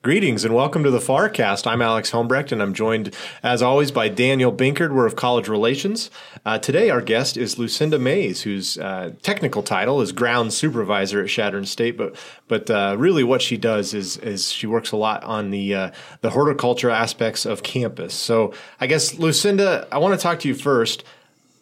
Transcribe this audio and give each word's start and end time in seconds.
Greetings 0.00 0.44
and 0.44 0.54
welcome 0.54 0.84
to 0.84 0.92
the 0.92 1.00
FARcast. 1.00 1.66
I'm 1.66 1.82
Alex 1.82 2.12
Helmbrecht 2.12 2.52
and 2.52 2.62
I'm 2.62 2.72
joined, 2.72 3.16
as 3.42 3.62
always, 3.62 3.90
by 3.90 4.08
Daniel 4.08 4.52
Binkard. 4.52 4.92
We're 4.92 5.06
of 5.06 5.16
College 5.16 5.48
Relations. 5.48 6.08
Uh, 6.46 6.56
today, 6.56 6.88
our 6.88 7.02
guest 7.02 7.36
is 7.36 7.58
Lucinda 7.58 7.98
Mays, 7.98 8.42
whose 8.42 8.78
uh, 8.78 9.10
technical 9.22 9.60
title 9.60 10.00
is 10.00 10.12
Ground 10.12 10.52
Supervisor 10.52 11.24
at 11.24 11.28
Chadron 11.28 11.66
State. 11.66 11.96
But 11.96 12.14
but 12.46 12.70
uh, 12.70 12.94
really, 12.96 13.24
what 13.24 13.42
she 13.42 13.56
does 13.56 13.92
is 13.92 14.16
is 14.18 14.52
she 14.52 14.68
works 14.68 14.92
a 14.92 14.96
lot 14.96 15.24
on 15.24 15.50
the 15.50 15.74
uh, 15.74 15.90
the 16.20 16.30
horticulture 16.30 16.90
aspects 16.90 17.44
of 17.44 17.64
campus. 17.64 18.14
So 18.14 18.54
I 18.80 18.86
guess 18.86 19.18
Lucinda, 19.18 19.88
I 19.90 19.98
want 19.98 20.16
to 20.16 20.22
talk 20.22 20.38
to 20.40 20.48
you 20.48 20.54
first. 20.54 21.02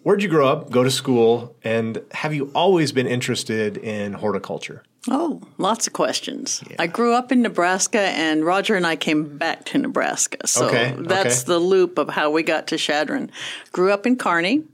Where'd 0.03 0.23
you 0.23 0.29
grow 0.29 0.46
up, 0.46 0.71
go 0.71 0.84
to 0.84 0.91
school, 0.91 1.57
and 1.64 2.03
have 2.11 2.34
you 2.34 2.50
always 2.55 2.93
been 2.93 3.07
interested 3.07 3.79
in 3.79 4.12
horticulture? 4.12 4.82
Oh, 5.09 5.41
lots 5.59 5.86
of 5.86 5.93
questions. 5.93 6.62
Yeah. 6.68 6.77
I 6.79 6.86
grew 6.86 7.14
up 7.14 7.30
in 7.30 7.43
Nebraska, 7.43 8.00
and 8.00 8.45
Roger 8.45 8.75
and 8.75 8.86
I 8.86 8.96
came 8.96 9.39
back 9.39 9.64
to 9.66 9.79
Nebraska. 9.79 10.46
So 10.46 10.67
okay, 10.67 10.94
that's 10.98 11.43
okay. 11.43 11.53
the 11.53 11.58
loop 11.58 11.98
of 11.98 12.11
how 12.11 12.31
we 12.31 12.43
got 12.43 12.67
to 12.68 12.76
Chadron. 12.76 13.31
Grew 13.72 13.93
up 13.93 14.07
in 14.07 14.17
Kearney, 14.17 14.64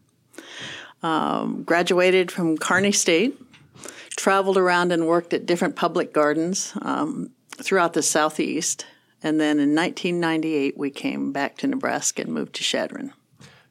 um, 1.03 1.63
graduated 1.65 2.31
from 2.31 2.57
Kearney 2.57 2.93
State, 2.93 3.39
traveled 4.17 4.57
around 4.57 4.93
and 4.93 5.07
worked 5.07 5.35
at 5.35 5.47
different 5.47 5.77
public 5.77 6.13
gardens 6.13 6.73
um, 6.83 7.31
throughout 7.57 7.93
the 7.93 8.03
Southeast. 8.03 8.87
And 9.23 9.41
then 9.41 9.61
in 9.61 9.75
1998, 9.75 10.77
we 10.77 10.91
came 10.91 11.33
back 11.33 11.57
to 11.59 11.67
Nebraska 11.67 12.23
and 12.23 12.33
moved 12.33 12.55
to 12.55 12.65
Chadron. 12.65 13.13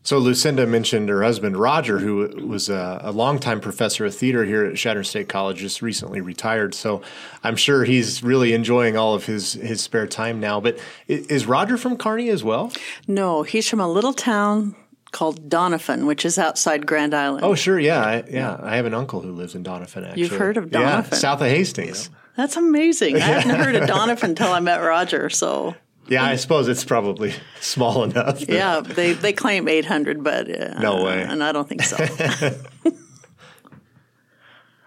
So 0.03 0.17
Lucinda 0.17 0.65
mentioned 0.65 1.09
her 1.09 1.21
husband 1.21 1.57
Roger, 1.57 1.99
who 1.99 2.47
was 2.47 2.69
a, 2.69 2.99
a 3.03 3.11
longtime 3.11 3.61
professor 3.61 4.05
of 4.05 4.15
theater 4.15 4.43
here 4.45 4.65
at 4.65 4.75
Chadron 4.75 5.05
State 5.05 5.29
College, 5.29 5.57
just 5.57 5.81
recently 5.81 6.21
retired. 6.21 6.73
So 6.73 7.03
I'm 7.43 7.55
sure 7.55 7.83
he's 7.83 8.23
really 8.23 8.53
enjoying 8.53 8.97
all 8.97 9.13
of 9.13 9.25
his 9.25 9.53
his 9.53 9.81
spare 9.81 10.07
time 10.07 10.39
now. 10.39 10.59
But 10.59 10.79
is 11.07 11.45
Roger 11.45 11.77
from 11.77 11.97
Kearney 11.97 12.29
as 12.29 12.43
well? 12.43 12.71
No, 13.07 13.43
he's 13.43 13.69
from 13.69 13.79
a 13.79 13.87
little 13.87 14.13
town 14.13 14.75
called 15.11 15.49
Doniphan, 15.49 16.07
which 16.07 16.25
is 16.25 16.39
outside 16.39 16.87
Grand 16.87 17.13
Island. 17.13 17.43
Oh, 17.43 17.53
sure, 17.53 17.79
yeah, 17.79 18.01
I, 18.01 18.23
yeah. 18.29 18.57
I 18.61 18.77
have 18.77 18.85
an 18.85 18.93
uncle 18.93 19.21
who 19.21 19.33
lives 19.33 19.55
in 19.55 19.63
Doniphan. 19.63 20.07
Actually, 20.07 20.21
you've 20.21 20.31
heard 20.31 20.57
of 20.57 20.65
Doniphan? 20.65 21.11
Yeah, 21.11 21.17
south 21.17 21.41
of 21.41 21.47
Hastings. 21.47 22.09
That's 22.37 22.55
amazing. 22.55 23.17
I 23.17 23.19
hadn't 23.19 23.55
heard 23.55 23.75
of 23.75 23.89
Doniphan 23.89 24.23
until 24.23 24.51
I 24.51 24.61
met 24.61 24.77
Roger. 24.77 25.29
So 25.29 25.75
yeah, 26.11 26.25
I 26.25 26.35
suppose 26.35 26.67
it's 26.67 26.83
probably 26.83 27.33
small 27.61 28.03
enough. 28.03 28.47
yeah, 28.47 28.81
they, 28.81 29.13
they 29.13 29.31
claim 29.31 29.67
800, 29.67 30.23
but 30.23 30.49
uh, 30.49 30.79
no 30.79 31.03
way, 31.03 31.23
and 31.23 31.41
I 31.41 31.51
don't 31.53 31.69
think 31.69 31.83
so. 31.83 31.97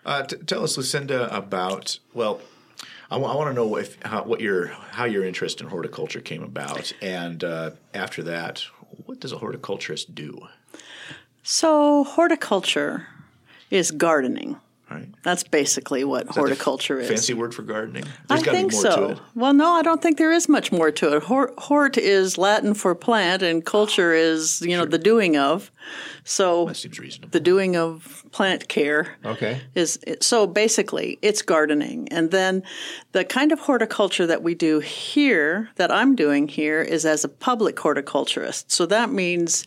uh, 0.05 0.23
t- 0.25 0.37
tell 0.47 0.63
us, 0.63 0.77
Lucinda, 0.77 1.35
about 1.35 1.99
well, 2.13 2.41
I, 3.11 3.15
w- 3.15 3.33
I 3.33 3.37
want 3.37 3.49
to 3.51 3.55
know 3.55 3.77
if 3.77 3.97
how, 4.03 4.25
what 4.25 4.41
your 4.41 4.67
how 4.67 5.05
your 5.07 5.25
interest 5.25 5.61
in 5.63 5.69
horticulture 5.69 6.21
came 6.21 6.43
about, 6.43 6.93
and 7.01 7.43
uh, 7.43 7.71
after 7.95 8.23
that, 8.25 8.65
what 9.07 9.21
does 9.21 9.33
a 9.33 9.39
horticulturist 9.39 10.15
do? 10.15 10.47
So, 11.43 12.05
horticulture 12.05 13.07
is 13.71 13.91
gardening. 13.91 14.57
Right. 14.95 15.09
That's 15.25 15.43
basically 15.43 16.05
what 16.05 16.29
is 16.29 16.37
horticulture 16.37 17.01
is. 17.01 17.09
Fancy 17.09 17.35
word 17.35 17.53
for 17.53 17.63
gardening. 17.63 18.05
There's 18.29 18.47
I 18.47 18.53
think 18.53 18.73
so. 18.73 19.17
Well, 19.35 19.53
no, 19.53 19.73
I 19.73 19.83
don't 19.83 20.01
think 20.01 20.19
there 20.19 20.31
is 20.31 20.49
much 20.49 20.71
more 20.71 20.93
to 20.93 21.17
it. 21.17 21.25
Hort 21.25 21.99
is 21.99 22.39
Latin 22.39 22.75
for 22.75 22.95
plant, 22.95 23.43
and 23.43 23.65
culture 23.65 24.13
ah, 24.13 24.17
is 24.19 24.61
you 24.61 24.77
know 24.77 24.83
sure. 24.83 24.91
the 24.91 24.99
doing 24.99 25.37
of. 25.37 25.73
So 26.23 26.67
that 26.67 26.77
seems 26.77 27.01
reasonable. 27.01 27.31
The 27.31 27.41
doing 27.41 27.77
of 27.77 28.25
plant 28.31 28.69
care. 28.69 29.17
Okay. 29.25 29.61
Is 29.75 29.99
so 30.21 30.47
basically 30.47 31.19
it's 31.23 31.43
gardening, 31.43 32.09
and 32.13 32.31
then 32.31 32.63
the 33.11 33.25
kind 33.25 33.51
of 33.51 33.59
horticulture 33.59 34.29
that 34.29 34.45
we 34.45 34.55
do 34.55 34.79
here, 34.79 35.71
that 35.75 35.91
I'm 35.91 36.15
doing 36.15 36.47
here, 36.47 36.83
is 36.83 37.05
as 37.05 37.25
a 37.25 37.29
public 37.29 37.79
horticulturist. 37.81 38.71
So 38.71 38.87
that 38.87 39.11
means 39.11 39.67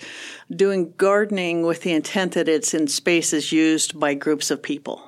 doing 0.56 0.94
gardening 0.96 1.64
with 1.64 1.82
the 1.82 1.92
intent 1.92 2.34
that 2.34 2.48
it's 2.48 2.74
in 2.74 2.88
spaces 2.88 3.52
used 3.52 4.00
by 4.00 4.14
groups 4.14 4.50
of 4.50 4.64
people. 4.64 5.02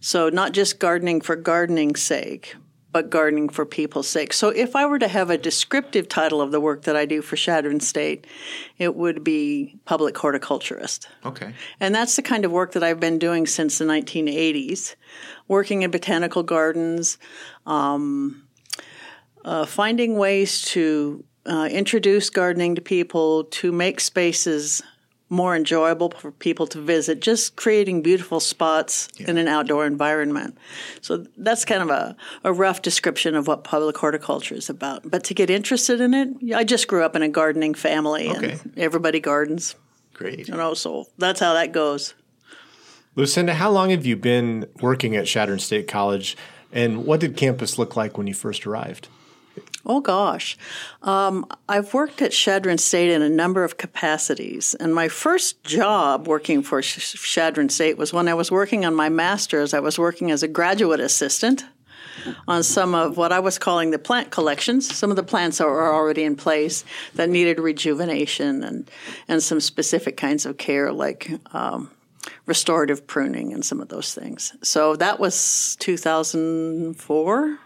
So 0.00 0.28
not 0.28 0.52
just 0.52 0.78
gardening 0.78 1.20
for 1.20 1.36
gardening's 1.36 2.02
sake, 2.02 2.56
but 2.94 3.10
gardening 3.10 3.48
for 3.48 3.66
people's 3.66 4.06
sake. 4.06 4.32
So 4.32 4.50
if 4.50 4.76
I 4.76 4.86
were 4.86 5.00
to 5.00 5.08
have 5.08 5.28
a 5.28 5.36
descriptive 5.36 6.08
title 6.08 6.40
of 6.40 6.52
the 6.52 6.60
work 6.60 6.82
that 6.82 6.94
I 6.94 7.06
do 7.06 7.22
for 7.22 7.34
Chadron 7.34 7.80
State, 7.80 8.24
it 8.78 8.94
would 8.94 9.24
be 9.24 9.76
public 9.84 10.16
horticulturist. 10.16 11.08
Okay. 11.24 11.54
And 11.80 11.92
that's 11.92 12.14
the 12.14 12.22
kind 12.22 12.44
of 12.44 12.52
work 12.52 12.70
that 12.72 12.84
I've 12.84 13.00
been 13.00 13.18
doing 13.18 13.48
since 13.48 13.78
the 13.78 13.84
1980s, 13.84 14.94
working 15.48 15.82
in 15.82 15.90
botanical 15.90 16.44
gardens, 16.44 17.18
um, 17.66 18.46
uh, 19.44 19.66
finding 19.66 20.16
ways 20.16 20.62
to 20.62 21.24
uh, 21.46 21.68
introduce 21.68 22.30
gardening 22.30 22.76
to 22.76 22.80
people, 22.80 23.44
to 23.44 23.72
make 23.72 23.98
spaces 23.98 24.82
more 25.34 25.54
enjoyable 25.54 26.10
for 26.10 26.30
people 26.30 26.66
to 26.68 26.80
visit, 26.80 27.20
just 27.20 27.56
creating 27.56 28.02
beautiful 28.02 28.40
spots 28.40 29.08
yeah. 29.16 29.30
in 29.30 29.38
an 29.38 29.48
outdoor 29.48 29.86
environment. 29.86 30.56
So 31.00 31.26
that's 31.36 31.64
kind 31.64 31.82
of 31.82 31.90
a, 31.90 32.16
a 32.44 32.52
rough 32.52 32.82
description 32.82 33.34
of 33.34 33.46
what 33.46 33.64
public 33.64 33.96
horticulture 33.96 34.54
is 34.54 34.70
about. 34.70 35.10
But 35.10 35.24
to 35.24 35.34
get 35.34 35.50
interested 35.50 36.00
in 36.00 36.14
it, 36.14 36.54
I 36.54 36.64
just 36.64 36.88
grew 36.88 37.04
up 37.04 37.16
in 37.16 37.22
a 37.22 37.28
gardening 37.28 37.74
family 37.74 38.30
okay. 38.30 38.52
and 38.52 38.78
everybody 38.78 39.20
gardens. 39.20 39.74
Great. 40.14 40.48
You 40.48 40.54
know, 40.54 40.74
so 40.74 41.06
that's 41.18 41.40
how 41.40 41.54
that 41.54 41.72
goes. 41.72 42.14
Lucinda, 43.16 43.54
how 43.54 43.70
long 43.70 43.90
have 43.90 44.06
you 44.06 44.16
been 44.16 44.66
working 44.80 45.14
at 45.16 45.26
Chadron 45.26 45.58
State 45.58 45.86
College 45.86 46.36
and 46.72 47.04
what 47.04 47.20
did 47.20 47.36
campus 47.36 47.78
look 47.78 47.96
like 47.96 48.18
when 48.18 48.26
you 48.26 48.34
first 48.34 48.66
arrived? 48.66 49.08
Oh 49.86 50.00
gosh, 50.00 50.56
um, 51.02 51.44
I've 51.68 51.92
worked 51.92 52.22
at 52.22 52.32
Chadron 52.32 52.78
State 52.78 53.10
in 53.10 53.20
a 53.20 53.28
number 53.28 53.64
of 53.64 53.76
capacities, 53.76 54.74
and 54.74 54.94
my 54.94 55.08
first 55.08 55.62
job 55.62 56.26
working 56.26 56.62
for 56.62 56.80
Sh- 56.80 57.12
Chadron 57.20 57.68
State 57.68 57.98
was 57.98 58.12
when 58.12 58.26
I 58.26 58.34
was 58.34 58.50
working 58.50 58.86
on 58.86 58.94
my 58.94 59.10
master's. 59.10 59.74
I 59.74 59.80
was 59.80 59.98
working 59.98 60.30
as 60.30 60.42
a 60.42 60.48
graduate 60.48 61.00
assistant 61.00 61.64
on 62.48 62.62
some 62.62 62.94
of 62.94 63.18
what 63.18 63.32
I 63.32 63.40
was 63.40 63.58
calling 63.58 63.90
the 63.90 63.98
plant 63.98 64.30
collections. 64.30 64.94
Some 64.94 65.10
of 65.10 65.16
the 65.16 65.22
plants 65.22 65.60
are 65.60 65.92
already 65.92 66.24
in 66.24 66.36
place 66.36 66.84
that 67.14 67.28
needed 67.28 67.58
rejuvenation 67.58 68.64
and 68.64 68.90
and 69.28 69.42
some 69.42 69.60
specific 69.60 70.16
kinds 70.16 70.46
of 70.46 70.56
care, 70.56 70.92
like. 70.92 71.30
Um, 71.52 71.90
restorative 72.46 73.06
pruning 73.06 73.52
and 73.52 73.62
some 73.64 73.80
of 73.82 73.88
those 73.88 74.14
things. 74.14 74.54
So 74.62 74.96
that 74.96 75.20
was 75.20 75.76
2004, 75.80 77.58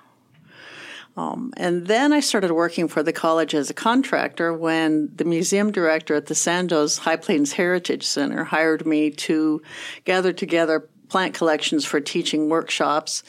um, 1.19 1.53
and 1.57 1.89
then 1.89 2.13
I 2.13 2.21
started 2.21 2.53
working 2.53 2.87
for 2.87 3.03
the 3.03 3.13
college 3.13 3.53
as 3.53 3.69
a 3.69 3.75
contractor 3.75 4.55
when 4.55 5.11
the 5.17 5.25
museum 5.25 5.73
director 5.73 6.15
at 6.15 6.27
the 6.27 6.35
Sandoz 6.37 6.99
High 6.99 7.17
Plains 7.17 7.55
Heritage 7.55 8.07
Center 8.07 8.45
hired 8.45 8.87
me 8.87 9.11
to 9.11 9.61
gather 10.05 10.33
together 10.33 10.89
plant 11.09 11.35
collections 11.35 11.85
for 11.85 11.99
teaching 11.99 12.49
workshops 12.49 13.25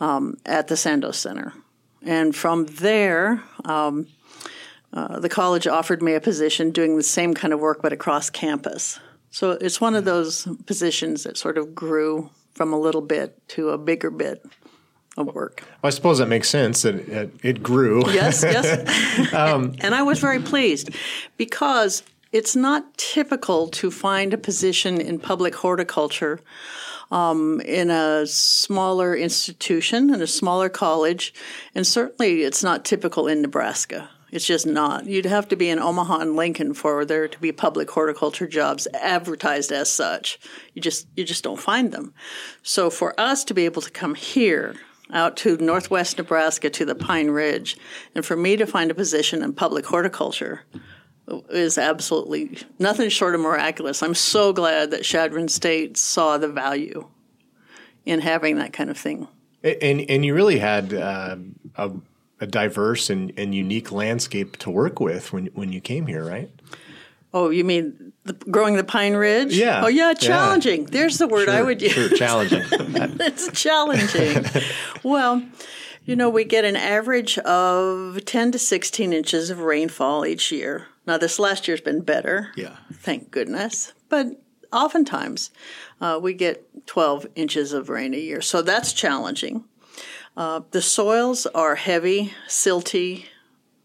um, 0.00 0.38
at 0.46 0.68
the 0.68 0.78
Sandoz 0.78 1.18
Center. 1.18 1.52
And 2.00 2.34
from 2.34 2.64
there, 2.64 3.42
um, 3.66 4.06
uh, 4.94 5.20
the 5.20 5.28
college 5.28 5.66
offered 5.66 6.00
me 6.02 6.14
a 6.14 6.22
position 6.22 6.70
doing 6.70 6.96
the 6.96 7.02
same 7.02 7.34
kind 7.34 7.52
of 7.52 7.60
work 7.60 7.82
but 7.82 7.92
across 7.92 8.30
campus. 8.30 8.98
So 9.30 9.50
it's 9.50 9.78
one 9.78 9.94
of 9.94 10.06
those 10.06 10.48
positions 10.64 11.24
that 11.24 11.36
sort 11.36 11.58
of 11.58 11.74
grew 11.74 12.30
from 12.54 12.72
a 12.72 12.80
little 12.80 13.02
bit 13.02 13.46
to 13.48 13.68
a 13.68 13.76
bigger 13.76 14.10
bit 14.10 14.42
of 15.16 15.34
work. 15.34 15.62
Well, 15.82 15.88
I 15.88 15.90
suppose 15.90 16.18
that 16.18 16.28
makes 16.28 16.48
sense 16.48 16.82
that 16.82 16.94
it, 16.94 17.32
it 17.42 17.62
grew. 17.62 18.02
Yes, 18.10 18.42
yes. 18.42 19.32
um, 19.32 19.74
and 19.80 19.94
I 19.94 20.02
was 20.02 20.18
very 20.18 20.40
pleased 20.40 20.90
because 21.36 22.02
it's 22.32 22.56
not 22.56 22.96
typical 22.98 23.68
to 23.68 23.90
find 23.90 24.34
a 24.34 24.38
position 24.38 25.00
in 25.00 25.18
public 25.18 25.54
horticulture 25.54 26.40
um, 27.10 27.60
in 27.60 27.90
a 27.90 28.26
smaller 28.26 29.14
institution, 29.14 30.12
in 30.12 30.20
a 30.20 30.26
smaller 30.26 30.68
college, 30.68 31.32
and 31.74 31.86
certainly 31.86 32.42
it's 32.42 32.64
not 32.64 32.84
typical 32.84 33.28
in 33.28 33.42
Nebraska. 33.42 34.10
It's 34.32 34.44
just 34.44 34.66
not. 34.66 35.06
You'd 35.06 35.24
have 35.24 35.48
to 35.48 35.56
be 35.56 35.70
in 35.70 35.78
Omaha 35.78 36.18
and 36.18 36.34
Lincoln 36.34 36.74
for 36.74 37.04
there 37.04 37.28
to 37.28 37.38
be 37.38 37.52
public 37.52 37.88
horticulture 37.90 38.48
jobs 38.48 38.88
advertised 38.92 39.70
as 39.70 39.90
such. 39.90 40.38
You 40.74 40.82
just 40.82 41.06
you 41.16 41.24
just 41.24 41.44
don't 41.44 41.60
find 41.60 41.92
them. 41.92 42.12
So 42.62 42.90
for 42.90 43.18
us 43.20 43.44
to 43.44 43.54
be 43.54 43.64
able 43.64 43.82
to 43.82 43.90
come 43.90 44.16
here 44.16 44.74
out 45.12 45.36
to 45.38 45.56
northwest 45.58 46.18
Nebraska 46.18 46.70
to 46.70 46.84
the 46.84 46.94
Pine 46.94 47.30
Ridge. 47.30 47.76
And 48.14 48.24
for 48.24 48.36
me 48.36 48.56
to 48.56 48.66
find 48.66 48.90
a 48.90 48.94
position 48.94 49.42
in 49.42 49.52
public 49.52 49.86
horticulture 49.86 50.62
is 51.50 51.78
absolutely 51.78 52.58
nothing 52.78 53.08
short 53.08 53.34
of 53.34 53.40
miraculous. 53.40 54.02
I'm 54.02 54.14
so 54.14 54.52
glad 54.52 54.90
that 54.92 55.02
Chadron 55.02 55.48
State 55.48 55.96
saw 55.96 56.38
the 56.38 56.48
value 56.48 57.08
in 58.04 58.20
having 58.20 58.58
that 58.58 58.72
kind 58.72 58.90
of 58.90 58.96
thing. 58.96 59.26
And, 59.62 60.02
and 60.08 60.24
you 60.24 60.34
really 60.34 60.58
had 60.58 60.94
uh, 60.94 61.36
a, 61.74 61.90
a, 62.40 62.46
diverse 62.46 63.10
and, 63.10 63.32
and 63.36 63.52
unique 63.52 63.90
landscape 63.90 64.56
to 64.58 64.70
work 64.70 65.00
with 65.00 65.32
when, 65.32 65.46
when 65.46 65.72
you 65.72 65.80
came 65.80 66.06
here, 66.06 66.24
right? 66.24 66.50
Oh, 67.36 67.50
you 67.50 67.64
mean 67.64 68.14
the, 68.24 68.32
growing 68.32 68.76
the 68.76 68.84
Pine 68.84 69.12
Ridge? 69.12 69.54
Yeah. 69.54 69.82
Oh, 69.84 69.88
yeah, 69.88 70.14
challenging. 70.14 70.84
Yeah. 70.84 70.88
There's 70.90 71.18
the 71.18 71.28
word 71.28 71.44
sure, 71.44 71.54
I 71.54 71.60
would 71.60 71.82
use. 71.82 71.92
Sure, 71.92 72.08
challenging. 72.08 72.62
it's 72.70 73.50
challenging. 73.52 74.42
well, 75.02 75.42
You 76.06 76.16
know, 76.16 76.30
we 76.30 76.44
get 76.44 76.64
an 76.64 76.76
average 76.76 77.36
of 77.38 78.24
10 78.24 78.52
to 78.52 78.58
16 78.58 79.12
inches 79.12 79.50
of 79.50 79.60
rainfall 79.60 80.24
each 80.24 80.50
year. 80.50 80.86
Now, 81.06 81.18
this 81.18 81.38
last 81.38 81.68
year's 81.68 81.82
been 81.82 82.00
better. 82.00 82.52
Yeah. 82.56 82.76
Thank 82.92 83.30
goodness. 83.30 83.92
But 84.08 84.40
oftentimes 84.72 85.50
uh, 86.00 86.18
we 86.22 86.32
get 86.32 86.86
12 86.86 87.26
inches 87.34 87.74
of 87.74 87.90
rain 87.90 88.14
a 88.14 88.18
year. 88.18 88.40
So 88.40 88.62
that's 88.62 88.94
challenging. 88.94 89.64
Uh, 90.38 90.60
the 90.70 90.80
soils 90.80 91.44
are 91.46 91.74
heavy, 91.74 92.32
silty, 92.48 93.26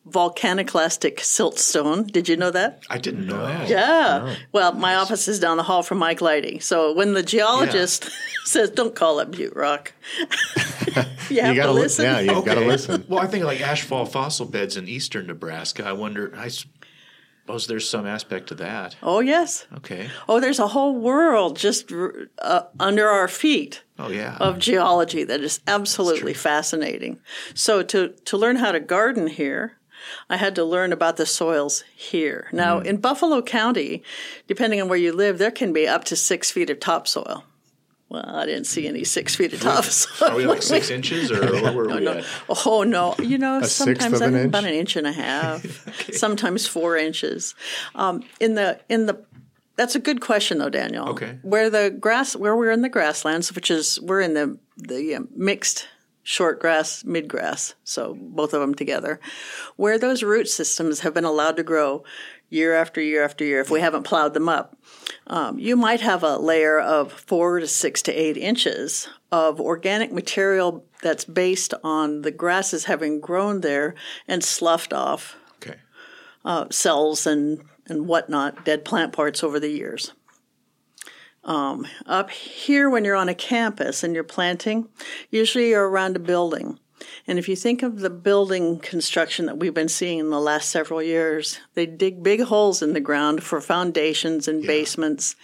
volcaniclastic 0.09 1.17
siltstone. 1.17 2.11
Did 2.11 2.27
you 2.27 2.35
know 2.37 2.51
that? 2.51 2.83
I 2.89 2.97
didn't 2.97 3.27
know 3.27 3.45
that. 3.45 3.69
Yeah. 3.69 4.35
Well, 4.51 4.73
my 4.73 4.95
office 4.95 5.27
is 5.27 5.39
down 5.39 5.57
the 5.57 5.63
hall 5.63 5.83
from 5.83 5.99
Mike 5.99 6.21
Leite. 6.21 6.61
So 6.63 6.93
when 6.93 7.13
the 7.13 7.23
geologist 7.23 8.09
says, 8.45 8.69
don't 8.71 8.95
call 8.95 9.19
it 9.19 9.31
butte 9.31 9.55
rock, 9.55 9.93
you 11.29 11.41
have 11.41 11.55
You 11.55 11.61
gotta 11.61 11.61
to 11.67 11.71
li- 11.71 11.81
listen. 11.81 12.05
yeah, 12.05 12.19
you 12.19 12.43
gotta 12.43 12.61
listen. 12.61 13.05
Well, 13.07 13.19
I 13.19 13.27
think 13.27 13.45
like 13.45 13.59
ashfall 13.59 14.07
fossil 14.07 14.45
beds 14.45 14.77
in 14.77 14.87
eastern 14.87 15.27
Nebraska. 15.27 15.85
I 15.85 15.93
wonder. 15.93 16.33
I 16.35 16.47
suppose 16.49 17.67
there's 17.67 17.87
some 17.87 18.05
aspect 18.07 18.47
to 18.47 18.55
that. 18.55 18.95
Oh, 19.03 19.19
yes. 19.19 19.67
Okay. 19.77 20.09
Oh, 20.27 20.39
there's 20.39 20.59
a 20.59 20.67
whole 20.69 20.95
world 20.97 21.57
just 21.57 21.91
uh, 22.39 22.63
under 22.79 23.07
our 23.07 23.27
feet 23.27 23.83
Oh 23.99 24.09
yeah. 24.09 24.37
of 24.39 24.57
geology 24.57 25.23
that 25.25 25.41
is 25.41 25.59
absolutely 25.67 26.33
fascinating. 26.33 27.19
So 27.53 27.83
to 27.83 28.09
to 28.25 28.37
learn 28.37 28.55
how 28.55 28.71
to 28.71 28.79
garden 28.79 29.27
here, 29.27 29.77
I 30.29 30.37
had 30.37 30.55
to 30.55 30.63
learn 30.63 30.93
about 30.93 31.17
the 31.17 31.25
soils 31.25 31.83
here. 31.95 32.47
Now 32.51 32.79
in 32.79 32.97
Buffalo 32.97 33.41
County, 33.41 34.03
depending 34.47 34.81
on 34.81 34.87
where 34.87 34.97
you 34.97 35.13
live, 35.13 35.37
there 35.37 35.51
can 35.51 35.73
be 35.73 35.87
up 35.87 36.03
to 36.05 36.15
six 36.15 36.51
feet 36.51 36.69
of 36.69 36.79
topsoil. 36.79 37.43
Well, 38.09 38.25
I 38.25 38.45
didn't 38.45 38.65
see 38.65 38.89
any 38.89 39.05
six 39.05 39.37
feet 39.37 39.53
of 39.53 39.61
topsoil. 39.61 40.31
Are 40.31 40.35
we 40.35 40.45
like 40.45 40.61
six 40.61 40.89
inches, 40.97 41.31
or 41.31 41.39
where 41.39 41.71
were 41.71 41.87
we 41.87 42.05
at? 42.07 42.25
Oh 42.65 42.83
no! 42.83 43.15
You 43.19 43.37
know, 43.37 43.61
sometimes 43.61 44.19
an 44.19 44.21
I 44.21 44.25
think 44.25 44.35
inch? 44.35 44.45
about 44.47 44.63
an 44.65 44.73
inch 44.73 44.95
and 44.97 45.07
a 45.07 45.13
half, 45.13 46.11
sometimes 46.11 46.67
four 46.67 46.97
inches. 46.97 47.55
Um, 47.95 48.21
in 48.41 48.55
the 48.55 48.81
in 48.89 49.05
the 49.05 49.23
that's 49.77 49.95
a 49.95 49.99
good 49.99 50.19
question 50.19 50.57
though, 50.57 50.69
Daniel. 50.69 51.07
Okay. 51.09 51.37
Where 51.41 51.69
the 51.69 51.89
grass, 51.89 52.35
where 52.35 52.55
we're 52.55 52.71
in 52.71 52.81
the 52.81 52.89
grasslands, 52.89 53.55
which 53.55 53.71
is 53.71 53.99
we're 54.01 54.21
in 54.21 54.33
the 54.33 54.59
the 54.75 55.15
um, 55.15 55.29
mixed 55.33 55.87
short 56.23 56.59
grass, 56.59 57.03
mid 57.03 57.27
grass, 57.27 57.75
so 57.83 58.15
both 58.19 58.53
of 58.53 58.61
them 58.61 58.75
together, 58.75 59.19
where 59.75 59.97
those 59.97 60.23
root 60.23 60.47
systems 60.47 61.01
have 61.01 61.13
been 61.13 61.25
allowed 61.25 61.57
to 61.57 61.63
grow 61.63 62.03
year 62.49 62.75
after 62.75 63.01
year 63.01 63.23
after 63.23 63.45
year, 63.45 63.61
if 63.61 63.69
we 63.69 63.79
haven't 63.79 64.03
plowed 64.03 64.33
them 64.33 64.49
up, 64.49 64.75
um, 65.27 65.57
you 65.57 65.75
might 65.75 66.01
have 66.01 66.21
a 66.21 66.37
layer 66.37 66.79
of 66.79 67.11
four 67.11 67.59
to 67.59 67.67
six 67.67 68.01
to 68.01 68.11
eight 68.11 68.35
inches 68.37 69.07
of 69.31 69.61
organic 69.61 70.11
material 70.11 70.83
that's 71.01 71.23
based 71.23 71.73
on 71.83 72.21
the 72.23 72.31
grasses 72.31 72.85
having 72.85 73.21
grown 73.21 73.61
there 73.61 73.95
and 74.27 74.43
sloughed 74.43 74.91
off 74.91 75.37
Okay. 75.63 75.77
uh, 76.43 76.65
cells 76.69 77.25
and, 77.25 77.63
and 77.87 78.05
whatnot, 78.05 78.65
dead 78.65 78.83
plant 78.83 79.13
parts 79.13 79.43
over 79.43 79.57
the 79.59 79.69
years. 79.69 80.11
Um, 81.43 81.87
up 82.05 82.29
here, 82.29 82.89
when 82.89 83.03
you're 83.03 83.15
on 83.15 83.29
a 83.29 83.33
campus 83.33 84.03
and 84.03 84.13
you're 84.13 84.23
planting, 84.23 84.87
usually 85.29 85.69
you're 85.69 85.89
around 85.89 86.15
a 86.15 86.19
building. 86.19 86.79
And 87.25 87.39
if 87.39 87.49
you 87.49 87.55
think 87.55 87.81
of 87.81 87.99
the 87.99 88.09
building 88.09 88.79
construction 88.79 89.47
that 89.47 89.57
we've 89.57 89.73
been 89.73 89.89
seeing 89.89 90.19
in 90.19 90.29
the 90.29 90.39
last 90.39 90.69
several 90.69 91.01
years, 91.01 91.59
they 91.73 91.85
dig 91.85 92.21
big 92.21 92.41
holes 92.41 92.81
in 92.81 92.93
the 92.93 92.99
ground 92.99 93.43
for 93.43 93.59
foundations 93.59 94.47
and 94.47 94.65
basements, 94.65 95.35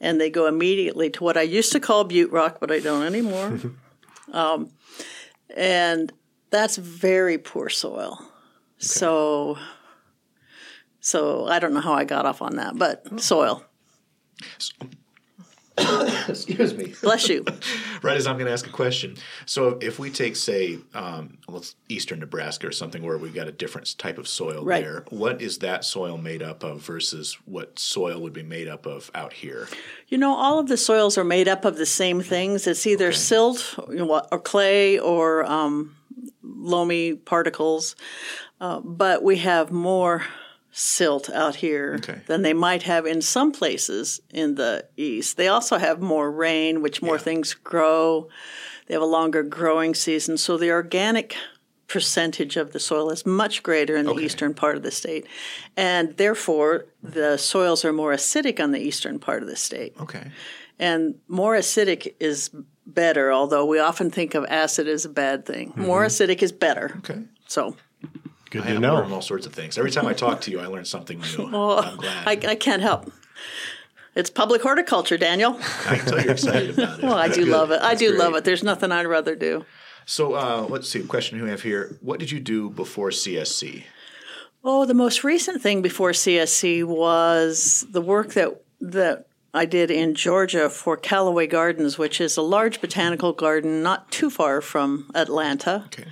and 0.00 0.20
they 0.20 0.30
go 0.30 0.46
immediately 0.46 1.10
to 1.10 1.22
what 1.22 1.36
I 1.36 1.42
used 1.42 1.72
to 1.72 1.80
call 1.80 2.04
butte 2.04 2.32
rock, 2.32 2.58
but 2.60 2.72
I 2.72 2.80
don't 2.80 3.04
anymore. 3.04 3.60
um, 4.32 4.70
and 5.56 6.12
that's 6.50 6.76
very 6.76 7.38
poor 7.38 7.68
soil. 7.68 8.20
So, 8.78 9.58
so 11.00 11.46
I 11.46 11.60
don't 11.60 11.72
know 11.72 11.80
how 11.80 11.94
I 11.94 12.04
got 12.04 12.26
off 12.26 12.42
on 12.42 12.56
that, 12.56 12.76
but 12.76 13.20
soil. 13.20 13.64
Excuse 16.28 16.74
me. 16.74 16.94
Bless 17.02 17.28
you. 17.28 17.44
Right 18.02 18.16
as 18.16 18.26
I'm 18.28 18.36
going 18.36 18.46
to 18.46 18.52
ask 18.52 18.66
a 18.66 18.70
question. 18.70 19.16
So 19.46 19.78
if 19.80 19.98
we 19.98 20.10
take, 20.10 20.36
say, 20.36 20.78
um, 20.94 21.38
let's 21.48 21.74
eastern 21.88 22.20
Nebraska 22.20 22.68
or 22.68 22.72
something 22.72 23.02
where 23.02 23.18
we've 23.18 23.34
got 23.34 23.48
a 23.48 23.52
different 23.52 23.98
type 23.98 24.18
of 24.18 24.28
soil 24.28 24.64
Right. 24.64 24.84
there, 24.84 25.04
what 25.08 25.42
is 25.42 25.58
that 25.58 25.84
soil 25.84 26.16
made 26.16 26.40
up 26.42 26.62
of 26.62 26.82
versus 26.82 27.36
what 27.46 27.78
soil 27.78 28.20
would 28.20 28.32
be 28.34 28.44
made 28.44 28.68
up 28.68 28.86
of 28.86 29.10
out 29.14 29.32
here? 29.32 29.66
You 30.08 30.18
know, 30.18 30.34
all 30.36 30.60
of 30.60 30.68
the 30.68 30.76
soils 30.76 31.18
are 31.18 31.24
made 31.24 31.48
up 31.48 31.64
of 31.64 31.78
the 31.78 31.86
same 31.86 32.20
things. 32.20 32.66
It's 32.68 32.86
either 32.86 33.10
silt 33.12 33.76
or 33.88 34.38
clay 34.38 34.98
or 35.00 35.44
um, 35.46 35.96
loamy 36.44 37.14
particles, 37.14 37.96
uh, 38.60 38.80
but 38.80 39.22
we 39.24 39.38
have 39.38 39.72
more 39.72 40.22
silt 40.78 41.30
out 41.30 41.54
here 41.56 41.94
Okay. 41.98 42.20
than 42.26 42.42
they 42.42 42.52
might 42.52 42.82
have 42.82 43.06
in 43.06 43.22
some 43.22 43.50
places 43.50 44.20
in 44.30 44.56
the 44.56 44.84
east. 44.94 45.38
They 45.38 45.48
also 45.48 45.78
have 45.78 46.02
more 46.02 46.30
rain, 46.30 46.82
which 46.82 47.00
more 47.00 47.14
Yeah. 47.16 47.22
things 47.22 47.54
grow. 47.54 48.28
They 48.86 48.92
have 48.92 49.02
a 49.02 49.06
longer 49.06 49.42
growing 49.42 49.94
season, 49.94 50.36
so 50.36 50.58
the 50.58 50.70
organic 50.70 51.34
percentage 51.88 52.58
of 52.58 52.72
the 52.72 52.78
soil 52.80 53.08
is 53.10 53.24
much 53.24 53.62
greater 53.62 53.96
in 53.96 54.04
the 54.04 54.10
Okay. 54.10 54.24
eastern 54.24 54.52
part 54.52 54.76
of 54.76 54.82
the 54.82 54.90
state. 54.90 55.24
And 55.78 56.14
therefore, 56.18 56.84
the 57.02 57.38
soils 57.38 57.82
are 57.82 57.92
more 57.92 58.12
acidic 58.12 58.60
on 58.60 58.72
the 58.72 58.80
eastern 58.80 59.18
part 59.18 59.42
of 59.42 59.48
the 59.48 59.56
state. 59.56 59.94
Okay. 59.98 60.30
And 60.78 61.14
more 61.26 61.54
acidic 61.56 62.14
is 62.20 62.50
better, 62.86 63.32
although 63.32 63.64
we 63.64 63.78
often 63.78 64.10
think 64.10 64.34
of 64.34 64.44
acid 64.50 64.88
as 64.88 65.06
a 65.06 65.08
bad 65.08 65.46
thing. 65.46 65.72
More 65.74 66.04
mm-hmm. 66.04 66.30
acidic 66.30 66.42
is 66.42 66.52
better. 66.52 66.96
Okay. 66.98 67.20
So 67.46 67.76
Good 68.50 68.62
I 68.62 68.66
to 68.66 68.72
have 68.72 68.80
know. 68.80 68.94
learned 68.94 69.12
all 69.12 69.22
sorts 69.22 69.46
of 69.46 69.52
things. 69.52 69.76
Every 69.78 69.90
time 69.90 70.06
I 70.06 70.12
talk 70.12 70.40
to 70.42 70.50
you, 70.50 70.60
I 70.60 70.66
learn 70.66 70.84
something 70.84 71.20
new. 71.20 71.46
I'm 71.78 71.96
glad. 71.96 72.26
I, 72.28 72.50
I 72.50 72.54
can't 72.54 72.82
help. 72.82 73.12
It's 74.14 74.30
public 74.30 74.62
horticulture, 74.62 75.18
Daniel. 75.18 75.56
I 75.86 75.96
can 75.96 76.06
tell 76.06 76.20
you're 76.20 76.32
excited 76.32 76.78
about 76.78 76.98
it. 77.00 77.04
Well, 77.04 77.14
I 77.14 77.28
do 77.28 77.44
good. 77.44 77.48
love 77.48 77.70
it. 77.70 77.82
I 77.82 77.94
do 77.94 78.08
great. 78.10 78.18
love 78.18 78.34
it. 78.34 78.44
There's 78.44 78.62
nothing 78.62 78.92
I'd 78.92 79.06
rather 79.06 79.34
do. 79.34 79.66
So 80.06 80.34
uh, 80.34 80.66
let's 80.70 80.88
see. 80.88 81.00
A 81.00 81.04
question 81.04 81.42
we 81.42 81.50
have 81.50 81.62
here. 81.62 81.98
What 82.00 82.18
did 82.20 82.30
you 82.30 82.40
do 82.40 82.70
before 82.70 83.10
CSC? 83.10 83.82
Oh, 84.64 84.84
the 84.86 84.94
most 84.94 85.22
recent 85.22 85.60
thing 85.62 85.82
before 85.82 86.12
CSC 86.12 86.84
was 86.84 87.86
the 87.90 88.00
work 88.00 88.32
that 88.34 88.62
that 88.80 89.26
I 89.56 89.64
did 89.64 89.90
in 89.90 90.14
Georgia 90.14 90.68
for 90.68 90.96
Callaway 90.96 91.46
Gardens, 91.46 91.98
which 91.98 92.20
is 92.20 92.36
a 92.36 92.42
large 92.42 92.80
botanical 92.80 93.32
garden 93.32 93.82
not 93.82 94.10
too 94.10 94.30
far 94.30 94.60
from 94.60 95.10
Atlanta. 95.14 95.84
Okay. 95.86 96.04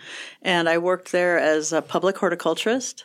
And 0.42 0.68
I 0.68 0.78
worked 0.78 1.12
there 1.12 1.38
as 1.38 1.72
a 1.72 1.82
public 1.82 2.18
horticulturist. 2.18 3.04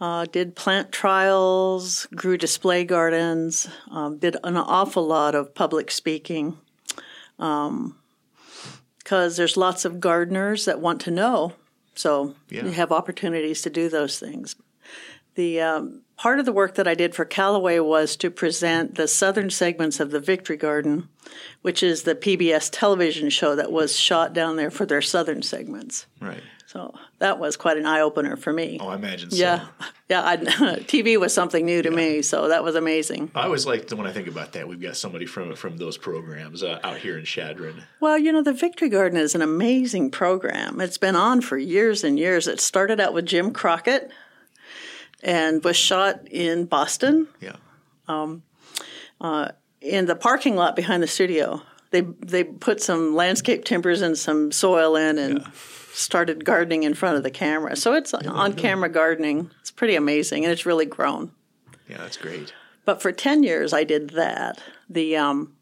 Uh, 0.00 0.26
did 0.26 0.56
plant 0.56 0.90
trials, 0.92 2.06
grew 2.14 2.36
display 2.36 2.84
gardens, 2.84 3.68
um, 3.90 4.18
did 4.18 4.36
an 4.42 4.56
awful 4.56 5.06
lot 5.06 5.34
of 5.34 5.54
public 5.54 5.90
speaking. 5.90 6.58
Because 7.36 9.36
there's 9.36 9.56
lots 9.56 9.84
of 9.84 10.00
gardeners 10.00 10.64
that 10.64 10.80
want 10.80 11.00
to 11.02 11.10
know, 11.10 11.52
so 11.94 12.34
Yeah. 12.48 12.64
you 12.64 12.70
have 12.70 12.92
opportunities 12.92 13.62
to 13.62 13.70
do 13.70 13.88
those 13.88 14.18
things. 14.18 14.56
The 15.34 15.60
um, 15.60 16.02
part 16.22 16.38
of 16.38 16.46
the 16.46 16.52
work 16.52 16.76
that 16.76 16.86
I 16.86 16.94
did 16.94 17.16
for 17.16 17.24
Callaway 17.24 17.80
was 17.80 18.14
to 18.18 18.30
present 18.30 18.94
the 18.94 19.08
southern 19.08 19.50
segments 19.50 19.98
of 19.98 20.12
the 20.12 20.20
Victory 20.20 20.56
Garden, 20.56 21.08
which 21.62 21.82
is 21.82 22.04
the 22.04 22.14
PBS 22.14 22.70
television 22.72 23.28
show 23.28 23.56
that 23.56 23.72
was 23.72 23.98
shot 23.98 24.32
down 24.32 24.54
there 24.54 24.70
for 24.70 24.86
their 24.86 25.02
southern 25.02 25.42
segments. 25.42 26.06
Right. 26.20 26.40
So 26.66 26.94
that 27.18 27.40
was 27.40 27.56
quite 27.56 27.76
an 27.76 27.86
eye 27.86 28.02
opener 28.02 28.36
for 28.36 28.52
me. 28.52 28.78
Oh, 28.80 28.86
I 28.86 28.94
imagine 28.94 29.32
so. 29.32 29.36
yeah, 29.36 29.66
yeah. 30.08 30.24
I, 30.24 30.36
TV 30.86 31.18
was 31.18 31.34
something 31.34 31.66
new 31.66 31.82
to 31.82 31.90
me, 31.90 32.22
so 32.22 32.46
that 32.46 32.62
was 32.62 32.76
amazing. 32.76 33.32
I 33.34 33.42
always 33.42 33.66
like 33.66 33.90
when 33.90 34.06
I 34.06 34.12
think 34.12 34.28
about 34.28 34.52
that, 34.52 34.68
we've 34.68 34.80
got 34.80 34.96
somebody 34.96 35.26
from 35.26 35.56
from 35.56 35.76
those 35.76 35.98
programs 35.98 36.62
uh, 36.62 36.78
out 36.84 36.98
here 36.98 37.18
in 37.18 37.24
Chadron. 37.24 37.82
Well, 37.98 38.16
you 38.16 38.32
know, 38.32 38.44
the 38.44 38.54
Victory 38.54 38.88
Garden 38.88 39.18
is 39.18 39.34
an 39.34 39.42
amazing 39.42 40.12
program. 40.12 40.80
It's 40.80 40.98
been 40.98 41.16
on 41.16 41.40
for 41.40 41.58
years 41.58 42.04
and 42.04 42.16
years. 42.16 42.46
It 42.46 42.60
started 42.60 43.00
out 43.00 43.12
with 43.12 43.26
Jim 43.26 43.52
Crockett 43.52 44.10
and 45.22 45.62
was 45.64 45.76
shot 45.76 46.26
in 46.28 46.64
Boston 46.66 47.28
Yeah. 47.40 47.56
in 49.80 50.06
the 50.06 50.16
parking 50.16 50.56
lot 50.56 50.76
behind 50.76 51.02
the 51.02 51.06
studio. 51.06 51.62
They 51.90 52.00
they 52.00 52.44
put 52.44 52.80
some 52.82 53.14
landscape 53.14 53.64
timbers 53.64 54.00
and 54.02 54.16
some 54.16 54.50
soil 54.52 54.96
in 54.96 55.18
and 55.18 55.44
started 55.92 56.44
gardening 56.44 56.84
in 56.84 56.94
front 56.94 57.16
of 57.18 57.22
the 57.22 57.30
camera. 57.30 57.76
So 57.76 57.92
it's 57.94 58.14
on 58.14 58.54
camera 58.54 58.88
gardening. 58.88 59.50
It's 59.60 59.70
pretty 59.70 59.94
amazing 59.94 60.44
and 60.44 60.52
it's 60.52 60.64
really 60.64 60.86
grown. 60.86 61.32
Yeah, 61.88 61.98
that's 61.98 62.16
great. 62.16 62.52
But 62.84 63.02
for 63.02 63.12
ten 63.12 63.42
years, 63.42 63.72
I 63.72 63.84
did 63.84 64.10
that. 64.10 64.60
The 64.88 65.16
um, 65.16 65.52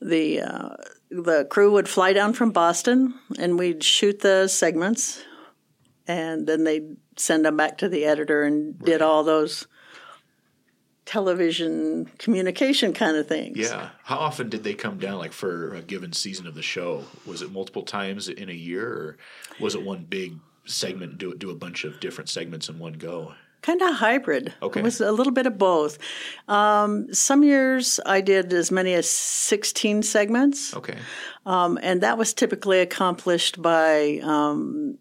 the 0.00 0.40
uh, 0.40 0.76
the 1.10 1.44
crew 1.50 1.70
would 1.72 1.88
fly 1.88 2.12
down 2.14 2.32
from 2.32 2.50
Boston, 2.52 3.14
and 3.38 3.58
we'd 3.58 3.84
shoot 3.84 4.20
the 4.20 4.48
segments, 4.48 5.22
and 6.18 6.46
then 6.46 6.64
they'd 6.64 6.96
send 7.16 7.44
them 7.44 7.56
back 7.56 7.78
to 7.78 7.88
the 7.88 8.04
editor, 8.04 8.42
and 8.42 8.78
did 8.80 9.02
all 9.02 9.22
those 9.24 9.66
television 11.06 12.06
communication 12.18 12.92
kind 12.92 13.16
of 13.16 13.26
things. 13.26 13.58
Yeah. 13.58 13.90
How 14.04 14.18
often 14.18 14.48
did 14.48 14.62
they 14.62 14.74
come 14.74 14.98
down, 14.98 15.18
like 15.18 15.32
for 15.32 15.74
a 15.74 15.82
given 15.82 16.12
season 16.12 16.46
of 16.46 16.54
the 16.54 16.62
show? 16.62 17.04
Was 17.26 17.42
it 17.42 17.50
multiple 17.50 17.82
times 17.82 18.28
in 18.28 18.48
a 18.48 18.52
year, 18.54 18.86
or 18.86 19.16
was 19.58 19.74
it 19.74 19.82
one 19.82 20.04
big 20.08 20.34
segment? 20.66 21.18
Do 21.18 21.34
do 21.34 21.50
a 21.50 21.54
bunch 21.56 21.84
of 21.84 22.00
different 22.00 22.28
segments 22.30 22.68
in 22.68 22.78
one 22.78 22.94
go? 22.94 23.34
Kind 23.62 23.82
of 23.82 23.96
hybrid. 23.96 24.54
Okay. 24.62 24.80
It 24.80 24.84
was 24.84 25.02
a 25.02 25.12
little 25.12 25.34
bit 25.34 25.46
of 25.46 25.58
both. 25.58 25.98
Um, 26.48 27.12
some 27.12 27.42
years 27.42 28.00
I 28.06 28.22
did 28.22 28.50
as 28.54 28.70
many 28.70 28.94
as 28.94 29.06
16 29.10 30.02
segments, 30.02 30.74
Okay. 30.74 30.96
um, 31.44 31.78
and 31.82 32.00
that 32.00 32.16
was 32.16 32.32
typically 32.32 32.80
accomplished 32.80 33.60
by 33.60 34.20
um, 34.22 34.96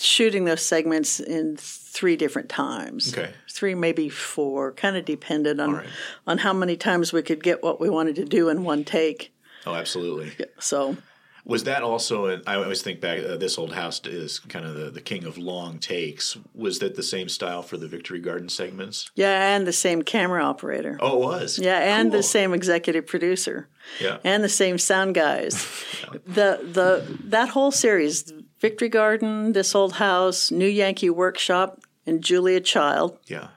shooting 0.00 0.44
those 0.44 0.62
segments 0.62 1.20
in 1.20 1.56
three 1.56 2.16
different 2.16 2.48
times. 2.48 3.12
Okay. 3.16 3.32
Three, 3.50 3.74
maybe 3.74 4.08
four, 4.08 4.72
kind 4.72 4.96
of 4.96 5.04
depended 5.04 5.58
on, 5.60 5.72
right. 5.72 5.86
on 6.26 6.38
how 6.38 6.52
many 6.52 6.76
times 6.76 7.12
we 7.12 7.22
could 7.22 7.42
get 7.42 7.62
what 7.62 7.80
we 7.80 7.90
wanted 7.90 8.16
to 8.16 8.24
do 8.24 8.48
in 8.48 8.62
one 8.64 8.84
take. 8.84 9.32
Oh, 9.66 9.74
absolutely. 9.74 10.32
So 10.60 10.96
Was 11.44 11.64
that 11.64 11.82
also? 11.82 12.40
I 12.46 12.54
always 12.56 12.82
think 12.82 13.00
back. 13.00 13.18
Uh, 13.18 13.36
this 13.36 13.58
old 13.58 13.72
house 13.72 14.00
is 14.06 14.38
kind 14.38 14.64
of 14.64 14.74
the, 14.74 14.90
the 14.90 15.00
king 15.00 15.24
of 15.24 15.36
long 15.38 15.78
takes. 15.78 16.36
Was 16.54 16.78
that 16.78 16.94
the 16.94 17.02
same 17.02 17.28
style 17.28 17.62
for 17.62 17.76
the 17.76 17.88
Victory 17.88 18.20
Garden 18.20 18.48
segments? 18.48 19.10
Yeah, 19.14 19.56
and 19.56 19.66
the 19.66 19.72
same 19.72 20.02
camera 20.02 20.44
operator. 20.44 20.98
Oh, 21.00 21.16
it 21.16 21.26
was. 21.26 21.58
Yeah, 21.58 21.78
and 21.78 22.10
Cool. 22.10 22.18
the 22.18 22.22
same 22.22 22.54
executive 22.54 23.06
producer. 23.06 23.68
Yeah. 24.00 24.18
And 24.22 24.44
the 24.44 24.48
same 24.48 24.78
sound 24.78 25.14
guys. 25.14 25.54
the 26.26 26.60
the 26.62 27.18
that 27.24 27.48
whole 27.48 27.72
series, 27.72 28.32
Victory 28.60 28.88
Garden, 28.88 29.52
This 29.52 29.74
Old 29.74 29.94
House, 29.94 30.50
New 30.50 30.66
Yankee 30.66 31.10
Workshop, 31.10 31.80
and 32.06 32.22
Julia 32.22 32.60
Child, 32.60 33.18
yeah. 33.26 33.48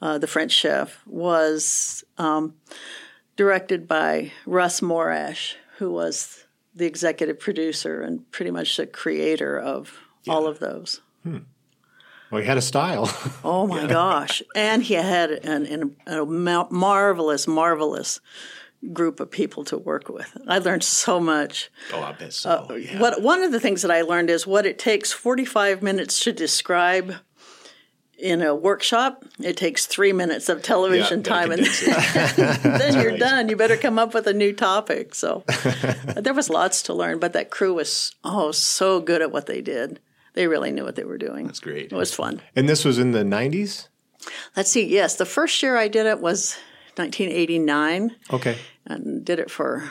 uh, 0.00 0.18
the 0.18 0.26
French 0.26 0.52
chef, 0.52 1.00
was 1.06 2.04
um, 2.18 2.54
directed 3.36 3.86
by 3.86 4.32
Russ 4.46 4.80
Morash, 4.80 5.54
who 5.78 5.92
was 5.92 6.44
the 6.74 6.86
executive 6.86 7.38
producer 7.38 8.00
and 8.00 8.30
pretty 8.30 8.50
much 8.50 8.76
the 8.76 8.86
creator 8.86 9.58
of 9.58 9.98
all 10.26 10.46
of 10.46 10.58
those. 10.58 11.00
Well, 11.24 12.40
he 12.40 12.46
had 12.46 12.56
a 12.56 12.62
style. 12.62 13.10
Oh 13.44 13.66
my 13.66 13.86
gosh! 13.86 14.42
And 14.54 14.82
he 14.82 14.94
had 14.94 15.30
an, 15.30 15.66
an, 15.66 15.96
a 16.06 16.24
marvelous, 16.24 17.46
marvelous 17.46 18.20
group 18.92 19.20
of 19.20 19.30
people 19.30 19.64
to 19.66 19.78
work 19.78 20.08
with. 20.08 20.36
I 20.48 20.58
learned 20.58 20.82
so 20.82 21.20
much. 21.20 21.70
Oh, 21.92 22.00
I 22.02 22.12
bet 22.12 22.32
so. 22.32 22.66
Uh, 22.70 22.74
yeah. 22.74 22.98
What 22.98 23.22
one 23.22 23.42
of 23.42 23.52
the 23.52 23.60
things 23.60 23.82
that 23.82 23.90
I 23.90 24.02
learned 24.02 24.28
is 24.30 24.46
what 24.46 24.66
it 24.66 24.78
takes 24.78 25.12
45 25.12 25.82
minutes 25.82 26.18
to 26.24 26.32
describe 26.32 27.14
in 28.18 28.42
a 28.42 28.54
workshop. 28.54 29.24
It 29.40 29.56
takes 29.56 29.86
three 29.86 30.12
minutes 30.12 30.48
of 30.48 30.62
television 30.62 31.18
Yeah, 31.20 31.24
time, 31.24 31.50
and 31.52 31.64
then 32.64 33.00
you're 33.00 33.16
done. 33.18 33.48
You 33.48 33.56
better 33.56 33.76
come 33.76 33.98
up 33.98 34.14
with 34.14 34.26
a 34.26 34.32
new 34.32 34.52
topic. 34.52 35.14
So 35.14 35.44
there 36.16 36.34
was 36.34 36.48
lots 36.50 36.82
to 36.84 36.94
learn, 36.94 37.18
but 37.18 37.32
that 37.32 37.50
crew 37.50 37.74
was 37.74 38.14
oh 38.24 38.52
so 38.52 39.00
good 39.00 39.22
at 39.22 39.32
what 39.32 39.46
they 39.46 39.60
did. 39.60 40.00
They 40.34 40.46
really 40.46 40.70
knew 40.72 40.84
what 40.84 40.96
they 40.96 41.04
were 41.04 41.18
doing. 41.18 41.46
That's 41.46 41.60
great. 41.60 41.92
It 41.92 41.96
was 41.96 42.14
fun. 42.14 42.40
and 42.56 42.68
this 42.68 42.84
was 42.84 42.98
in 42.98 43.12
the 43.12 43.22
90s? 43.22 43.88
Let's 44.56 44.70
see. 44.70 44.86
Yes, 44.86 45.16
the 45.16 45.26
first 45.26 45.62
year 45.62 45.76
I 45.76 45.88
did 45.88 46.06
it 46.06 46.20
was 46.20 46.56
1989, 46.96 48.16
Okay. 48.32 48.56
And 48.86 49.24
did 49.24 49.38
it 49.38 49.50
for 49.50 49.88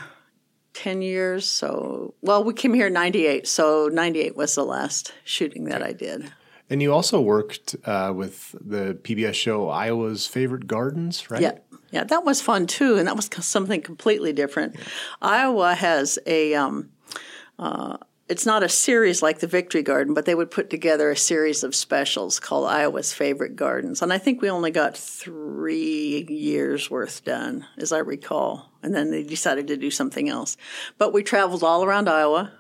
10 0.74 1.02
years. 1.02 1.48
So, 1.48 2.14
well, 2.22 2.44
we 2.44 2.54
came 2.54 2.74
here 2.74 2.88
in 2.88 2.94
98, 2.94 3.48
so 3.48 3.90
98 3.92 4.36
was 4.36 4.56
the 4.56 4.66
last 4.66 5.14
shooting 5.24 5.66
that 5.66 5.84
I 5.84 5.94
did. 5.94 6.32
And 6.70 6.82
you 6.82 6.94
also 6.94 7.20
worked 7.20 7.76
uh, 7.84 8.14
with 8.16 8.56
the 8.62 8.98
PBS 9.02 9.34
show 9.34 9.70
Iowa's 9.70 10.26
Favorite 10.26 10.68
Gardens, 10.68 11.30
right? 11.30 11.42
Yeah. 11.42 11.58
Yeah, 11.92 12.06
that 12.06 12.24
was 12.24 12.42
fun 12.42 12.68
too, 12.68 12.98
and 12.98 13.06
that 13.08 13.18
was 13.18 13.30
something 13.46 13.82
completely 13.82 14.32
different. 14.32 14.78
Iowa 15.22 15.76
has 15.76 16.18
a, 16.26 16.54
um, 16.56 16.90
uh, 17.60 17.98
it's 18.30 18.46
not 18.46 18.64
a 18.64 18.70
series 18.70 19.22
like 19.22 19.40
the 19.40 19.48
Victory 19.48 19.84
Garden, 19.84 20.14
but 20.14 20.24
they 20.24 20.34
would 20.34 20.50
put 20.50 20.70
together 20.70 21.12
a 21.12 21.18
series 21.18 21.66
of 21.66 21.76
specials 21.76 22.40
called 22.40 22.70
Iowa's 22.70 23.12
Favorite 23.12 23.58
Gardens. 23.58 24.02
And 24.02 24.14
I 24.14 24.20
think 24.20 24.42
we 24.42 24.50
only 24.50 24.72
got 24.72 24.96
three 24.96 26.26
years 26.30 26.90
worth 26.90 27.26
done, 27.26 27.68
as 27.78 27.92
I 27.92 27.98
recall. 27.98 28.71
And 28.84 28.96
then 28.96 29.12
they 29.12 29.24
decided 29.24 29.68
to 29.68 29.78
do 29.78 29.92
something 29.92 30.30
else. 30.30 30.58
But 30.98 31.14
we 31.14 31.24
traveled 31.24 31.64
all 31.64 31.84
around 31.84 32.10
Iowa. 32.10 32.52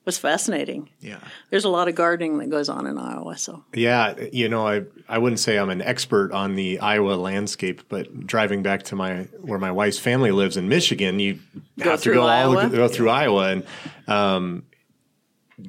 It 0.00 0.06
was 0.06 0.18
fascinating. 0.18 0.88
Yeah. 1.00 1.18
There's 1.50 1.64
a 1.64 1.68
lot 1.68 1.86
of 1.86 1.94
gardening 1.94 2.38
that 2.38 2.48
goes 2.48 2.68
on 2.68 2.86
in 2.86 2.96
Iowa, 2.98 3.36
so. 3.36 3.62
Yeah, 3.74 4.14
you 4.32 4.48
know, 4.48 4.66
I 4.66 4.84
I 5.08 5.18
wouldn't 5.18 5.38
say 5.38 5.58
I'm 5.58 5.68
an 5.68 5.82
expert 5.82 6.32
on 6.32 6.54
the 6.54 6.80
Iowa 6.80 7.12
landscape, 7.12 7.82
but 7.88 8.26
driving 8.26 8.62
back 8.62 8.84
to 8.84 8.96
my 8.96 9.24
where 9.42 9.58
my 9.58 9.70
wife's 9.70 9.98
family 9.98 10.30
lives 10.30 10.56
in 10.56 10.68
Michigan, 10.68 11.18
you 11.20 11.38
Go 11.78 11.90
have 11.90 12.02
to 12.02 12.14
go 12.14 12.22
all 12.22 12.56
Iowa? 12.56 12.70
go 12.70 12.88
through 12.88 13.10
Iowa, 13.10 13.48
and 13.50 13.66
um, 14.06 14.62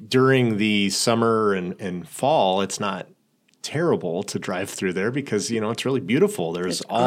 during 0.08 0.56
the 0.56 0.88
summer 0.90 1.52
and, 1.52 1.78
and 1.80 2.08
fall, 2.08 2.62
it's 2.62 2.80
not 2.80 3.06
terrible 3.62 4.22
to 4.24 4.38
drive 4.38 4.70
through 4.70 4.92
there 4.94 5.10
because 5.10 5.50
you 5.50 5.60
know 5.60 5.70
it's 5.70 5.84
really 5.84 6.00
beautiful. 6.00 6.52
There's 6.52 6.80
all 6.82 7.00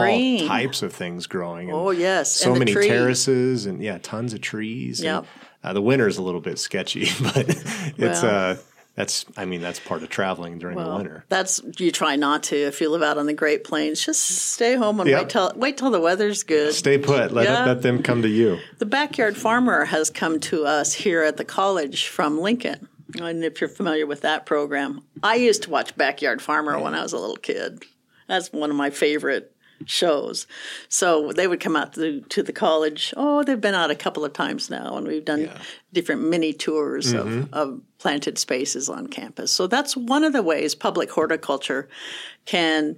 types 0.47 0.81
of 0.81 0.93
things 0.93 1.27
growing. 1.27 1.69
and 1.69 1.77
Oh, 1.77 1.91
yes, 1.91 2.31
so 2.31 2.47
and 2.47 2.55
the 2.55 2.59
many 2.59 2.73
trees. 2.73 2.87
terraces 2.87 3.65
and 3.65 3.81
yeah, 3.81 3.97
tons 4.01 4.33
of 4.33 4.41
trees. 4.41 4.99
and, 4.99 5.05
Yep. 5.05 5.25
uh, 5.63 5.73
the 5.73 5.81
winter's 5.81 6.17
a 6.17 6.21
little 6.21 6.41
bit 6.41 6.59
sketchy, 6.59 7.09
but 7.21 7.49
it's 7.97 8.23
Well- 8.23 8.51
uh, 8.53 8.55
that's 8.95 9.25
I 9.35 9.45
mean 9.45 9.59
that's 9.59 9.79
part 9.79 10.03
of 10.03 10.09
traveling 10.09 10.59
during 10.59 10.77
the 10.77 10.95
winter. 10.95 11.25
That's 11.27 11.59
you 11.79 11.91
try 11.91 12.15
not 12.15 12.43
to 12.43 12.55
if 12.55 12.79
you 12.79 12.91
live 12.91 13.01
out 13.01 13.17
on 13.17 13.25
the 13.25 13.33
Great 13.33 13.63
Plains. 13.63 14.05
Just 14.05 14.21
stay 14.23 14.75
home 14.75 14.99
and 14.99 15.09
Yep. 15.09 15.19
wait 15.19 15.29
till 15.31 15.51
wait 15.55 15.77
till 15.77 15.89
the 15.89 15.99
weather's 15.99 16.43
good. 16.43 16.75
Stay 16.75 16.99
put. 16.99 17.31
Let, 17.33 17.45
Yeah. 17.45 17.65
let 17.65 17.81
them 17.81 18.03
come 18.03 18.21
to 18.21 18.27
you. 18.29 18.59
The 18.77 18.85
backyard 18.85 19.35
farmer 19.35 19.85
has 19.85 20.11
come 20.11 20.39
to 20.41 20.65
us 20.67 20.93
here 20.93 21.23
at 21.23 21.37
the 21.37 21.43
college 21.43 22.05
from 22.05 22.39
Lincoln. 22.39 22.87
And 23.19 23.43
if 23.43 23.61
you're 23.61 23.69
familiar 23.69 24.05
with 24.05 24.21
that 24.21 24.45
program, 24.45 25.03
I 25.21 25.35
used 25.35 25.63
to 25.63 25.69
watch 25.69 25.95
Backyard 25.95 26.41
Farmer 26.41 26.79
when 26.79 26.95
I 26.95 27.03
was 27.03 27.13
a 27.13 27.19
little 27.19 27.35
kid. 27.35 27.83
That's 28.27 28.51
one 28.51 28.69
of 28.69 28.75
my 28.75 28.89
favorite 28.89 29.53
shows. 29.85 30.47
So 30.89 31.31
they 31.33 31.47
would 31.47 31.59
come 31.59 31.75
out 31.75 31.93
to, 31.93 32.21
to 32.21 32.43
the 32.43 32.53
college. 32.53 33.13
Oh, 33.17 33.43
they've 33.43 33.59
been 33.59 33.75
out 33.75 33.91
a 33.91 33.95
couple 33.95 34.23
of 34.23 34.33
times 34.33 34.69
now, 34.69 34.95
and 34.95 35.07
we've 35.07 35.25
done 35.25 35.41
Yeah. 35.41 35.57
different 35.91 36.21
mini 36.21 36.53
tours 36.53 37.11
of, 37.11 37.25
mm-hmm. 37.27 37.53
of 37.53 37.81
planted 37.97 38.37
spaces 38.37 38.89
on 38.89 39.07
campus. 39.07 39.51
So 39.51 39.67
that's 39.67 39.97
one 39.97 40.23
of 40.23 40.33
the 40.33 40.41
ways 40.41 40.73
public 40.73 41.11
horticulture 41.11 41.89
can 42.45 42.97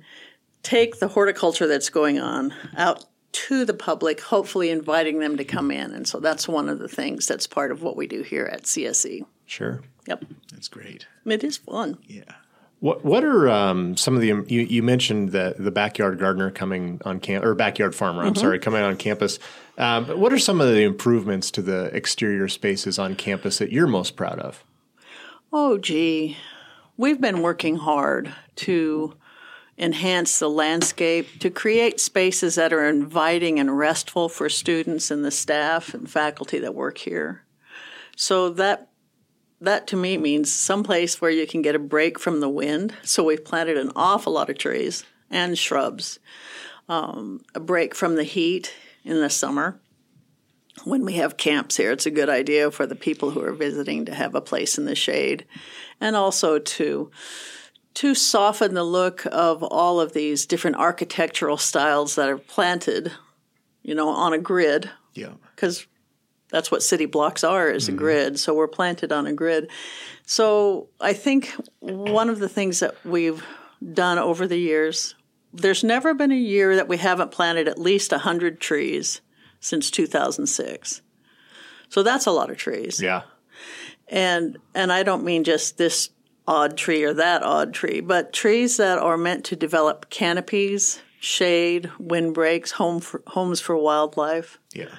take 0.63 1.00
the 1.00 1.07
horticulture 1.07 1.67
that's 1.67 1.89
going 1.89 2.19
on 2.19 2.53
out 2.77 3.05
to 3.36 3.65
the 3.65 3.74
public, 3.74 4.22
hopefully 4.22 4.70
inviting 4.70 5.20
them 5.20 5.36
to 5.36 5.44
come 5.44 5.70
in. 5.70 5.92
And 5.92 6.08
so 6.08 6.22
that's 6.22 6.48
one 6.48 6.70
of 6.70 6.80
the 6.80 6.88
things 6.88 7.27
that's 7.27 7.48
part 7.48 7.70
of 7.70 7.84
what 7.84 7.98
we 7.98 8.08
do 8.08 8.22
here 8.22 8.46
at 8.46 8.63
CSC. 8.63 9.25
Sure. 9.46 9.82
Yep. 10.08 10.24
That's 10.51 10.70
great. 10.70 11.06
It 11.25 11.44
is 11.44 11.58
fun. 11.58 11.98
Yeah. 12.08 12.24
What 12.80 13.04
What 13.04 13.24
are 13.25 13.50
um, 13.50 13.98
some 13.98 14.15
of 14.15 14.22
the 14.22 14.27
you, 14.48 14.62
you 14.62 14.84
mentioned 14.84 15.32
the 15.32 15.56
the 15.58 15.72
backyard 15.72 16.18
gardener 16.18 16.50
coming 16.50 17.01
on 17.04 17.20
camp 17.20 17.44
or 17.44 17.56
backyard 17.56 17.94
farmer? 17.94 18.24
I'm 18.24 18.36
sorry, 18.36 18.60
coming 18.60 18.82
on 18.82 18.96
campus. 18.96 19.39
Um, 19.77 20.06
but 20.06 20.18
what 20.18 20.32
are 20.32 20.39
some 20.39 20.62
of 20.62 20.68
the 20.68 20.84
improvements 20.84 21.51
to 21.51 21.62
the 21.62 21.86
exterior 21.96 22.48
spaces 22.48 22.98
on 23.00 23.15
campus 23.15 23.58
that 23.58 23.72
you're 23.72 23.88
most 23.88 24.15
proud 24.15 24.39
of? 24.39 24.63
Oh, 25.51 25.77
gee. 25.77 26.38
We've 26.98 27.20
been 27.20 27.42
working 27.42 27.77
hard 27.77 28.34
to 28.58 29.15
enhance 29.77 30.39
the 30.39 30.50
landscape, 30.50 31.39
to 31.39 31.50
create 31.50 32.00
spaces 32.00 32.55
that 32.55 32.72
are 32.72 32.88
inviting 32.88 33.60
and 33.60 33.77
restful 33.77 34.29
for 34.29 34.50
students 34.50 35.12
and 35.12 35.25
the 35.25 35.32
staff 35.32 35.94
and 35.94 36.10
faculty 36.10 36.60
that 36.60 36.74
work 36.74 36.98
here. 36.98 37.44
So 38.15 38.50
that 38.50 38.89
that 39.62 39.88
to 39.88 39.96
me 39.96 40.17
means 40.17 40.51
someplace 40.51 41.20
where 41.20 41.32
you 41.32 41.48
can 41.48 41.62
get 41.62 41.75
a 41.75 41.79
break 41.79 42.20
from 42.20 42.39
the 42.39 42.50
wind. 42.50 42.94
So 43.03 43.24
we've 43.24 43.44
planted 43.44 43.77
an 43.77 43.91
awful 43.96 44.34
lot 44.34 44.50
of 44.50 44.58
trees 44.58 45.05
and 45.29 45.58
shrubs. 45.58 46.20
Um, 46.88 47.41
a 47.55 47.60
break 47.60 47.96
from 47.96 48.15
the 48.15 48.24
heat 48.24 48.74
in 49.03 49.20
the 49.20 49.29
summer. 49.29 49.79
When 50.84 51.05
we 51.05 51.13
have 51.13 51.38
camps 51.38 51.77
here, 51.77 51.91
it's 51.91 52.05
a 52.05 52.12
good 52.12 52.29
idea 52.29 52.70
for 52.70 52.86
the 52.86 52.96
people 52.96 53.32
who 53.32 53.41
are 53.41 53.53
visiting 53.53 54.05
to 54.05 54.13
have 54.13 54.36
a 54.36 54.41
place 54.41 54.77
in 54.77 54.86
the 54.86 54.94
shade, 54.94 55.46
and 56.01 56.15
also 56.15 56.60
to 56.60 57.10
to 57.96 58.14
soften 58.14 58.74
the 58.74 58.84
look 58.84 59.25
of 59.32 59.64
all 59.64 60.00
of 60.00 60.14
these 60.14 60.46
different 60.46 60.78
architectural 60.78 61.58
styles 61.58 62.16
that 62.16 62.30
are 62.30 62.38
planted, 62.38 63.12
you 63.84 63.96
know, 63.96 64.10
on 64.10 64.34
a 64.34 64.38
grid. 64.38 64.90
Yeah. 65.14 65.34
because 65.56 65.88
that's 66.50 66.70
what 66.70 66.84
city 66.84 67.06
blocks 67.06 67.44
are 67.44 67.70
is 67.70 67.88
a 67.88 67.92
mm-hmm. 67.92 68.00
grid. 68.00 68.40
So 68.40 68.54
we're 68.54 68.68
planted 68.68 69.12
on 69.12 69.28
a 69.28 69.34
grid. 69.34 69.70
So 70.25 70.90
i 71.00 71.14
think 71.14 71.54
one 71.80 72.30
of 72.30 72.40
the 72.40 72.50
things 72.50 72.80
that 72.80 72.96
we've 73.06 73.44
done 73.94 74.18
over 74.18 74.48
the 74.48 74.58
years 74.58 75.16
there's 75.54 75.84
never 75.84 76.14
been 76.14 76.32
a 76.32 76.36
year 76.36 76.75
that 76.75 76.90
we 76.90 76.98
haven't 76.98 77.32
planted 77.32 77.68
at 77.68 77.80
least 77.80 78.12
100 78.12 78.60
trees 78.60 79.22
since 79.60 79.90
2006 79.92 81.02
so 81.90 82.04
that's 82.04 82.25
a 82.25 82.32
lot 82.32 82.50
of 82.50 82.58
trees. 82.58 83.02
Yeah. 83.02 83.24
and 84.08 84.58
and 84.74 84.92
I 84.92 85.04
don't 85.04 85.24
mean 85.24 85.44
just 85.44 85.78
this 85.78 86.10
odd 86.48 86.78
tree 86.78 87.04
or 87.04 87.14
that 87.14 87.44
odd 87.44 87.74
tree, 87.74 88.02
but 88.02 88.34
trees 88.34 88.78
that 88.78 88.98
are 88.98 89.18
meant 89.18 89.46
to 89.46 89.56
develop 89.56 90.10
canopies, 90.10 91.02
shade, 91.20 91.90
windbreaks, 92.00 92.72
home 92.72 93.00
for, 93.00 93.24
homes 93.28 93.60
for 93.60 93.75
wildlife. 93.78 94.60
Yeah. 94.74 94.90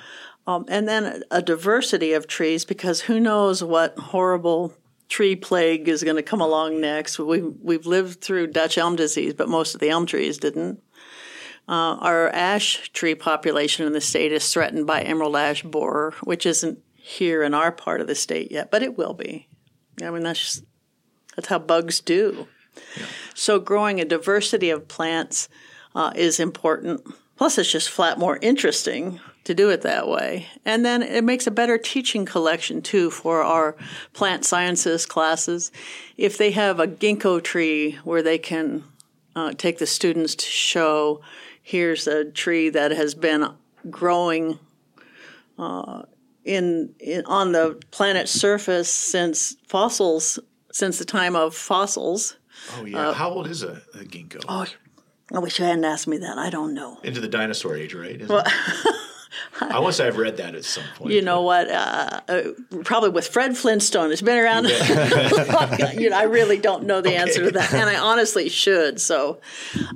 Um, 0.46 0.64
and 0.68 0.88
then 0.88 1.22
a 1.30 1.42
diversity 1.42 2.12
of 2.12 2.26
trees 2.26 2.64
because 2.64 3.02
who 3.02 3.18
knows 3.18 3.62
what 3.62 3.98
horrible 3.98 4.74
tree 5.08 5.36
plague 5.36 5.88
is 5.88 6.02
going 6.02 6.16
to 6.16 6.22
come 6.22 6.40
along 6.40 6.80
next. 6.80 7.18
We've, 7.18 7.54
we've 7.62 7.86
lived 7.86 8.20
through 8.20 8.48
Dutch 8.48 8.78
elm 8.78 8.96
disease, 8.96 9.34
but 9.34 9.48
most 9.48 9.74
of 9.74 9.80
the 9.80 9.90
elm 9.90 10.06
trees 10.06 10.38
didn't. 10.38 10.82
Uh, 11.68 11.98
our 12.00 12.28
ash 12.28 12.90
tree 12.92 13.16
population 13.16 13.86
in 13.86 13.92
the 13.92 14.00
state 14.00 14.32
is 14.32 14.52
threatened 14.52 14.86
by 14.86 15.02
emerald 15.02 15.34
ash 15.36 15.62
borer, 15.64 16.14
which 16.22 16.46
isn't 16.46 16.78
here 16.94 17.42
in 17.42 17.54
our 17.54 17.72
part 17.72 18.00
of 18.00 18.06
the 18.06 18.14
state 18.14 18.52
yet, 18.52 18.70
but 18.70 18.82
it 18.82 18.96
will 18.96 19.14
be. 19.14 19.48
I 20.02 20.10
mean, 20.10 20.22
that's 20.22 20.38
just, 20.38 20.64
that's 21.36 21.48
how 21.48 21.58
bugs 21.58 22.00
do. 22.00 22.48
Yeah. 22.96 23.06
So, 23.34 23.60
growing 23.60 24.00
a 24.00 24.04
diversity 24.04 24.70
of 24.70 24.88
plants 24.88 25.48
uh, 25.94 26.12
is 26.16 26.40
important. 26.40 27.02
Plus, 27.36 27.58
it's 27.58 27.70
just 27.70 27.90
flat 27.90 28.18
more 28.18 28.38
interesting 28.40 29.20
to 29.44 29.54
do 29.54 29.70
it 29.70 29.82
that 29.82 30.08
way. 30.08 30.48
And 30.64 30.84
then 30.84 31.02
it 31.02 31.22
makes 31.22 31.46
a 31.46 31.52
better 31.52 31.78
teaching 31.78 32.26
collection 32.26 32.82
too 32.82 33.10
for 33.10 33.42
our 33.42 33.76
plant 34.12 34.44
sciences 34.44 35.06
classes. 35.06 35.70
If 36.16 36.36
they 36.36 36.50
have 36.50 36.80
a 36.80 36.88
ginkgo 36.88 37.44
tree 37.44 37.92
where 38.02 38.22
they 38.22 38.38
can 38.38 38.82
uh, 39.36 39.52
take 39.52 39.78
the 39.78 39.86
students 39.86 40.34
to 40.34 40.46
show 40.46 41.20
here's 41.62 42.06
a 42.06 42.24
tree 42.24 42.70
that 42.70 42.90
has 42.90 43.14
been 43.14 43.50
growing 43.90 44.58
uh, 45.58 46.02
in, 46.44 46.94
in, 46.98 47.24
on 47.26 47.52
the 47.52 47.80
planet's 47.90 48.32
surface 48.32 48.90
since 48.90 49.56
fossils 49.66 50.38
since 50.76 50.98
the 50.98 51.06
time 51.06 51.34
of 51.34 51.54
fossils. 51.54 52.36
Oh 52.76 52.84
yeah, 52.84 53.08
uh, 53.08 53.12
how 53.14 53.30
old 53.30 53.46
is 53.46 53.62
a, 53.62 53.80
a 53.94 54.04
ginkgo? 54.04 54.44
Oh, 54.46 54.66
I 55.32 55.38
wish 55.38 55.58
you 55.58 55.64
hadn't 55.64 55.84
asked 55.84 56.06
me 56.06 56.18
that. 56.18 56.36
I 56.36 56.50
don't 56.50 56.74
know. 56.74 56.98
Into 57.02 57.20
the 57.20 57.28
dinosaur 57.28 57.74
age, 57.74 57.94
right? 57.94 58.28
Well, 58.28 58.44
I 59.60 59.78
want 59.78 59.86
to 59.86 59.92
say 59.94 60.06
I've 60.06 60.18
read 60.18 60.36
that 60.36 60.54
at 60.54 60.66
some 60.66 60.84
point. 60.96 61.14
You 61.14 61.22
know 61.22 61.40
what? 61.40 61.70
Uh, 61.70 62.20
uh, 62.28 62.42
probably 62.84 63.08
with 63.08 63.26
Fred 63.26 63.56
Flintstone. 63.56 64.12
It's 64.12 64.20
been 64.20 64.38
around. 64.38 64.64
you 65.98 66.10
know, 66.10 66.16
I 66.16 66.24
really 66.28 66.58
don't 66.58 66.84
know 66.84 67.00
the 67.00 67.08
okay. 67.12 67.16
answer 67.16 67.44
to 67.44 67.50
that, 67.52 67.72
and 67.72 67.88
I 67.88 67.98
honestly 67.98 68.50
should. 68.50 69.00
So 69.00 69.40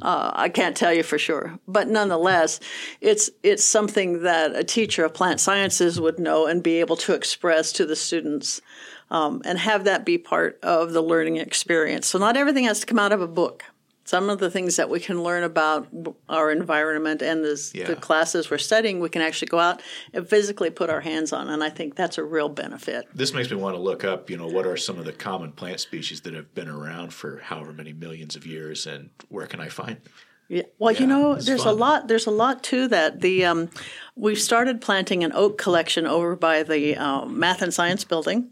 uh, 0.00 0.30
I 0.34 0.48
can't 0.48 0.74
tell 0.74 0.94
you 0.94 1.02
for 1.02 1.18
sure. 1.18 1.58
But 1.68 1.88
nonetheless, 1.88 2.58
it's 3.02 3.28
it's 3.42 3.64
something 3.64 4.22
that 4.22 4.56
a 4.56 4.64
teacher 4.64 5.04
of 5.04 5.12
plant 5.12 5.40
sciences 5.40 6.00
would 6.00 6.18
know 6.18 6.46
and 6.46 6.62
be 6.62 6.80
able 6.80 6.96
to 6.96 7.12
express 7.12 7.70
to 7.72 7.84
the 7.84 7.96
students. 7.96 8.62
Um, 9.10 9.42
and 9.44 9.58
have 9.58 9.84
that 9.84 10.04
be 10.04 10.18
part 10.18 10.60
of 10.62 10.92
the 10.92 11.02
learning 11.02 11.38
experience. 11.38 12.06
So, 12.06 12.18
not 12.18 12.36
everything 12.36 12.64
has 12.64 12.78
to 12.80 12.86
come 12.86 12.98
out 12.98 13.10
of 13.10 13.20
a 13.20 13.26
book 13.26 13.64
some 14.10 14.28
of 14.28 14.40
the 14.40 14.50
things 14.50 14.74
that 14.74 14.90
we 14.90 14.98
can 14.98 15.22
learn 15.22 15.44
about 15.44 15.86
our 16.28 16.50
environment 16.50 17.22
and 17.22 17.44
this, 17.44 17.72
yeah. 17.72 17.86
the 17.86 17.94
classes 17.94 18.50
we're 18.50 18.58
studying, 18.58 18.98
we 18.98 19.08
can 19.08 19.22
actually 19.22 19.46
go 19.46 19.60
out 19.60 19.80
and 20.12 20.28
physically 20.28 20.68
put 20.68 20.90
our 20.90 21.00
hands 21.00 21.32
on, 21.32 21.48
and 21.48 21.62
I 21.62 21.70
think 21.70 21.94
that's 21.94 22.18
a 22.18 22.24
real 22.24 22.48
benefit. 22.48 23.06
This 23.14 23.32
makes 23.32 23.50
me 23.52 23.56
want 23.56 23.76
to 23.76 23.80
look 23.80 24.02
up, 24.02 24.28
you 24.28 24.36
know, 24.36 24.48
what 24.48 24.66
are 24.66 24.76
some 24.76 24.98
of 24.98 25.04
the 25.04 25.12
common 25.12 25.52
plant 25.52 25.78
species 25.78 26.22
that 26.22 26.34
have 26.34 26.52
been 26.56 26.68
around 26.68 27.14
for 27.14 27.38
however 27.38 27.72
many 27.72 27.92
millions 27.92 28.34
of 28.34 28.44
years, 28.44 28.84
and 28.84 29.10
where 29.28 29.46
can 29.46 29.60
I 29.60 29.68
find 29.68 29.98
them? 29.98 30.12
Yeah. 30.48 30.62
Well, 30.80 30.90
yeah, 30.90 31.00
you 31.02 31.06
know, 31.06 31.36
there's 31.36 31.62
fun. 31.62 31.74
a 31.74 31.76
lot. 31.76 32.08
There's 32.08 32.26
a 32.26 32.32
lot 32.32 32.64
to 32.64 32.88
that. 32.88 33.20
The 33.20 33.44
um, 33.44 33.70
we've 34.16 34.40
started 34.40 34.80
planting 34.80 35.22
an 35.22 35.30
oak 35.32 35.58
collection 35.58 36.08
over 36.08 36.34
by 36.34 36.64
the 36.64 36.96
uh, 36.96 37.26
Math 37.26 37.62
and 37.62 37.72
Science 37.72 38.02
Building, 38.02 38.50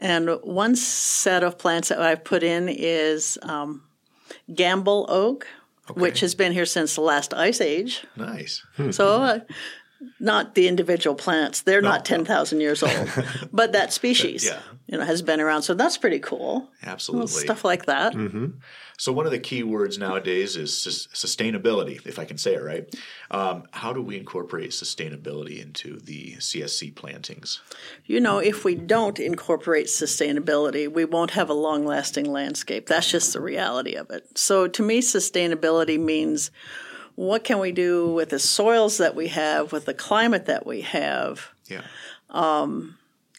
and 0.00 0.30
one 0.42 0.76
set 0.76 1.42
of 1.42 1.58
plants 1.58 1.88
that 1.88 2.00
I've 2.00 2.24
put 2.24 2.42
in 2.42 2.68
is 2.68 3.38
um, 3.42 3.82
Gambel 4.50 5.06
oak, 5.08 5.46
okay. 5.90 6.00
which 6.00 6.20
has 6.20 6.34
been 6.34 6.52
here 6.52 6.66
since 6.66 6.94
the 6.94 7.02
last 7.02 7.34
ice 7.34 7.60
age. 7.60 8.06
Nice. 8.16 8.64
so, 8.90 9.22
uh, 9.22 9.40
not 10.18 10.54
the 10.54 10.66
individual 10.68 11.14
plants; 11.14 11.62
they're 11.62 11.82
no, 11.82 11.90
not 11.90 12.04
ten 12.04 12.24
thousand 12.24 12.58
no. 12.58 12.62
years 12.62 12.82
old, 12.82 13.10
but 13.52 13.72
that 13.72 13.92
species, 13.92 14.46
yeah. 14.46 14.60
you 14.86 14.96
know, 14.96 15.04
has 15.04 15.20
been 15.20 15.40
around. 15.40 15.62
So 15.62 15.74
that's 15.74 15.98
pretty 15.98 16.20
cool. 16.20 16.70
Absolutely, 16.82 17.28
stuff 17.28 17.64
like 17.64 17.84
that. 17.86 18.14
Mm-hmm. 18.14 18.46
So 19.00 19.12
one 19.12 19.24
of 19.24 19.32
the 19.32 19.38
key 19.38 19.62
words 19.62 19.96
nowadays 19.96 20.56
is 20.56 20.72
sustainability, 20.72 22.06
if 22.06 22.18
I 22.18 22.26
can 22.26 22.36
say 22.36 22.52
it 22.52 22.62
right. 22.62 22.94
Um, 23.30 23.62
how 23.70 23.94
do 23.94 24.02
we 24.02 24.18
incorporate 24.18 24.72
sustainability 24.72 25.62
into 25.62 25.98
the 25.98 26.34
CSC 26.36 26.94
plantings? 26.94 27.62
You 28.04 28.20
know, 28.20 28.40
if 28.40 28.62
we 28.62 28.74
don't 28.74 29.18
incorporate 29.18 29.86
sustainability, 29.86 30.86
we 30.86 31.06
won't 31.06 31.30
have 31.30 31.48
a 31.48 31.54
long-lasting 31.54 32.30
landscape. 32.30 32.88
That's 32.88 33.10
just 33.10 33.32
the 33.32 33.40
reality 33.40 33.94
of 33.94 34.10
it. 34.10 34.36
So 34.36 34.68
to 34.68 34.82
me, 34.82 35.00
sustainability 35.00 35.98
means 35.98 36.50
what 37.14 37.42
can 37.42 37.58
we 37.58 37.72
do 37.72 38.12
with 38.12 38.28
the 38.28 38.38
soils 38.38 38.98
that 38.98 39.16
we 39.16 39.28
have, 39.28 39.72
with 39.72 39.86
the 39.86 39.94
climate 39.94 40.44
that 40.44 40.66
we 40.66 40.82
have, 40.82 41.48
yeah. 41.68 41.84
um, 42.28 42.98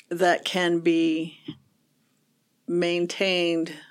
that 0.09 0.43
can 0.43 0.79
be 0.79 1.37
maintained– 2.67 3.75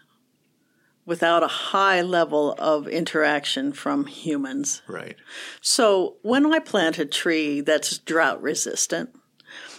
without 1.10 1.42
a 1.42 1.48
high 1.48 2.00
level 2.00 2.54
of 2.56 2.86
interaction 2.86 3.72
from 3.72 4.06
humans. 4.06 4.80
Right. 4.86 5.16
So 5.60 6.18
when 6.22 6.54
I 6.54 6.60
plant 6.60 7.00
a 7.00 7.04
tree 7.04 7.62
that's 7.62 7.98
drought 7.98 8.40
resistant, 8.40 9.10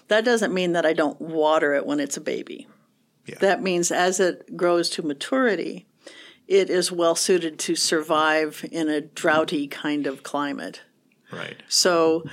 that 0.10 0.26
doesn't 0.26 0.54
mean 0.54 0.74
that 0.74 0.86
I 0.86 0.92
don't 0.92 1.22
water 1.22 1.74
it 1.74 1.86
when 1.86 2.02
it's 2.02 2.18
a 2.18 2.22
baby. 2.22 2.68
Yeah. 3.28 3.38
That 3.40 3.64
means 3.64 3.94
as 3.94 4.20
it 4.20 4.58
grows 4.58 4.90
to 4.90 5.04
maturity, 5.04 5.88
it 6.50 6.70
is 6.70 6.92
well 6.92 7.16
suited 7.16 7.58
to 7.60 7.78
survive 7.78 8.66
in 8.70 8.90
a 8.90 9.00
droughty 9.00 9.70
kind 9.70 10.08
of 10.08 10.24
climate. 10.24 10.82
Right. 11.32 11.64
So, 11.70 12.26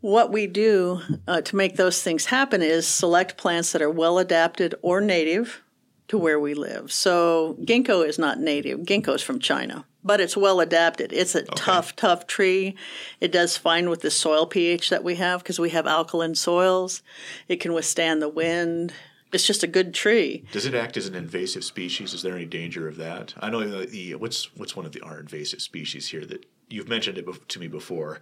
what 0.00 0.30
we 0.30 0.46
do 0.46 1.00
uh, 1.26 1.40
to 1.40 1.56
make 1.56 1.74
those 1.74 2.04
things 2.04 2.26
happen 2.26 2.62
is 2.62 2.86
select 2.86 3.36
plants 3.36 3.72
that 3.72 3.82
are 3.82 3.90
well 3.90 4.20
adapted 4.20 4.76
or 4.80 5.00
native 5.00 5.60
to 6.08 6.18
where 6.18 6.40
we 6.40 6.54
live. 6.54 6.90
So 6.90 7.56
ginkgo 7.60 8.06
is 8.06 8.18
not 8.18 8.40
native. 8.40 8.80
Ginkgo 8.80 9.14
is 9.14 9.22
from 9.22 9.38
China, 9.38 9.84
but 10.02 10.20
it's 10.20 10.36
well 10.36 10.60
adapted. 10.60 11.12
It's 11.12 11.34
a 11.34 11.42
okay. 11.42 11.50
tough, 11.54 11.94
tough 11.96 12.26
tree. 12.26 12.74
It 13.20 13.30
does 13.30 13.56
fine 13.56 13.88
with 13.90 14.00
the 14.00 14.10
soil 14.10 14.46
pH 14.46 14.90
that 14.90 15.04
we 15.04 15.16
have 15.16 15.42
because 15.42 15.60
we 15.60 15.70
have 15.70 15.86
alkaline 15.86 16.34
soils. 16.34 17.02
It 17.46 17.60
can 17.60 17.74
withstand 17.74 18.20
the 18.20 18.28
wind. 18.28 18.92
It's 19.32 19.46
just 19.46 19.62
a 19.62 19.66
good 19.66 19.92
tree. 19.92 20.44
Does 20.52 20.64
it 20.64 20.74
act 20.74 20.96
as 20.96 21.06
an 21.06 21.14
invasive 21.14 21.62
species? 21.62 22.14
Is 22.14 22.22
there 22.22 22.34
any 22.34 22.46
danger 22.46 22.88
of 22.88 22.96
that? 22.96 23.34
I 23.38 23.50
know 23.50 23.68
the, 23.68 23.84
the 23.84 24.14
what's 24.14 24.56
what's 24.56 24.74
one 24.74 24.86
of 24.86 24.92
the 24.92 25.02
our 25.02 25.20
invasive 25.20 25.60
species 25.60 26.08
here 26.08 26.24
that 26.24 26.46
you've 26.70 26.88
mentioned 26.88 27.18
it 27.18 27.48
to 27.48 27.60
me 27.60 27.68
before. 27.68 28.20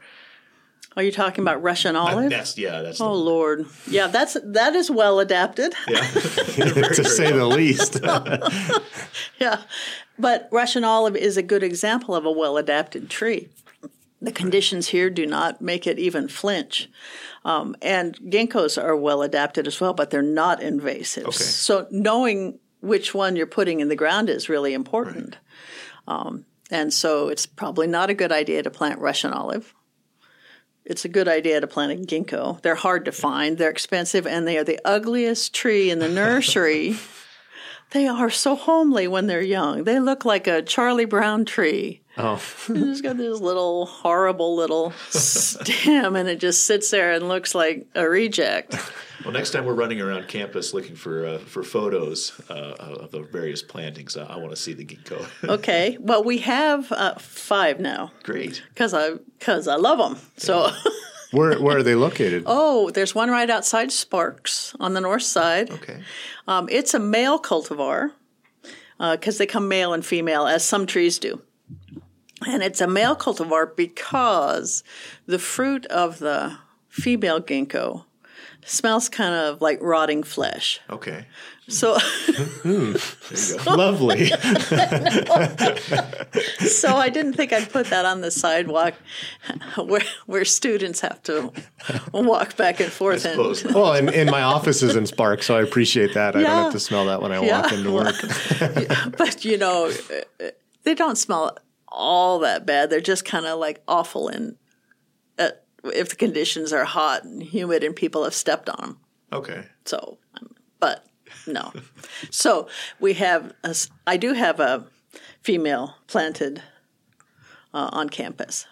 Are 0.96 1.02
you 1.02 1.12
talking 1.12 1.42
about 1.42 1.62
Russian 1.62 1.94
olive? 1.94 2.30
that's 2.30 2.56
yeah. 2.56 2.80
That's 2.80 3.02
oh 3.02 3.12
Lord, 3.12 3.66
yeah. 3.86 4.06
That's 4.06 4.36
that 4.42 4.74
is 4.74 4.90
well 4.90 5.20
adapted. 5.20 5.74
Yeah, 5.86 6.00
to 6.00 7.04
say 7.04 7.32
the 7.32 7.44
least. 7.44 8.00
yeah, 9.38 9.62
but 10.18 10.48
Russian 10.50 10.84
olive 10.84 11.14
is 11.14 11.36
a 11.36 11.42
good 11.42 11.62
example 11.62 12.14
of 12.14 12.24
a 12.24 12.32
well 12.32 12.56
adapted 12.56 13.10
tree. 13.10 13.48
The 14.22 14.32
conditions 14.32 14.88
here 14.88 15.10
do 15.10 15.26
not 15.26 15.60
make 15.60 15.86
it 15.86 15.98
even 15.98 16.28
flinch. 16.28 16.88
Um, 17.44 17.76
and 17.82 18.18
ginkgos 18.18 18.82
are 18.82 18.96
well 18.96 19.20
adapted 19.20 19.66
as 19.66 19.78
well, 19.78 19.92
but 19.92 20.10
they're 20.10 20.22
not 20.22 20.62
invasive. 20.62 21.26
Okay. 21.26 21.36
So 21.36 21.86
knowing 21.90 22.58
which 22.80 23.14
one 23.14 23.36
you're 23.36 23.46
putting 23.46 23.80
in 23.80 23.88
the 23.88 23.96
ground 23.96 24.30
is 24.30 24.48
really 24.48 24.72
important. 24.72 25.36
Right. 26.08 26.16
Um, 26.16 26.46
and 26.70 26.92
so 26.92 27.28
it's 27.28 27.44
probably 27.44 27.86
not 27.86 28.08
a 28.08 28.14
good 28.14 28.32
idea 28.32 28.62
to 28.62 28.70
plant 28.70 28.98
Russian 28.98 29.32
olive 29.32 29.74
it's 30.86 31.04
a 31.04 31.08
good 31.08 31.26
idea 31.26 31.60
to 31.60 31.66
plant 31.66 31.92
a 31.92 31.96
ginkgo. 31.96 32.62
They're 32.62 32.76
hard 32.76 33.04
to 33.06 33.12
find, 33.12 33.58
they're 33.58 33.70
expensive, 33.70 34.26
and 34.26 34.46
they 34.46 34.56
are 34.56 34.64
the 34.64 34.80
ugliest 34.84 35.52
tree 35.52 35.90
in 35.90 35.98
the 35.98 36.08
nursery. 36.08 36.96
they 37.90 38.06
are 38.06 38.30
so 38.30 38.54
homely 38.54 39.08
when 39.08 39.26
they're 39.26 39.42
young. 39.42 39.84
They 39.84 39.98
look 39.98 40.24
like 40.24 40.46
a 40.46 40.62
Charlie 40.62 41.04
Brown 41.04 41.44
tree. 41.44 42.02
Oh. 42.16 42.34
it's 42.68 43.00
got 43.00 43.16
this 43.16 43.40
little 43.40 43.86
horrible 43.86 44.54
little 44.54 44.92
stem, 45.10 46.14
and 46.14 46.28
it 46.28 46.38
just 46.38 46.66
sits 46.66 46.90
there 46.90 47.12
and 47.12 47.28
looks 47.28 47.54
like 47.54 47.86
a 47.96 48.08
reject. 48.08 48.76
Well, 49.26 49.32
next 49.32 49.50
time 49.50 49.64
we're 49.64 49.74
running 49.74 50.00
around 50.00 50.28
campus 50.28 50.72
looking 50.72 50.94
for 50.94 51.26
uh, 51.26 51.38
for 51.38 51.64
photos 51.64 52.40
uh, 52.48 52.76
of 52.78 53.10
the 53.10 53.22
various 53.22 53.60
plantings, 53.60 54.16
I, 54.16 54.22
I 54.22 54.36
want 54.36 54.50
to 54.50 54.56
see 54.56 54.72
the 54.72 54.84
ginkgo. 54.84 55.26
okay. 55.48 55.98
Well, 55.98 56.22
we 56.22 56.38
have 56.38 56.92
uh, 56.92 57.16
five 57.16 57.80
now. 57.80 58.12
Great. 58.22 58.62
Because 58.68 58.94
I 58.94 59.14
because 59.40 59.66
I 59.66 59.74
love 59.74 59.98
them. 59.98 60.20
So. 60.36 60.70
where 61.32 61.60
where 61.60 61.78
are 61.78 61.82
they 61.82 61.96
located? 61.96 62.44
Oh, 62.46 62.90
there's 62.90 63.16
one 63.16 63.28
right 63.28 63.50
outside 63.50 63.90
Sparks 63.90 64.76
on 64.78 64.94
the 64.94 65.00
north 65.00 65.24
side. 65.24 65.72
Okay. 65.72 66.04
Um, 66.46 66.68
it's 66.70 66.94
a 66.94 67.00
male 67.00 67.40
cultivar 67.40 68.12
because 68.96 69.34
uh, 69.34 69.38
they 69.38 69.46
come 69.46 69.66
male 69.66 69.92
and 69.92 70.06
female, 70.06 70.46
as 70.46 70.64
some 70.64 70.86
trees 70.86 71.18
do. 71.18 71.42
And 72.46 72.62
it's 72.62 72.80
a 72.80 72.86
male 72.86 73.16
cultivar 73.16 73.74
because 73.74 74.84
the 75.26 75.40
fruit 75.40 75.84
of 75.86 76.20
the 76.20 76.56
female 76.88 77.40
ginkgo 77.42 78.04
smells 78.66 79.08
kind 79.08 79.34
of 79.34 79.60
like 79.62 79.78
rotting 79.80 80.22
flesh. 80.22 80.80
Okay. 80.90 81.26
So, 81.68 81.94
Lovely. 83.66 84.26
so 86.68 86.96
I 86.96 87.08
didn't 87.08 87.32
think 87.34 87.52
I'd 87.52 87.70
put 87.70 87.86
that 87.88 88.04
on 88.04 88.20
the 88.20 88.30
sidewalk 88.30 88.94
where 89.76 90.02
where 90.26 90.44
students 90.44 91.00
have 91.00 91.20
to 91.24 91.52
walk 92.12 92.56
back 92.56 92.78
and 92.80 92.92
forth. 92.92 93.24
And, 93.24 93.38
well, 93.74 93.94
and, 93.94 94.10
and 94.10 94.30
my 94.30 94.42
office 94.42 94.82
is 94.82 94.94
in 94.94 95.06
Spark, 95.06 95.42
so 95.42 95.56
I 95.56 95.62
appreciate 95.62 96.14
that. 96.14 96.36
I 96.36 96.42
don't 96.42 96.50
have 96.64 96.72
to 96.72 96.80
smell 96.80 97.06
that 97.06 97.20
when 97.20 97.32
I 97.32 97.42
Yeah. 97.44 97.62
walk 97.62 97.72
into 97.72 97.90
work. 97.92 98.14
but 99.18 99.44
you 99.44 99.58
know, 99.58 99.90
they 100.84 100.94
don't 100.94 101.16
smell 101.18 101.56
all 101.88 102.38
that 102.40 102.64
bad. 102.66 102.90
They're 102.90 103.00
just 103.00 103.24
kind 103.24 103.46
of 103.46 103.58
like 103.58 103.82
awful 103.88 104.28
in 104.28 104.50
uh, 104.50 104.52
if 105.94 106.10
the 106.10 106.16
conditions 106.16 106.72
are 106.72 106.84
hot 106.84 107.24
and 107.24 107.42
humid 107.42 107.84
and 107.84 107.94
people 107.94 108.24
have 108.24 108.34
stepped 108.34 108.68
on 108.68 108.80
them. 108.80 108.98
Okay. 109.32 109.64
So, 109.84 110.18
but 110.80 111.04
no. 111.46 111.72
so 112.30 112.68
we 113.00 113.14
have, 113.14 113.52
a, 113.64 113.74
I 114.06 114.16
do 114.16 114.32
have 114.32 114.60
a 114.60 114.86
female 115.42 115.96
planted 116.06 116.62
uh, 117.74 117.90
on 117.92 118.08
campus. 118.08 118.66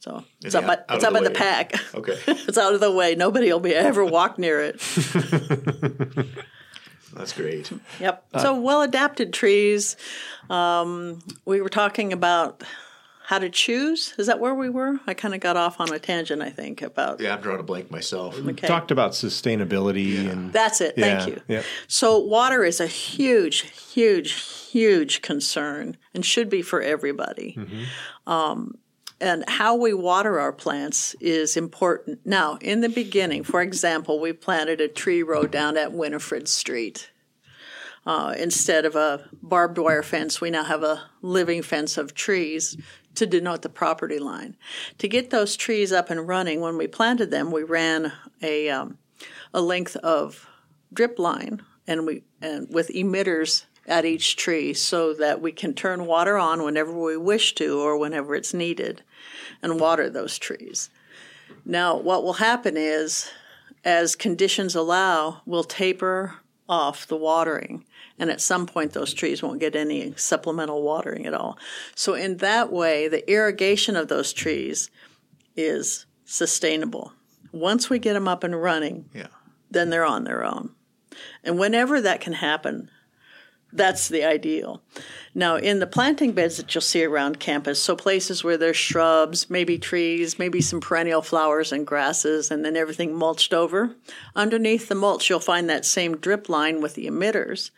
So 0.00 0.24
it's 0.44 0.54
up, 0.54 0.64
at, 0.64 0.86
it's 0.90 1.02
up 1.04 1.12
the 1.12 1.18
at 1.18 1.24
the 1.24 1.30
pack. 1.30 1.74
Okay. 1.94 2.16
it's 2.26 2.56
out 2.56 2.72
of 2.72 2.80
the 2.80 2.92
way. 2.92 3.14
Nobody 3.14 3.52
will 3.52 3.60
be 3.60 3.74
ever 3.74 4.04
walk 4.04 4.38
near 4.38 4.60
it. 4.60 4.80
That's 7.12 7.32
great. 7.32 7.72
Yep. 7.98 8.24
so 8.38 8.60
well 8.60 8.82
adapted 8.82 9.32
trees. 9.32 9.96
Um, 10.48 11.20
we 11.44 11.60
were 11.60 11.68
talking 11.68 12.12
about 12.12 12.62
how 13.28 13.38
to 13.38 13.50
choose. 13.50 14.14
Is 14.16 14.26
that 14.26 14.40
where 14.40 14.54
we 14.54 14.70
were? 14.70 15.00
I 15.06 15.12
kind 15.12 15.34
of 15.34 15.40
got 15.40 15.54
off 15.54 15.80
on 15.80 15.92
a 15.92 15.98
tangent. 15.98 16.40
I 16.40 16.48
think 16.48 16.80
about. 16.80 17.20
Yeah, 17.20 17.34
I'm 17.34 17.42
drawing 17.42 17.60
a 17.60 17.62
blank 17.62 17.90
myself. 17.90 18.38
Okay. 18.38 18.66
Talked 18.66 18.90
about 18.90 19.10
sustainability 19.10 20.30
and 20.30 20.50
That's 20.50 20.80
it. 20.80 20.96
Thank 20.96 21.28
Yeah, 21.28 21.34
you. 21.34 21.42
yep. 21.46 21.64
So, 21.88 22.18
water 22.18 22.64
is 22.64 22.80
a 22.80 22.86
huge, 22.86 23.70
huge, 23.92 24.32
huge 24.32 25.20
concern 25.20 25.98
and 26.14 26.24
should 26.24 26.48
be 26.48 26.62
for 26.62 26.80
everybody. 26.80 27.54
Mm-hmm. 27.58 28.32
Um, 28.32 28.78
and 29.20 29.44
how 29.46 29.76
we 29.76 29.92
water 29.92 30.40
our 30.40 30.52
plants 30.52 31.14
is 31.20 31.54
important. 31.54 32.20
Now, 32.24 32.56
in 32.62 32.80
the 32.80 32.88
beginning, 32.88 33.44
for 33.44 33.60
example, 33.60 34.20
we 34.20 34.32
planted 34.32 34.80
a 34.80 34.88
tree 34.88 35.22
row 35.22 35.44
down 35.44 35.76
at 35.76 35.92
Winifred 35.92 36.48
Street. 36.48 37.10
Uh, 38.06 38.34
instead 38.38 38.86
of 38.86 38.96
a 38.96 39.28
barbed 39.42 39.76
wire 39.76 40.02
fence, 40.02 40.40
we 40.40 40.48
now 40.48 40.64
have 40.64 40.82
a 40.82 41.10
living 41.20 41.60
fence 41.60 41.98
of 41.98 42.14
trees 42.14 42.74
to 43.18 43.26
denote 43.26 43.62
the 43.62 43.68
property 43.68 44.18
line. 44.18 44.56
To 44.98 45.08
get 45.08 45.30
those 45.30 45.56
trees 45.56 45.92
up 45.92 46.10
and 46.10 46.26
running, 46.26 46.60
when 46.60 46.76
we 46.76 46.86
planted 46.86 47.30
them, 47.30 47.50
we 47.50 47.62
ran 47.62 48.12
a 48.42 48.68
um, 48.68 48.98
a 49.52 49.60
length 49.60 49.96
of 49.96 50.48
drip 50.92 51.18
line 51.18 51.62
and 51.86 52.06
we 52.06 52.22
and 52.40 52.72
with 52.72 52.88
emitters 52.88 53.64
at 53.86 54.04
each 54.04 54.36
tree 54.36 54.74
so 54.74 55.14
that 55.14 55.40
we 55.40 55.50
can 55.50 55.72
turn 55.72 56.06
water 56.06 56.36
on 56.36 56.62
whenever 56.62 56.92
we 56.92 57.16
wish 57.16 57.54
to 57.54 57.80
or 57.80 57.96
whenever 57.96 58.34
it's 58.34 58.52
needed 58.52 59.02
and 59.62 59.80
water 59.80 60.10
those 60.10 60.38
trees. 60.38 60.90
Now, 61.64 61.96
what 61.96 62.22
will 62.22 62.34
happen 62.34 62.76
is 62.76 63.30
as 63.84 64.14
conditions 64.14 64.74
allow, 64.74 65.40
we'll 65.46 65.64
taper 65.64 66.34
off 66.68 67.06
the 67.06 67.16
watering 67.16 67.84
and 68.18 68.30
at 68.30 68.40
some 68.40 68.66
point 68.66 68.92
those 68.92 69.14
trees 69.14 69.42
won't 69.42 69.60
get 69.60 69.74
any 69.76 70.12
supplemental 70.16 70.82
watering 70.82 71.24
at 71.26 71.34
all. 71.34 71.58
So 71.94 72.14
in 72.14 72.38
that 72.38 72.70
way, 72.72 73.08
the 73.08 73.28
irrigation 73.30 73.96
of 73.96 74.08
those 74.08 74.32
trees 74.32 74.90
is 75.56 76.06
sustainable. 76.24 77.12
Once 77.52 77.88
we 77.88 77.98
get 77.98 78.12
them 78.14 78.28
up 78.28 78.44
and 78.44 78.60
running, 78.60 79.08
Yeah. 79.14 79.28
then 79.70 79.90
they're 79.90 80.04
on 80.04 80.24
their 80.24 80.44
own. 80.44 80.70
And 81.42 81.58
whenever 81.58 82.00
that 82.00 82.20
can 82.20 82.34
happen, 82.34 82.90
that's 83.72 84.08
the 84.08 84.24
ideal. 84.24 84.82
Now, 85.34 85.56
in 85.56 85.78
the 85.78 85.86
planting 85.86 86.32
beds 86.32 86.56
that 86.56 86.74
you'll 86.74 86.82
see 86.82 87.04
around 87.04 87.38
campus, 87.38 87.82
so 87.82 87.94
places 87.94 88.42
where 88.42 88.56
there's 88.56 88.76
shrubs, 88.76 89.50
maybe 89.50 89.78
trees, 89.78 90.38
maybe 90.38 90.60
some 90.60 90.80
perennial 90.80 91.22
flowers 91.22 91.70
and 91.70 91.86
grasses, 91.86 92.50
and 92.50 92.64
then 92.64 92.76
everything 92.76 93.14
mulched 93.14 93.52
over, 93.52 93.94
underneath 94.34 94.88
the 94.88 94.94
mulch, 94.94 95.28
you'll 95.28 95.40
find 95.40 95.68
that 95.68 95.84
same 95.84 96.16
drip 96.16 96.48
line 96.48 96.80
with 96.80 96.94
the 96.94 97.06
emitters. 97.06 97.70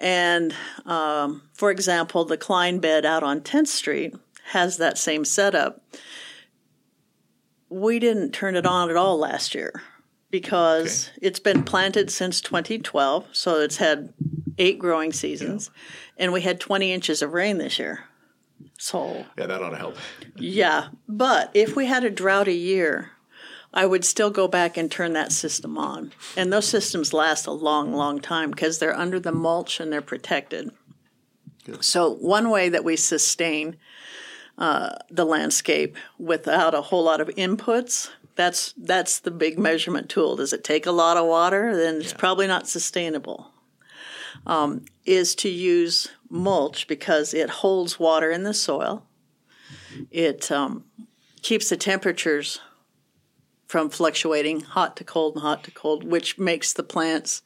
And 0.00 0.54
um, 0.86 1.42
for 1.52 1.70
example, 1.70 2.24
the 2.24 2.38
Klein 2.38 2.78
bed 2.78 3.04
out 3.04 3.22
on 3.22 3.42
10th 3.42 3.68
Street 3.68 4.14
has 4.46 4.78
that 4.78 4.96
same 4.96 5.26
setup. 5.26 5.82
We 7.68 7.98
didn't 7.98 8.32
turn 8.32 8.56
it 8.56 8.66
on 8.66 8.88
at 8.88 8.96
all 8.96 9.18
last 9.18 9.54
year 9.54 9.82
because 10.30 11.10
it's 11.20 11.38
been 11.40 11.62
planted 11.62 12.10
since 12.10 12.40
2012, 12.40 13.26
so 13.32 13.60
it's 13.60 13.76
had 13.76 14.12
eight 14.60 14.78
growing 14.78 15.12
seasons, 15.12 15.70
and 16.16 16.32
we 16.32 16.42
had 16.42 16.60
20 16.60 16.92
inches 16.92 17.22
of 17.22 17.32
rain 17.32 17.58
this 17.58 17.78
year. 17.78 18.04
So, 18.78 19.26
Yeah, 19.38 19.46
that 19.46 19.62
ought 19.62 19.70
to 19.70 19.76
help. 19.76 19.96
yeah, 20.36 20.88
but 21.08 21.50
if 21.54 21.74
we 21.74 21.86
had 21.86 22.04
a 22.04 22.10
droughty 22.10 22.54
year, 22.56 23.10
I 23.72 23.86
would 23.86 24.04
still 24.04 24.30
go 24.30 24.48
back 24.48 24.76
and 24.76 24.90
turn 24.90 25.12
that 25.14 25.32
system 25.32 25.78
on. 25.78 26.12
And 26.36 26.52
those 26.52 26.66
systems 26.68 27.12
last 27.12 27.46
a 27.46 27.52
long, 27.52 27.92
long 27.94 28.20
time 28.20 28.50
because 28.50 28.78
they're 28.78 28.96
under 28.96 29.18
the 29.20 29.32
mulch 29.32 29.80
and 29.80 29.92
they're 29.92 30.02
protected. 30.02 30.70
So, 31.80 32.14
one 32.14 32.50
way 32.50 32.68
that 32.68 32.84
we 32.84 32.96
sustain 32.96 33.76
uh, 34.58 34.96
the 35.10 35.24
landscape 35.24 35.96
without 36.18 36.74
a 36.74 36.82
whole 36.82 37.04
lot 37.04 37.20
of 37.20 37.28
inputs. 37.28 38.10
That's 38.36 38.74
that's 38.76 39.18
the 39.20 39.30
big 39.30 39.58
measurement 39.58 40.08
tool. 40.08 40.36
Does 40.36 40.52
it 40.52 40.64
take 40.64 40.86
a 40.86 40.92
lot 40.92 41.16
of 41.16 41.26
water? 41.26 41.76
Then 41.76 41.96
it's 41.96 42.12
probably 42.12 42.46
not 42.46 42.68
sustainable. 42.68 43.52
Um, 44.46 44.84
is 45.04 45.34
to 45.36 45.48
use 45.48 46.08
mulch 46.28 46.86
because 46.86 47.34
it 47.34 47.50
holds 47.50 47.98
water 47.98 48.30
in 48.30 48.42
the 48.44 48.54
soil. 48.54 49.04
It 50.10 50.50
um, 50.50 50.84
keeps 51.42 51.68
the 51.68 51.76
temperatures 51.76 52.60
from 53.66 53.90
fluctuating 53.90 54.60
hot 54.60 54.96
to 54.96 55.04
cold 55.04 55.34
and 55.34 55.42
hot 55.42 55.64
to 55.64 55.70
cold, 55.70 56.04
which 56.04 56.38
makes 56.38 56.72
the 56.72 56.82
plants 56.82 57.42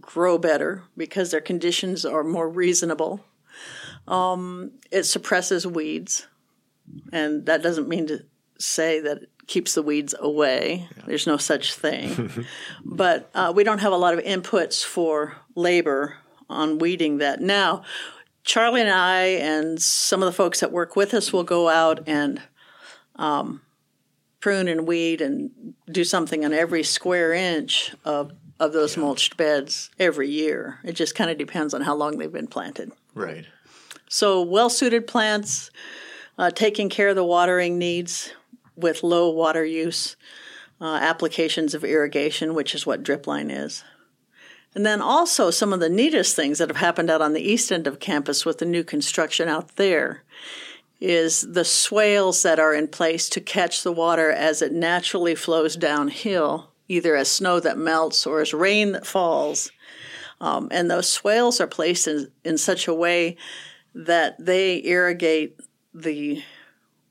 grow 0.00 0.38
better 0.38 0.84
because 0.96 1.30
their 1.30 1.40
conditions 1.40 2.04
are 2.04 2.24
more 2.24 2.48
reasonable. 2.48 3.24
Um, 4.08 4.72
it 4.90 5.04
suppresses 5.04 5.66
weeds, 5.66 6.26
and 7.12 7.46
that 7.46 7.62
doesn't 7.62 7.88
mean 7.88 8.06
to 8.06 8.24
say 8.58 9.00
that 9.00 9.24
keeps 9.46 9.74
the 9.74 9.82
weeds 9.82 10.14
away. 10.18 10.88
There's 11.06 11.26
no 11.26 11.36
such 11.36 11.74
thing. 11.74 12.46
but 12.84 13.30
uh, 13.34 13.52
we 13.54 13.64
don't 13.64 13.80
have 13.80 13.92
a 13.92 13.96
lot 13.96 14.14
of 14.14 14.20
inputs 14.20 14.84
for 14.84 15.36
labor 15.54 16.16
on 16.48 16.78
weeding 16.78 17.18
that. 17.18 17.40
Now, 17.40 17.82
Charlie 18.44 18.80
and 18.80 18.90
I 18.90 19.22
and 19.24 19.80
some 19.80 20.22
of 20.22 20.26
the 20.26 20.32
folks 20.32 20.60
that 20.60 20.72
work 20.72 20.96
with 20.96 21.14
us 21.14 21.32
will 21.32 21.44
go 21.44 21.68
out 21.68 22.08
and 22.08 22.42
um, 23.16 23.62
prune 24.40 24.68
and 24.68 24.86
weed 24.86 25.20
and 25.20 25.74
do 25.90 26.04
something 26.04 26.44
on 26.44 26.52
every 26.52 26.82
square 26.82 27.32
inch 27.32 27.94
of, 28.04 28.32
of 28.58 28.72
those 28.72 28.96
mulched 28.96 29.36
beds 29.36 29.90
every 29.98 30.28
year. 30.28 30.78
It 30.84 30.92
just 30.92 31.14
kind 31.14 31.30
of 31.30 31.38
depends 31.38 31.74
on 31.74 31.82
how 31.82 31.94
long 31.94 32.18
they've 32.18 32.32
been 32.32 32.48
planted. 32.48 32.92
Right. 33.14 33.46
So, 34.08 34.42
well 34.42 34.68
suited 34.68 35.06
plants, 35.06 35.70
uh, 36.36 36.50
taking 36.50 36.88
care 36.90 37.08
of 37.08 37.16
the 37.16 37.24
watering 37.24 37.78
needs 37.78 38.32
with 38.82 39.02
low 39.02 39.30
water 39.30 39.64
use, 39.64 40.16
uh, 40.80 40.98
applications 41.00 41.74
of 41.74 41.84
irrigation, 41.84 42.54
which 42.54 42.74
is 42.74 42.86
what 42.86 43.02
drip 43.02 43.26
line 43.26 43.50
is. 43.50 43.84
And 44.74 44.86
then 44.86 45.02
also 45.02 45.50
some 45.50 45.72
of 45.72 45.80
the 45.80 45.88
neatest 45.88 46.34
things 46.34 46.58
that 46.58 46.68
have 46.68 46.78
happened 46.78 47.10
out 47.10 47.20
on 47.20 47.34
the 47.34 47.42
east 47.42 47.70
end 47.70 47.86
of 47.86 48.00
campus 48.00 48.44
with 48.44 48.58
the 48.58 48.64
new 48.64 48.82
construction 48.82 49.48
out 49.48 49.76
there 49.76 50.24
is 51.00 51.42
the 51.42 51.64
swales 51.64 52.42
that 52.42 52.58
are 52.58 52.72
in 52.72 52.88
place 52.88 53.28
to 53.28 53.40
catch 53.40 53.82
the 53.82 53.92
water 53.92 54.30
as 54.30 54.62
it 54.62 54.72
naturally 54.72 55.34
flows 55.34 55.76
downhill, 55.76 56.70
either 56.88 57.16
as 57.16 57.30
snow 57.30 57.58
that 57.60 57.76
melts 57.76 58.26
or 58.26 58.40
as 58.40 58.54
rain 58.54 58.92
that 58.92 59.06
falls. 59.06 59.72
Um, 60.40 60.68
and 60.70 60.90
those 60.90 61.08
swales 61.08 61.60
are 61.60 61.66
placed 61.66 62.06
in, 62.06 62.30
in 62.44 62.56
such 62.56 62.88
a 62.88 62.94
way 62.94 63.36
that 63.94 64.36
they 64.44 64.82
irrigate 64.84 65.60
the 65.92 66.42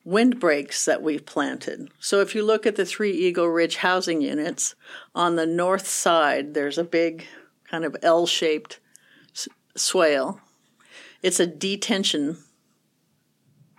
windbreaks 0.03 0.85
that 0.85 1.01
we've 1.01 1.25
planted. 1.25 1.89
So 1.99 2.21
if 2.21 2.33
you 2.33 2.43
look 2.43 2.65
at 2.65 2.75
the 2.75 2.85
three 2.85 3.11
Eagle 3.11 3.47
Ridge 3.47 3.77
housing 3.77 4.21
units, 4.21 4.75
on 5.13 5.35
the 5.35 5.45
north 5.45 5.87
side, 5.87 6.53
there's 6.53 6.77
a 6.77 6.83
big 6.83 7.25
kind 7.69 7.85
of 7.85 7.95
L 8.01 8.25
shaped 8.25 8.79
s- 9.33 9.47
swale. 9.75 10.39
It's 11.21 11.39
a 11.39 11.47
detention 11.47 12.37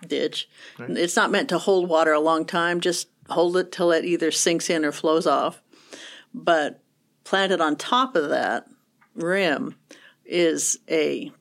ditch. 0.06 0.48
It's 0.78 1.16
not 1.16 1.30
meant 1.30 1.48
to 1.50 1.58
hold 1.58 1.88
water 1.88 2.12
a 2.12 2.20
long 2.20 2.44
time, 2.44 2.80
just 2.80 3.08
hold 3.28 3.56
it 3.56 3.72
till 3.72 3.92
it 3.92 4.04
either 4.04 4.30
sinks 4.30 4.70
in 4.70 4.84
or 4.84 4.92
flows 4.92 5.26
off. 5.26 5.62
But 6.34 6.82
planted 7.24 7.60
on 7.60 7.76
top 7.76 8.16
of 8.16 8.30
that 8.30 8.66
rim 9.14 9.76
is 10.24 10.78
a 10.88 11.32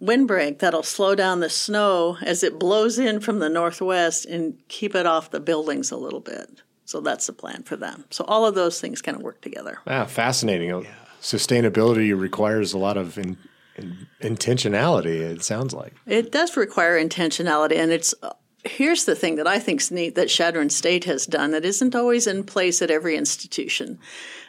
windbreak 0.00 0.58
that'll 0.58 0.82
slow 0.82 1.14
down 1.14 1.40
the 1.40 1.50
snow 1.50 2.16
as 2.22 2.42
it 2.42 2.58
blows 2.58 2.98
in 2.98 3.20
from 3.20 3.38
the 3.38 3.48
northwest 3.48 4.24
and 4.24 4.56
keep 4.68 4.94
it 4.94 5.06
off 5.06 5.30
the 5.30 5.40
buildings 5.40 5.90
a 5.90 5.96
little 5.96 6.20
bit. 6.20 6.62
So 6.86 7.00
that's 7.00 7.26
the 7.26 7.32
plan 7.32 7.62
for 7.62 7.76
them. 7.76 8.04
So 8.10 8.24
all 8.24 8.44
of 8.44 8.54
those 8.56 8.80
things 8.80 9.00
kind 9.00 9.16
of 9.16 9.22
work 9.22 9.40
together. 9.42 9.78
Ah, 9.86 10.06
fascinating. 10.06 10.86
sustainability 11.20 12.18
requires 12.18 12.72
a 12.72 12.78
lot 12.78 12.96
of 12.96 13.16
in, 13.16 13.36
in, 13.76 14.08
intentionality. 14.20 15.20
It 15.20 15.44
sounds 15.44 15.72
like 15.72 15.94
it 16.06 16.32
does 16.32 16.56
require 16.56 17.00
intentionality, 17.00 17.76
and 17.76 17.92
it's. 17.92 18.12
Uh, 18.22 18.32
here's 18.64 19.04
the 19.04 19.14
thing 19.14 19.36
that 19.36 19.46
I 19.46 19.60
think 19.60 19.80
is 19.80 19.92
neat 19.92 20.16
that 20.16 20.28
Chadron 20.28 20.68
State 20.68 21.04
has 21.04 21.26
done 21.26 21.52
that 21.52 21.64
isn't 21.64 21.94
always 21.94 22.26
in 22.26 22.42
place 22.42 22.82
at 22.82 22.90
every 22.90 23.16
institution, 23.16 24.00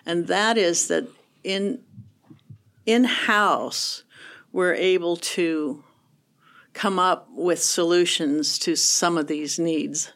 and 0.03 0.25
that 0.25 0.57
is 0.57 0.87
that 0.87 1.07
in 1.43 1.79
in 2.87 3.03
house 3.03 4.03
we're 4.51 4.73
able 4.73 5.17
to 5.17 5.83
come 6.73 6.99
up 6.99 7.27
with 7.31 7.61
solutions 7.61 8.57
to 8.59 8.75
some 8.75 9.17
of 9.17 9.27
these 9.27 9.59
needs 9.59 10.13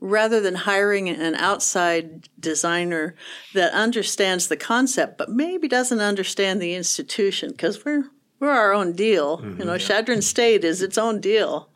rather 0.00 0.40
than 0.40 0.54
hiring 0.54 1.08
an 1.08 1.34
outside 1.34 2.28
designer 2.38 3.16
that 3.52 3.72
understands 3.72 4.46
the 4.46 4.56
concept 4.56 5.18
but 5.18 5.28
maybe 5.28 5.66
doesn't 5.66 6.00
understand 6.00 6.62
the 6.62 6.74
institution 6.74 7.50
because 7.50 7.84
we're 7.84 8.04
we're 8.40 8.50
our 8.50 8.72
own 8.72 8.92
deal. 8.92 9.38
Mm-hmm, 9.38 9.60
you 9.60 9.66
know, 9.66 9.72
yeah. 9.72 9.78
Chadron 9.78 10.22
State 10.22 10.64
is 10.64 10.82
its 10.82 10.98
own 10.98 11.20
deal. 11.20 11.70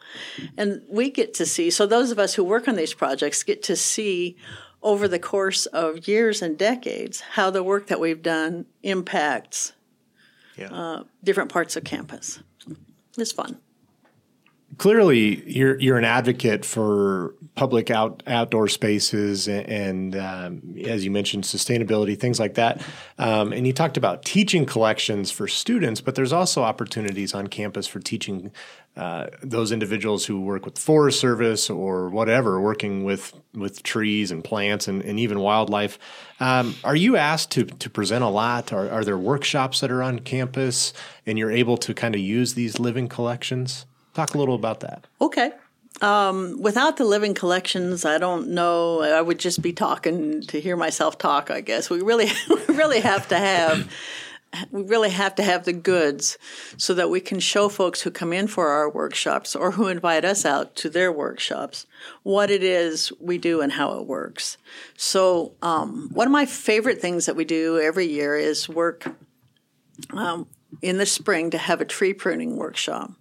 And 0.56 0.82
we 0.88 1.10
get 1.10 1.34
to 1.34 1.46
see, 1.46 1.70
so 1.70 1.86
those 1.86 2.10
of 2.10 2.18
us 2.18 2.34
who 2.34 2.44
work 2.44 2.68
on 2.68 2.76
these 2.76 2.94
projects 2.94 3.42
get 3.42 3.62
to 3.64 3.76
see 3.76 4.36
over 4.82 5.08
the 5.08 5.18
course 5.18 5.66
of 5.66 6.06
years 6.06 6.42
and 6.42 6.58
decades 6.58 7.20
how 7.20 7.50
the 7.50 7.62
work 7.62 7.86
that 7.86 8.00
we've 8.00 8.22
done 8.22 8.66
impacts 8.82 9.72
yeah. 10.56 10.72
uh, 10.72 11.04
different 11.22 11.50
parts 11.50 11.76
of 11.76 11.84
campus. 11.84 12.40
It's 13.18 13.32
fun 13.32 13.58
clearly 14.78 15.42
you're 15.50 15.78
you're 15.80 15.98
an 15.98 16.04
advocate 16.04 16.64
for 16.64 17.35
public 17.54 17.90
out 17.90 18.22
outdoor 18.26 18.68
spaces 18.68 19.46
and, 19.46 19.68
and 19.68 20.16
um, 20.16 20.76
as 20.87 21.04
you 21.04 21.11
mentioned 21.11 21.44
sustainability 21.44 22.18
things 22.18 22.40
like 22.40 22.54
that 22.54 22.82
um, 23.18 23.52
and 23.52 23.66
you 23.66 23.72
talked 23.72 23.96
about 23.96 24.24
teaching 24.24 24.64
collections 24.64 25.30
for 25.30 25.46
students 25.46 26.00
but 26.00 26.14
there's 26.14 26.32
also 26.32 26.62
opportunities 26.62 27.35
on 27.35 27.46
campus 27.46 27.87
for 27.87 28.00
teaching 28.00 28.50
uh, 28.94 29.26
those 29.42 29.72
individuals 29.72 30.26
who 30.26 30.38
work 30.42 30.66
with 30.66 30.78
Forest 30.78 31.18
Service 31.18 31.70
or 31.70 32.11
whatever, 32.11 32.61
working 32.61 33.04
with 33.04 33.32
with 33.54 33.82
trees 33.82 34.30
and 34.30 34.44
plants 34.44 34.87
and, 34.87 35.02
and 35.02 35.18
even 35.18 35.40
wildlife. 35.40 35.98
Um, 36.40 36.74
are 36.85 36.96
you 36.96 37.16
asked 37.16 37.50
to 37.52 37.64
to 37.64 37.88
present 37.88 38.22
a 38.22 38.28
lot? 38.28 38.70
Are, 38.70 38.90
are 38.90 39.02
there 39.02 39.16
workshops 39.16 39.80
that 39.80 39.90
are 39.90 40.02
on 40.02 40.18
campus, 40.18 40.92
and 41.24 41.38
you're 41.38 41.50
able 41.50 41.78
to 41.78 41.94
kind 41.94 42.14
of 42.14 42.20
use 42.20 42.52
these 42.52 42.78
living 42.78 43.08
collections? 43.08 43.87
Talk 44.14 44.35
a 44.35 44.38
little 44.38 44.55
about 44.55 44.81
that. 44.81 45.07
Okay. 45.20 45.53
Um, 46.01 46.61
without 46.61 46.96
the 46.96 47.05
living 47.05 47.35
collections, 47.35 48.05
I 48.05 48.18
don't 48.18 48.48
know. 48.48 49.03
I 49.03 49.20
would 49.20 49.38
just 49.38 49.62
be 49.62 49.72
talking 49.72 50.42
to 50.42 50.61
hear 50.61 50.77
myself 50.77 51.18
talk. 51.18 51.51
I 51.51 51.61
guess 51.61 51.90
we 51.90 52.01
really, 52.01 52.31
we 52.48 52.75
really 52.75 53.01
have 53.01 53.29
to 53.29 53.38
have, 53.38 53.90
we 54.70 54.83
really 54.83 55.11
have 55.11 55.35
to 55.37 55.42
have 55.42 55.64
the 55.64 55.72
goods 55.72 56.38
so 56.77 56.94
that 56.94 57.09
we 57.09 57.20
can 57.20 57.38
show 57.40 57.68
folks 57.68 58.01
who 58.03 58.11
come 58.11 58.33
in 58.33 58.48
for 58.48 58.68
our 58.68 58.90
workshops 58.90 59.55
or 59.55 59.72
who 59.72 59.88
invite 59.88 60.25
us 60.25 60.44
out 60.44 60.75
to 60.77 60.90
their 60.90 61.12
workshops 61.12 61.87
what 62.22 62.51
it 62.51 62.64
is 62.64 63.12
we 63.20 63.38
do 63.38 63.61
and 63.61 63.72
how 63.72 63.98
it 64.01 64.07
works. 64.07 64.57
So, 64.96 65.53
um, 65.62 66.11
one 66.12 66.27
of 66.27 66.33
my 66.33 66.46
favorite 66.46 67.01
things 67.01 67.27
that 67.27 67.37
we 67.37 67.44
do 67.44 67.79
every 67.79 68.07
year 68.07 68.37
is 68.37 68.68
work 68.68 69.07
um, 70.11 70.48
in 70.81 70.96
the 70.96 71.07
spring 71.07 71.51
to 71.51 71.59
have 71.59 71.81
a 71.81 71.85
tree 71.85 72.12
pruning 72.12 72.57
workshop 72.57 73.12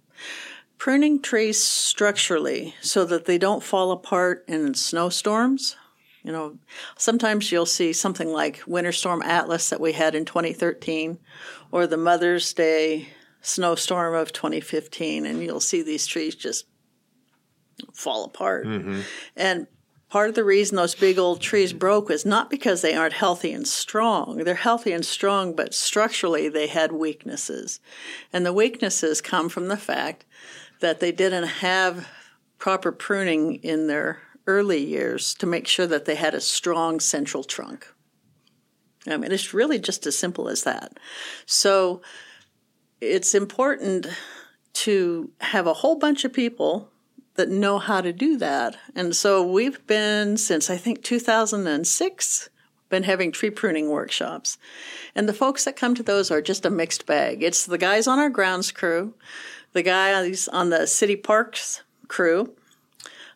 pruning 0.82 1.22
trees 1.22 1.62
structurally 1.62 2.74
so 2.80 3.04
that 3.04 3.24
they 3.24 3.38
don't 3.38 3.62
fall 3.62 3.92
apart 3.92 4.44
in 4.48 4.74
snowstorms. 4.74 5.76
You 6.24 6.32
know, 6.32 6.58
sometimes 6.98 7.52
you'll 7.52 7.66
see 7.66 7.92
something 7.92 8.32
like 8.32 8.64
Winter 8.66 8.90
Storm 8.90 9.22
Atlas 9.22 9.70
that 9.70 9.80
we 9.80 9.92
had 9.92 10.16
in 10.16 10.24
2013 10.24 11.20
or 11.70 11.86
the 11.86 11.96
Mother's 11.96 12.52
Day 12.52 13.10
snowstorm 13.42 14.16
of 14.16 14.32
2015, 14.32 15.24
and 15.24 15.40
you'll 15.40 15.60
see 15.60 15.82
these 15.82 16.04
trees 16.04 16.34
just 16.34 16.66
fall 17.94 18.24
apart. 18.24 18.66
Mm-hmm. 18.66 19.02
And 19.36 19.68
part 20.08 20.30
of 20.30 20.34
the 20.34 20.42
reason 20.42 20.76
those 20.76 20.96
big 20.96 21.16
old 21.16 21.40
trees 21.40 21.72
broke 21.72 22.08
was 22.08 22.26
not 22.26 22.50
because 22.50 22.82
they 22.82 22.96
aren't 22.96 23.14
healthy 23.14 23.52
and 23.52 23.68
strong. 23.68 24.38
They're 24.38 24.56
healthy 24.56 24.90
and 24.90 25.06
strong, 25.06 25.54
but 25.54 25.74
structurally 25.74 26.48
they 26.48 26.66
had 26.66 26.90
weaknesses. 26.90 27.78
And 28.32 28.44
the 28.44 28.52
weaknesses 28.52 29.20
come 29.20 29.48
from 29.48 29.68
the 29.68 29.76
fact 29.76 30.24
that 30.82 31.00
they 31.00 31.12
didn't 31.12 31.46
have 31.46 32.06
proper 32.58 32.92
pruning 32.92 33.54
in 33.56 33.86
their 33.86 34.20
early 34.46 34.84
years 34.84 35.34
to 35.34 35.46
make 35.46 35.66
sure 35.66 35.86
that 35.86 36.04
they 36.04 36.16
had 36.16 36.34
a 36.34 36.40
strong 36.40 37.00
central 37.00 37.42
trunk. 37.42 37.86
I 39.06 39.16
mean, 39.16 39.32
it's 39.32 39.54
really 39.54 39.78
just 39.78 40.06
as 40.06 40.18
simple 40.18 40.48
as 40.48 40.64
that. 40.64 40.98
So 41.46 42.02
it's 43.00 43.34
important 43.34 44.06
to 44.74 45.30
have 45.40 45.66
a 45.66 45.74
whole 45.74 45.96
bunch 45.96 46.24
of 46.24 46.32
people 46.32 46.88
that 47.34 47.48
know 47.48 47.78
how 47.78 48.00
to 48.00 48.12
do 48.12 48.36
that. 48.38 48.76
And 48.94 49.16
so 49.16 49.42
we've 49.42 49.84
been 49.86 50.36
since 50.36 50.68
I 50.70 50.76
think 50.76 51.02
2006 51.02 52.48
been 52.88 53.02
having 53.04 53.32
tree 53.32 53.50
pruning 53.50 53.88
workshops. 53.88 54.58
And 55.14 55.28
the 55.28 55.32
folks 55.32 55.64
that 55.64 55.76
come 55.76 55.94
to 55.94 56.02
those 56.02 56.30
are 56.30 56.42
just 56.42 56.66
a 56.66 56.70
mixed 56.70 57.06
bag. 57.06 57.42
It's 57.42 57.64
the 57.64 57.78
guys 57.78 58.06
on 58.06 58.18
our 58.18 58.28
grounds 58.28 58.70
crew 58.70 59.14
the 59.72 59.82
guy 59.82 60.12
on 60.52 60.70
the 60.70 60.86
city 60.86 61.16
parks 61.16 61.82
crew, 62.08 62.54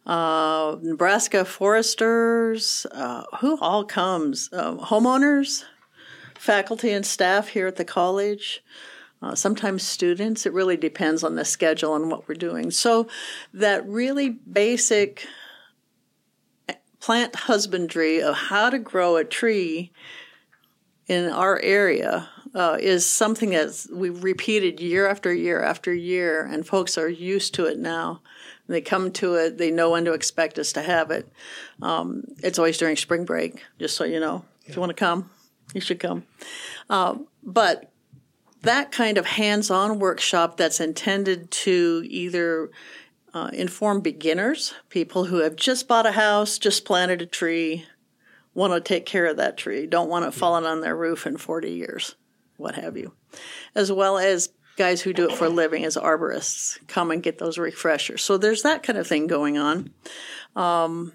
uh, 0.07 0.77
Nebraska 0.83 1.45
foresters, 1.45 2.87
uh, 2.93 3.25
who 3.41 3.59
all 3.59 3.85
comes, 3.85 4.51
uh, 4.53 4.75
homeowners, 4.77 5.65
faculty 6.39 6.93
and 6.93 7.05
staff 7.05 7.49
here 7.49 7.67
at 7.67 7.77
the 7.77 7.85
college. 7.85 8.63
Uh, 9.23 9.35
sometimes 9.35 9.83
students. 9.83 10.45
It 10.45 10.53
really 10.53 10.77
depends 10.77 11.25
on 11.25 11.37
the 11.37 11.45
schedule 11.45 11.97
and 11.97 12.11
what 12.11 12.29
we're 12.29 12.35
doing. 12.35 12.71
So, 12.71 13.09
that 13.55 13.89
really 13.89 14.29
basic 14.29 15.27
plant 17.01 17.35
husbandry 17.35 18.21
of 18.21 18.35
how 18.35 18.69
to 18.69 18.79
grow 18.79 19.17
a 19.17 19.25
tree 19.25 19.91
in 21.07 21.31
our 21.31 21.59
area 21.61 22.29
uh, 22.57 22.79
is 22.81 23.05
something 23.05 23.51
that 23.51 23.87
we've 23.93 24.25
repeated 24.25 24.81
year 24.81 25.07
after 25.07 25.33
year 25.33 25.63
after 25.63 25.93
year, 25.93 26.43
and 26.43 26.67
folks 26.67 26.97
are 26.97 27.09
used 27.09 27.53
to 27.55 27.67
it 27.67 27.79
now. 27.79 28.23
They 28.67 28.81
come 28.81 29.13
to 29.13 29.35
it, 29.35 29.59
they 29.59 29.71
know 29.71 29.91
when 29.91 30.07
to 30.07 30.15
expect 30.15 30.59
us 30.59 30.73
to 30.73 30.83
have 30.83 31.11
it. 31.11 31.31
Um, 31.83 32.25
it's 32.43 32.59
always 32.59 32.79
during 32.79 32.97
spring 32.97 33.27
break, 33.27 33.63
just 33.79 33.95
so 33.95 34.05
you 34.05 34.19
know. 34.19 34.47
Yeah. 34.63 34.71
If 34.71 34.77
you 34.77 34.81
want 34.81 34.91
to 34.91 34.95
come, 34.95 35.29
you 35.75 35.83
should 35.83 36.01
come. 36.01 36.25
Uh, 36.89 37.17
but 37.43 37.93
that 38.63 38.91
kind 38.91 39.19
of 39.19 39.27
hands 39.27 39.71
on 39.71 39.99
workshop 39.99 40.57
that's 40.57 40.81
intended 40.81 41.51
to 41.51 42.05
either 42.07 42.71
uh, 43.35 43.51
inform 43.53 44.01
beginners, 44.01 44.73
people 44.89 45.27
who 45.27 45.41
have 45.41 45.57
just 45.57 45.87
bought 45.87 46.07
a 46.07 46.13
house, 46.13 46.57
just 46.57 46.87
planted 46.87 47.21
a 47.21 47.27
tree, 47.27 47.85
want 48.55 48.73
to 48.73 48.81
take 48.81 49.05
care 49.05 49.27
of 49.27 49.37
that 49.37 49.59
tree, 49.59 49.87
don't 49.87 50.09
want 50.09 50.25
it 50.25 50.33
falling 50.33 50.65
on 50.65 50.81
their 50.81 50.97
roof 50.97 51.27
in 51.27 51.37
40 51.37 51.71
years 51.71 52.15
what 52.57 52.75
have 52.75 52.97
you, 52.97 53.13
as 53.75 53.91
well 53.91 54.19
as 54.19 54.51
guys 54.77 55.01
who 55.01 55.13
do 55.13 55.29
it 55.29 55.37
for 55.37 55.47
a 55.47 55.51
living 55.51 55.85
as 55.85 55.97
arborists 55.97 56.79
come 56.87 57.11
and 57.11 57.23
get 57.23 57.39
those 57.39 57.59
refreshers. 57.59 58.23
So 58.23 58.37
there's 58.37 58.63
that 58.63 58.83
kind 58.83 58.99
of 58.99 59.07
thing 59.07 59.27
going 59.27 59.57
on. 59.57 59.91
Um, 60.55 61.13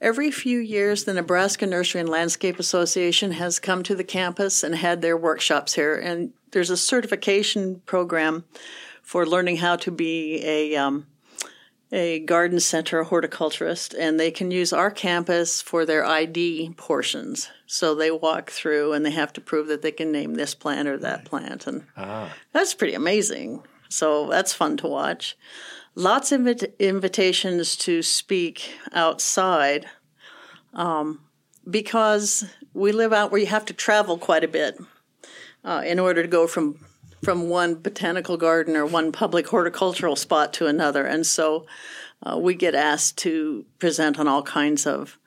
every 0.00 0.30
few 0.30 0.58
years, 0.58 1.04
the 1.04 1.14
Nebraska 1.14 1.66
Nursery 1.66 2.00
and 2.00 2.10
Landscape 2.10 2.58
Association 2.58 3.32
has 3.32 3.60
come 3.60 3.82
to 3.84 3.94
the 3.94 4.04
campus 4.04 4.62
and 4.62 4.74
had 4.74 5.00
their 5.00 5.16
workshops 5.16 5.74
here. 5.74 5.96
And 5.96 6.32
there's 6.50 6.70
a 6.70 6.76
certification 6.76 7.82
program 7.86 8.44
for 9.02 9.26
learning 9.26 9.58
how 9.58 9.76
to 9.76 9.90
be 9.90 10.40
a 10.44 10.76
um, 10.76 11.06
a 11.94 12.18
garden 12.18 12.58
center 12.58 13.04
horticulturist, 13.04 13.94
and 13.94 14.18
they 14.18 14.32
can 14.32 14.50
use 14.50 14.72
our 14.72 14.90
campus 14.90 15.62
for 15.62 15.86
their 15.86 16.04
ID 16.04 16.74
portions. 16.76 17.48
So 17.66 17.94
they 17.94 18.10
walk 18.10 18.50
through 18.50 18.92
and 18.92 19.06
they 19.06 19.12
have 19.12 19.32
to 19.34 19.40
prove 19.40 19.68
that 19.68 19.82
they 19.82 19.92
can 19.92 20.10
name 20.10 20.34
this 20.34 20.56
plant 20.56 20.88
or 20.88 20.98
that 20.98 21.24
plant, 21.24 21.68
and 21.68 21.84
ah. 21.96 22.34
that's 22.52 22.74
pretty 22.74 22.94
amazing. 22.94 23.62
So 23.88 24.28
that's 24.28 24.52
fun 24.52 24.76
to 24.78 24.88
watch. 24.88 25.36
Lots 25.94 26.32
of 26.32 26.48
invitations 26.80 27.76
to 27.76 28.02
speak 28.02 28.74
outside 28.92 29.86
um, 30.72 31.20
because 31.70 32.44
we 32.72 32.90
live 32.90 33.12
out 33.12 33.30
where 33.30 33.40
you 33.40 33.46
have 33.46 33.66
to 33.66 33.72
travel 33.72 34.18
quite 34.18 34.42
a 34.42 34.48
bit 34.48 34.76
uh, 35.62 35.82
in 35.86 36.00
order 36.00 36.22
to 36.22 36.28
go 36.28 36.48
from 36.48 36.80
from 37.24 37.48
one 37.48 37.76
botanical 37.76 38.36
garden 38.36 38.76
or 38.76 38.86
one 38.86 39.12
public 39.12 39.48
horticultural 39.48 40.16
spot 40.16 40.52
to 40.54 40.66
another. 40.66 41.04
And 41.04 41.26
so 41.26 41.66
uh, 42.22 42.38
we 42.38 42.54
get 42.54 42.74
asked 42.74 43.18
to 43.18 43.64
present 43.78 44.18
on 44.18 44.28
all 44.28 44.42
kinds 44.42 44.86
of, 44.86 45.18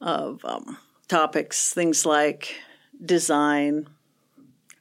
of 0.00 0.44
um, 0.44 0.78
topics, 1.08 1.72
things 1.72 2.06
like 2.06 2.56
design, 3.04 3.88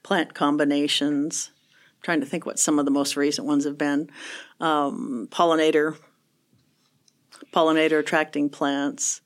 plant 0.03 0.33
combinations. 0.33 1.51
I'm 1.67 2.01
trying 2.03 2.19
to 2.21 2.25
think 2.25 2.45
what 2.45 2.59
some 2.59 2.79
of 2.79 2.85
the 2.85 2.91
most 2.91 3.15
recent 3.15 3.47
ones 3.47 3.65
have 3.65 3.77
been. 3.77 4.09
Um, 4.59 5.27
pollinator, 5.31 5.97
pollinator 7.53 7.99
attracting 7.99 8.49
plants, 8.49 9.21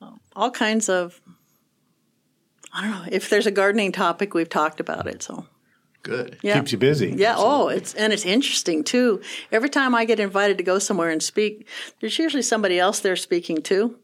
uh, 0.00 0.12
all 0.34 0.50
kinds 0.50 0.88
of 0.88 1.20
I 2.72 2.82
don't 2.82 2.90
know 2.90 3.04
if 3.10 3.30
there's 3.30 3.46
a 3.46 3.50
gardening 3.50 3.90
topic, 3.90 4.34
we've 4.34 4.50
talked 4.50 4.80
about 4.80 5.06
it. 5.06 5.22
So 5.22 5.46
Good. 6.06 6.38
yeah, 6.42 6.54
Keeps 6.58 6.72
you 6.72 6.78
busy. 6.78 7.14
Yeah. 7.16 7.34
Oh, 7.36 7.68
it's 7.68 7.92
and 7.94 8.12
it's 8.12 8.24
interesting 8.24 8.84
too. 8.84 9.20
Every 9.50 9.68
time 9.68 9.94
I 9.94 10.04
get 10.04 10.20
invited 10.20 10.56
to 10.58 10.64
go 10.64 10.78
somewhere 10.78 11.10
and 11.10 11.22
speak, 11.22 11.66
there's 12.00 12.18
usually 12.18 12.42
somebody 12.42 12.78
else 12.78 13.00
there 13.00 13.16
speaking 13.16 13.60
too. 13.60 13.98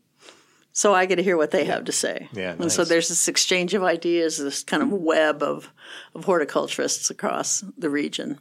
So 0.73 0.95
I 0.95 1.07
get 1.07 1.17
to 1.17 1.23
hear 1.23 1.37
what 1.37 1.51
they 1.51 1.65
have 1.65 1.85
to 1.85 1.93
say. 1.93 2.29
Yeah, 2.33 2.53
And 2.59 2.73
so 2.73 2.85
there's 2.85 3.09
this 3.09 3.29
exchange 3.29 3.75
of 3.75 3.83
ideas, 3.85 4.39
this 4.39 4.65
kind 4.65 4.83
of 4.83 4.91
web 4.91 5.43
of, 5.43 5.71
of 6.15 6.25
horticulturists 6.25 7.11
across 7.11 7.63
the 7.77 7.91
region. 7.91 8.39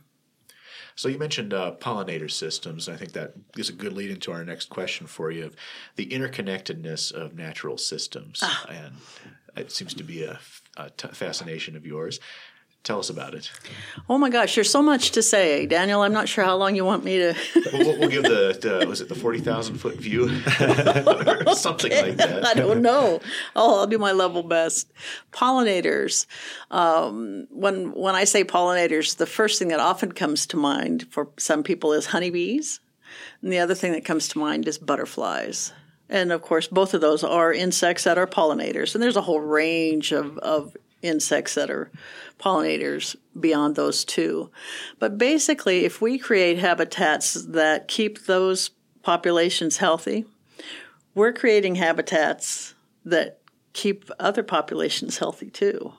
So 0.95 1.09
you 1.09 1.17
mentioned 1.17 1.53
uh, 1.53 1.73
pollinator 1.79 2.31
systems. 2.31 2.87
I 2.87 2.95
think 2.95 3.11
that 3.13 3.33
is 3.57 3.69
a 3.69 3.73
good 3.73 3.93
lead 3.93 4.11
into 4.11 4.31
our 4.31 4.43
next 4.43 4.69
question 4.69 5.07
for 5.07 5.29
you: 5.29 5.45
of 5.45 5.55
the 5.95 6.07
interconnectedness 6.07 7.11
of 7.11 7.35
natural 7.35 7.77
systems, 7.77 8.43
and 8.69 8.95
it 9.55 9.71
seems 9.71 9.93
to 9.95 10.03
be 10.03 10.23
a, 10.23 10.39
a 10.77 10.89
t- 10.89 11.07
fascination 11.09 11.75
of 11.75 11.85
yours. 11.85 12.19
Tell 12.83 12.97
us 12.97 13.11
about 13.11 13.35
it. 13.35 13.51
Oh 14.09 14.17
my 14.17 14.31
gosh, 14.31 14.55
there's 14.55 14.69
so 14.69 14.81
much 14.81 15.11
to 15.11 15.21
say, 15.21 15.67
Daniel. 15.67 16.01
I'm 16.01 16.13
not 16.13 16.27
sure 16.27 16.43
how 16.43 16.55
long 16.55 16.75
you 16.75 16.83
want 16.83 17.03
me 17.03 17.17
to. 17.19 17.35
We'll, 17.73 17.99
we'll, 17.99 18.09
give 18.09 18.23
the, 18.23 18.57
the 18.79 18.87
was 18.87 19.01
it 19.01 19.09
the 19.09 19.13
forty 19.13 19.39
thousand 19.39 19.75
foot 19.75 19.97
view 19.97 20.23
or 20.59 21.53
something 21.53 21.91
like 21.91 22.17
that. 22.17 22.43
I 22.43 22.55
don't 22.55 22.81
know. 22.81 23.19
Oh, 23.55 23.79
I'll 23.81 23.87
do 23.87 23.99
my 23.99 24.13
level 24.13 24.41
best. 24.41 24.91
Pollinators. 25.31 26.25
Um, 26.71 27.45
when 27.51 27.91
when 27.91 28.15
I 28.15 28.23
say 28.23 28.43
pollinators, 28.43 29.17
the 29.17 29.27
first 29.27 29.59
thing 29.59 29.67
that 29.67 29.79
often 29.79 30.11
comes 30.11 30.47
to 30.47 30.57
mind 30.57 31.05
for 31.11 31.29
some 31.37 31.61
people 31.61 31.93
is 31.93 32.07
honeybees, 32.07 32.79
and 33.43 33.53
the 33.53 33.59
other 33.59 33.75
thing 33.75 33.91
that 33.91 34.05
comes 34.05 34.27
to 34.29 34.39
mind 34.39 34.67
is 34.67 34.79
butterflies. 34.79 35.71
And 36.09 36.31
of 36.31 36.41
course, 36.41 36.67
both 36.67 36.95
of 36.95 37.01
those 37.01 37.23
are 37.23 37.53
insects 37.53 38.05
that 38.05 38.17
are 38.17 38.25
pollinators, 38.25 38.95
and 38.95 39.03
there's 39.03 39.17
a 39.17 39.21
whole 39.21 39.39
range 39.39 40.11
of, 40.11 40.37
of 40.39 40.75
insects 41.01 41.55
that 41.55 41.69
are 41.69 41.91
pollinators 42.39 43.15
beyond 43.39 43.75
those 43.75 44.03
two. 44.03 44.51
But 44.99 45.17
basically, 45.17 45.85
if 45.85 46.01
we 46.01 46.17
create 46.17 46.57
habitats 46.59 47.33
that 47.33 47.87
keep 47.87 48.25
those 48.25 48.69
populations 49.03 49.77
healthy, 49.77 50.25
we're 51.15 51.33
creating 51.33 51.75
habitats 51.75 52.73
that 53.05 53.39
keep 53.73 54.09
other 54.19 54.43
populations 54.43 55.17
healthy 55.17 55.49
too. 55.49 55.93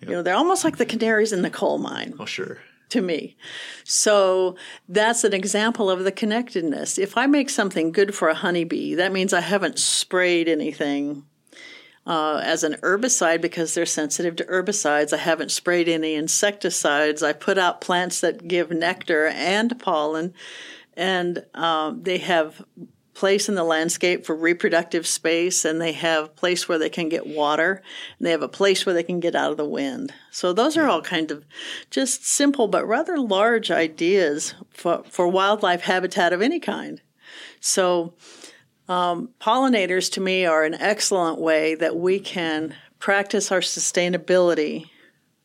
You 0.00 0.10
know, 0.14 0.22
they're 0.22 0.36
almost 0.36 0.64
like 0.64 0.76
the 0.76 0.86
canaries 0.86 1.32
in 1.32 1.42
the 1.42 1.50
coal 1.50 1.78
mine 1.78 2.14
Oh, 2.20 2.24
sure. 2.24 2.58
to 2.90 3.00
me. 3.00 3.36
So 3.84 4.56
that's 4.88 5.24
an 5.24 5.32
example 5.32 5.90
of 5.90 6.04
the 6.04 6.12
connectedness. 6.12 6.98
If 6.98 7.16
I 7.16 7.26
make 7.26 7.50
something 7.50 7.90
good 7.90 8.14
for 8.14 8.28
a 8.28 8.34
honeybee, 8.34 8.94
that 8.94 9.12
means 9.12 9.32
I 9.32 9.40
haven't 9.40 9.78
sprayed 9.78 10.48
anything 10.48 11.24
uh, 12.08 12.40
as 12.42 12.64
an 12.64 12.72
herbicide 12.82 13.42
because 13.42 13.74
they're 13.74 13.86
sensitive 13.86 14.34
to 14.36 14.44
herbicides. 14.44 15.12
I 15.12 15.18
haven't 15.18 15.50
sprayed 15.50 15.88
any 15.88 16.14
insecticides. 16.14 17.22
I 17.22 17.34
put 17.34 17.58
out 17.58 17.82
plants 17.82 18.20
that 18.22 18.48
give 18.48 18.70
nectar 18.70 19.26
and 19.26 19.78
pollen, 19.78 20.32
and 20.96 21.44
um, 21.54 22.02
they 22.02 22.18
have 22.18 22.64
place 23.12 23.48
in 23.48 23.56
the 23.56 23.64
landscape 23.64 24.24
for 24.24 24.34
reproductive 24.34 25.04
space 25.04 25.64
and 25.64 25.80
they 25.80 25.90
have 25.90 26.36
place 26.36 26.68
where 26.68 26.78
they 26.78 26.88
can 26.88 27.08
get 27.08 27.26
water 27.26 27.82
and 28.16 28.24
they 28.24 28.30
have 28.30 28.42
a 28.42 28.48
place 28.48 28.86
where 28.86 28.94
they 28.94 29.02
can 29.02 29.18
get 29.18 29.34
out 29.34 29.50
of 29.50 29.56
the 29.56 29.64
wind 29.64 30.14
so 30.30 30.52
those 30.52 30.76
are 30.76 30.86
all 30.86 31.02
kind 31.02 31.32
of 31.32 31.44
just 31.90 32.24
simple 32.24 32.68
but 32.68 32.86
rather 32.86 33.18
large 33.18 33.72
ideas 33.72 34.54
for, 34.70 35.02
for 35.02 35.26
wildlife 35.26 35.80
habitat 35.80 36.32
of 36.32 36.40
any 36.40 36.60
kind 36.60 37.00
so 37.58 38.14
um, 38.88 39.30
pollinators 39.40 40.10
to 40.12 40.20
me 40.20 40.46
are 40.46 40.64
an 40.64 40.74
excellent 40.74 41.38
way 41.40 41.74
that 41.74 41.96
we 41.96 42.20
can 42.20 42.74
practice 42.98 43.52
our 43.52 43.60
sustainability 43.60 44.86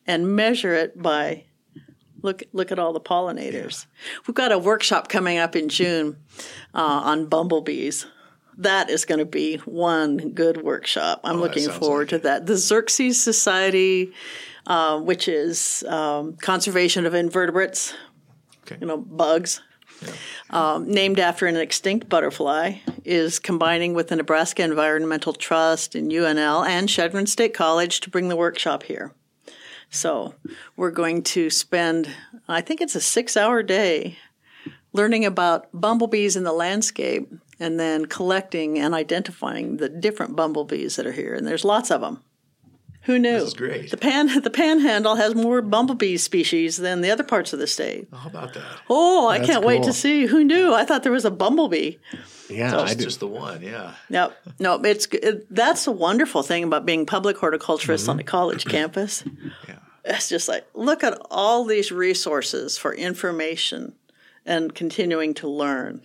and 0.06 0.34
measure 0.34 0.74
it 0.74 1.00
by 1.00 1.44
look 2.22 2.42
look 2.52 2.72
at 2.72 2.78
all 2.78 2.92
the 2.92 3.00
pollinators. 3.00 3.86
We've 4.26 4.34
got 4.34 4.52
a 4.52 4.58
workshop 4.58 5.08
coming 5.08 5.38
up 5.38 5.54
in 5.54 5.68
June 5.68 6.16
uh, 6.74 6.78
on 7.04 7.26
bumblebees. 7.26 8.06
That 8.58 8.88
is 8.88 9.04
going 9.04 9.18
to 9.18 9.24
be 9.24 9.56
one 9.58 10.30
good 10.30 10.62
workshop. 10.62 11.20
I'm 11.24 11.36
that 11.36 11.42
looking 11.42 11.68
forward 11.68 12.12
like 12.12 12.22
to 12.22 12.28
that. 12.28 12.46
The 12.46 12.54
Xerces 12.54 13.14
Society, 13.14 14.12
uh, 14.66 15.00
which 15.00 15.26
is 15.28 15.82
um, 15.88 16.34
conservation 16.36 17.04
of 17.04 17.14
invertebrates, 17.14 17.94
Okay. 18.62 18.78
you 18.80 18.86
know, 18.86 18.96
bugs, 18.96 19.60
um, 20.50 20.88
named 20.90 21.18
after 21.18 21.46
an 21.46 21.56
extinct 21.56 22.08
butterfly, 22.08 22.74
is 23.04 23.38
combining 23.38 23.94
with 23.94 24.08
the 24.08 24.16
Nebraska 24.16 24.62
Environmental 24.62 25.32
Trust 25.32 25.94
and 25.94 26.10
UNL 26.10 26.66
and 26.66 26.88
Chadron 26.88 27.26
State 27.26 27.54
College 27.54 28.00
to 28.00 28.10
bring 28.10 28.28
the 28.28 28.36
workshop 28.36 28.84
here. 28.84 29.12
So 29.90 30.34
we're 30.76 30.90
going 30.90 31.22
to 31.22 31.50
spend, 31.50 32.10
I 32.48 32.60
think 32.60 32.80
it's 32.80 32.94
a 32.94 33.00
six 33.00 33.36
hour 33.36 33.62
day, 33.62 34.18
learning 34.92 35.24
about 35.24 35.68
bumblebees 35.72 36.36
in 36.36 36.44
the 36.44 36.52
landscape 36.52 37.32
and 37.60 37.78
then 37.78 38.06
collecting 38.06 38.78
and 38.78 38.94
identifying 38.94 39.76
the 39.76 39.88
different 39.88 40.36
bumblebees 40.36 40.96
that 40.96 41.06
are 41.06 41.12
here. 41.12 41.34
And 41.34 41.46
there's 41.46 41.64
lots 41.64 41.90
of 41.90 42.00
them. 42.00 42.22
Who 43.04 43.18
knew? 43.18 43.32
This 43.32 43.48
is 43.48 43.54
great. 43.54 43.90
The 43.90 43.96
pan 43.96 44.40
the 44.42 44.50
panhandle 44.50 45.16
has 45.16 45.34
more 45.34 45.60
bumblebee 45.60 46.16
species 46.16 46.76
than 46.76 47.00
the 47.00 47.10
other 47.10 47.22
parts 47.22 47.52
of 47.52 47.58
the 47.58 47.66
state. 47.66 48.08
How 48.12 48.28
about 48.28 48.54
that? 48.54 48.64
Oh, 48.88 49.28
I 49.28 49.38
That's 49.38 49.50
can't 49.50 49.64
wait 49.64 49.82
cool. 49.82 49.86
to 49.86 49.92
see. 49.92 50.26
Who 50.26 50.42
knew? 50.42 50.72
I 50.72 50.84
thought 50.84 51.02
there 51.02 51.12
was 51.12 51.24
a 51.24 51.30
bumblebee. 51.30 51.96
Yeah, 52.48 52.76
I 52.76 52.90
It's 52.90 53.02
just 53.02 53.20
the 53.20 53.26
one, 53.26 53.62
yeah. 53.62 53.94
No, 54.08 54.32
no, 54.58 54.74
it's 54.82 55.06
it, 55.12 55.46
that's 55.54 55.84
the 55.84 55.92
wonderful 55.92 56.42
thing 56.42 56.64
about 56.64 56.86
being 56.86 57.06
public 57.06 57.36
horticulturists 57.38 58.08
on 58.08 58.18
a 58.18 58.22
mm-hmm. 58.22 58.28
college 58.28 58.64
campus. 58.64 59.24
Yeah. 59.68 59.78
It's 60.04 60.28
just 60.28 60.48
like 60.48 60.66
look 60.74 61.02
at 61.02 61.18
all 61.30 61.64
these 61.64 61.90
resources 61.90 62.76
for 62.76 62.94
information 62.94 63.94
and 64.44 64.74
continuing 64.74 65.32
to 65.34 65.48
learn. 65.48 66.02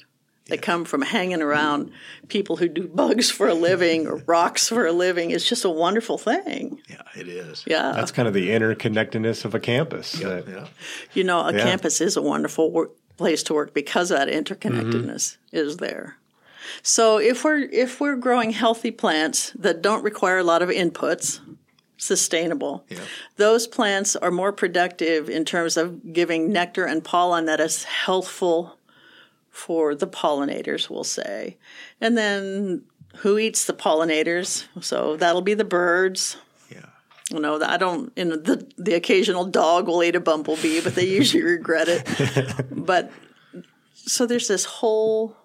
They 0.50 0.58
come 0.58 0.86
from 0.86 1.02
hanging 1.02 1.42
around 1.42 1.92
people 2.28 2.58
who 2.58 2.68
do 2.68 2.88
bugs 2.88 3.30
for 3.30 3.48
a 3.48 3.54
living 3.54 4.08
or 4.08 4.18
rocks 4.26 4.68
for 4.70 4.86
a 4.86 4.92
living. 4.92 5.32
It's 5.32 5.48
just 5.48 5.66
a 5.66 5.70
wonderful 5.70 6.18
thing. 6.18 6.82
Yeah, 6.90 7.02
it 7.16 7.28
is. 7.28 7.64
Yeah. 7.68 7.92
That's 7.94 8.12
kind 8.12 8.28
of 8.28 8.34
the 8.34 8.50
interconnectedness 8.50 9.46
of 9.46 9.56
a 9.56 9.60
campus. 9.60 10.14
that- 10.14 10.48
Yeah. 10.48 10.68
You 11.14 11.24
know, 11.24 11.42
a 11.42 11.54
Yeah. 11.54 11.64
campus 11.64 12.02
is 12.02 12.18
a 12.18 12.22
wonderful 12.22 12.72
work, 12.72 12.92
place 13.18 13.44
to 13.44 13.54
work 13.54 13.74
because 13.74 14.10
that 14.10 14.28
interconnectedness 14.28 15.38
mm-hmm. 15.38 15.58
is 15.58 15.78
there. 15.78 16.18
So 16.84 17.18
if 17.18 17.44
we're 17.44 17.62
if 17.72 18.00
we're 18.00 18.16
growing 18.16 18.52
healthy 18.52 18.92
plants 18.92 19.52
that 19.60 19.82
don't 19.82 20.04
require 20.04 20.38
a 20.38 20.44
lot 20.44 20.62
of 20.62 20.70
inputs, 20.70 21.40
sustainable, 21.98 22.86
Yeah. 22.90 23.00
those 23.38 23.68
plants 23.68 24.16
are 24.16 24.32
more 24.32 24.52
productive 24.54 25.30
in 25.30 25.46
terms 25.46 25.78
of 25.78 26.14
giving 26.14 26.52
nectar 26.52 26.86
and 26.86 27.04
pollen 27.04 27.46
that 27.46 27.60
is 27.60 27.84
healthful 27.84 28.79
for 29.52 29.96
the 29.96 30.08
pollinators, 30.08 30.90
we'll 30.90 31.04
say. 31.04 31.58
And 32.00 32.18
then 32.18 32.84
who 33.18 33.38
eats 33.38 33.66
the 33.66 33.74
pollinators? 33.74 34.66
So 34.82 35.16
that'll 35.18 35.42
be 35.42 35.56
the 35.56 35.64
birds, 35.66 36.38
Yeah. 36.72 36.86
you 37.32 37.40
know, 37.40 37.60
I 37.62 37.78
don't. 37.78 38.12
You 38.16 38.26
know, 38.26 38.36
the 38.38 38.68
the 38.78 38.94
occasional 38.94 39.46
dog 39.46 39.88
will 39.88 40.04
eat 40.04 40.16
a 40.16 40.20
bumblebee, 40.20 40.82
but 40.82 40.96
they 40.96 41.06
usually 41.08 41.44
regret 41.44 41.88
it. 41.90 42.08
But 42.72 43.12
so 43.94 44.26
there's 44.26 44.48
this 44.48 44.66
whole 44.66 45.36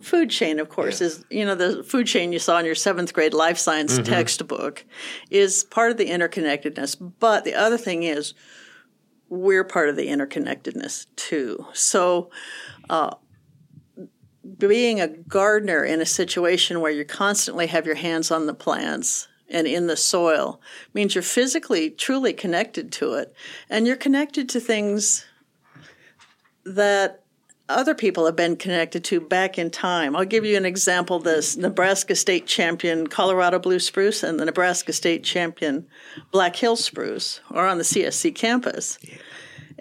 food 0.00 0.30
chain. 0.30 0.58
Of 0.60 0.68
course, 0.68 1.00
Yeah. 1.00 1.06
is 1.08 1.24
you 1.30 1.44
know 1.44 1.54
the 1.56 1.82
food 1.84 2.06
chain 2.06 2.32
you 2.32 2.38
saw 2.38 2.58
in 2.58 2.64
your 2.66 2.74
seventh 2.76 3.12
grade 3.12 3.34
life 3.34 3.58
science 3.58 3.98
textbook 3.98 4.84
is 5.30 5.64
part 5.64 5.90
of 5.90 5.96
the 5.96 6.06
interconnectedness. 6.06 6.96
But 7.20 7.44
the 7.44 7.54
other 7.54 7.78
thing 7.78 8.02
is 8.04 8.34
we're 9.28 9.64
part 9.64 9.88
of 9.88 9.96
the 9.96 10.06
interconnectedness 10.08 11.06
too. 11.16 11.66
So. 11.72 12.30
Uh, 12.90 13.14
being 14.58 15.00
a 15.00 15.08
gardener 15.08 15.84
in 15.84 16.00
a 16.00 16.06
situation 16.06 16.80
where 16.80 16.90
you 16.90 17.04
constantly 17.04 17.66
have 17.68 17.86
your 17.86 17.94
hands 17.94 18.30
on 18.30 18.46
the 18.46 18.54
plants 18.54 19.28
and 19.48 19.66
in 19.66 19.86
the 19.86 19.96
soil 19.96 20.60
means 20.94 21.14
you're 21.14 21.22
physically 21.22 21.90
truly 21.90 22.32
connected 22.32 22.90
to 22.92 23.14
it 23.14 23.34
and 23.70 23.86
you're 23.86 23.96
connected 23.96 24.48
to 24.48 24.60
things 24.60 25.24
that 26.64 27.22
other 27.68 27.94
people 27.94 28.26
have 28.26 28.36
been 28.36 28.56
connected 28.56 29.04
to 29.04 29.20
back 29.20 29.58
in 29.58 29.70
time. 29.70 30.14
I'll 30.16 30.24
give 30.24 30.44
you 30.44 30.56
an 30.56 30.66
example 30.66 31.18
this 31.18 31.56
Nebraska 31.56 32.14
state 32.14 32.46
champion 32.46 33.06
Colorado 33.06 33.58
blue 33.58 33.78
spruce 33.78 34.22
and 34.22 34.38
the 34.38 34.44
Nebraska 34.44 34.92
state 34.92 35.24
champion 35.24 35.86
Black 36.30 36.56
Hill 36.56 36.76
spruce 36.76 37.40
are 37.50 37.66
on 37.66 37.78
the 37.78 37.84
CSC 37.84 38.34
campus. 38.34 38.98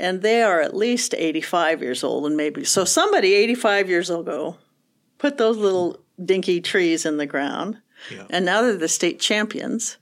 And 0.01 0.23
they 0.23 0.41
are 0.41 0.59
at 0.59 0.75
least 0.75 1.13
85 1.15 1.83
years 1.83 2.03
old 2.03 2.25
and 2.25 2.35
maybe 2.35 2.63
so 2.63 2.85
somebody 2.85 3.35
85 3.35 3.87
years 3.87 4.09
ago 4.09 4.57
put 5.19 5.37
those 5.37 5.57
little 5.57 5.99
dinky 6.25 6.59
trees 6.59 7.05
in 7.05 7.17
the 7.17 7.27
ground. 7.27 7.77
Yeah. 8.09 8.25
And 8.31 8.43
now 8.43 8.63
they're 8.63 8.75
the 8.77 8.87
state 8.87 9.19
champions. 9.19 9.97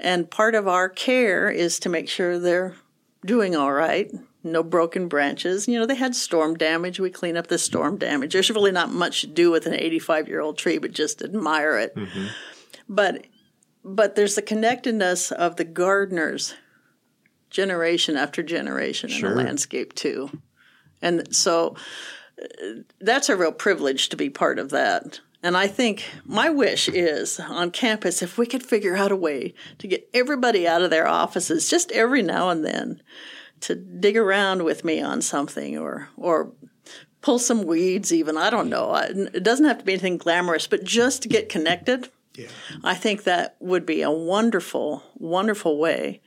And 0.00 0.28
part 0.28 0.56
of 0.56 0.66
our 0.66 0.88
care 0.88 1.48
is 1.48 1.78
to 1.78 1.88
make 1.88 2.08
sure 2.08 2.40
they're 2.40 2.74
doing 3.24 3.54
all 3.54 3.72
right. 3.72 4.10
No 4.42 4.64
broken 4.64 5.06
branches. 5.06 5.68
You 5.68 5.78
know, 5.78 5.86
they 5.86 5.94
had 5.94 6.16
storm 6.16 6.56
damage. 6.56 6.98
We 6.98 7.10
clean 7.10 7.36
up 7.36 7.46
the 7.46 7.58
storm 7.58 7.98
damage. 7.98 8.32
There's 8.32 8.50
really 8.50 8.72
not 8.72 8.90
much 8.90 9.20
to 9.20 9.28
do 9.28 9.52
with 9.52 9.64
an 9.66 9.74
85 9.74 10.26
year 10.26 10.40
old 10.40 10.58
tree, 10.58 10.78
but 10.78 10.90
just 10.90 11.22
admire 11.22 11.78
it. 11.78 11.94
Mm-hmm. 11.94 12.26
But 12.88 13.26
but 13.84 14.16
there's 14.16 14.34
the 14.34 14.42
connectedness 14.42 15.30
of 15.30 15.54
the 15.54 15.64
gardeners 15.64 16.54
generation 17.50 18.16
after 18.16 18.42
generation 18.42 19.10
in 19.10 19.20
the 19.20 19.28
landscape 19.44 19.94
too. 19.94 20.30
And 21.02 21.34
so 21.34 21.76
that's 23.00 23.28
a 23.28 23.36
real 23.36 23.52
privilege 23.52 24.08
to 24.10 24.16
be 24.16 24.30
part 24.30 24.58
of 24.58 24.70
that. 24.70 25.20
And 25.42 25.56
I 25.56 25.66
think 25.68 26.04
my 26.24 26.50
wish 26.50 26.88
is 26.88 27.40
on 27.40 27.70
campus 27.70 28.20
if 28.22 28.36
we 28.36 28.46
could 28.46 28.62
figure 28.62 28.96
out 28.96 29.12
a 29.12 29.16
way 29.16 29.54
to 29.78 29.88
get 29.88 30.08
everybody 30.12 30.68
out 30.68 30.82
of 30.82 30.90
their 30.90 31.08
offices 31.08 31.68
just 31.70 31.90
every 31.92 32.22
now 32.22 32.50
and 32.50 32.64
then 32.64 33.02
to 33.60 33.74
dig 33.74 34.16
around 34.16 34.64
with 34.64 34.84
me 34.84 35.00
on 35.00 35.20
something 35.22 35.78
or 35.78 36.08
or 36.16 36.52
pull 37.22 37.38
some 37.38 37.62
weeds 37.64 38.12
even 38.12 38.36
I 38.36 38.50
don't 38.50 38.68
know. 38.70 38.90
I- 38.90 39.04
It 39.34 39.42
doesn't 39.42 39.66
have 39.66 39.78
to 39.78 39.84
be 39.84 39.92
anything 39.92 40.18
glamorous, 40.18 40.66
but 40.66 40.84
just 40.84 41.22
to 41.22 41.28
get 41.28 41.48
connected. 41.48 42.08
Yeah. 42.34 42.48
I 42.84 42.94
think 42.94 43.24
that 43.24 43.56
would 43.60 43.84
be 43.84 44.02
a 44.02 44.10
wonderful, 44.10 45.02
wonderful 45.16 45.78
way 45.78 46.20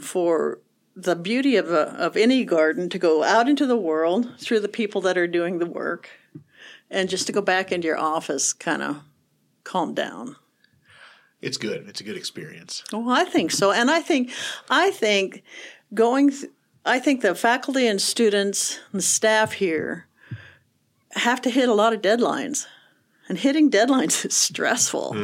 for 0.00 0.58
the 0.94 1.16
beauty 1.16 1.56
of, 1.56 1.70
a, 1.70 1.94
of 1.94 2.16
any 2.16 2.44
garden 2.44 2.88
to 2.90 2.98
go 2.98 3.22
out 3.22 3.48
into 3.48 3.66
the 3.66 3.76
world 3.76 4.30
through 4.38 4.60
the 4.60 4.68
people 4.68 5.00
that 5.00 5.16
are 5.16 5.26
doing 5.26 5.58
the 5.58 5.66
work 5.66 6.10
and 6.90 7.08
just 7.08 7.26
to 7.26 7.32
go 7.32 7.40
back 7.40 7.72
into 7.72 7.86
your 7.86 7.98
office, 7.98 8.52
kind 8.52 8.82
of 8.82 9.02
calm 9.64 9.94
down. 9.94 10.36
It's 11.40 11.56
good. 11.56 11.88
It's 11.88 12.00
a 12.00 12.04
good 12.04 12.16
experience. 12.16 12.84
Well, 12.92 13.08
I 13.10 13.24
think 13.24 13.50
so, 13.50 13.72
and 13.72 13.90
I 13.90 14.00
think, 14.00 14.30
I 14.70 14.90
think 14.90 15.42
going, 15.92 16.30
th- 16.30 16.52
I 16.84 16.98
think 16.98 17.20
the 17.20 17.34
faculty 17.34 17.86
and 17.86 18.00
students 18.00 18.78
and 18.92 18.98
the 18.98 19.02
staff 19.02 19.52
here 19.52 20.06
have 21.14 21.40
to 21.42 21.50
hit 21.50 21.68
a 21.68 21.74
lot 21.74 21.92
of 21.92 22.00
deadlines, 22.00 22.66
and 23.32 23.38
hitting 23.38 23.70
deadlines 23.70 24.26
is 24.26 24.36
stressful. 24.36 25.16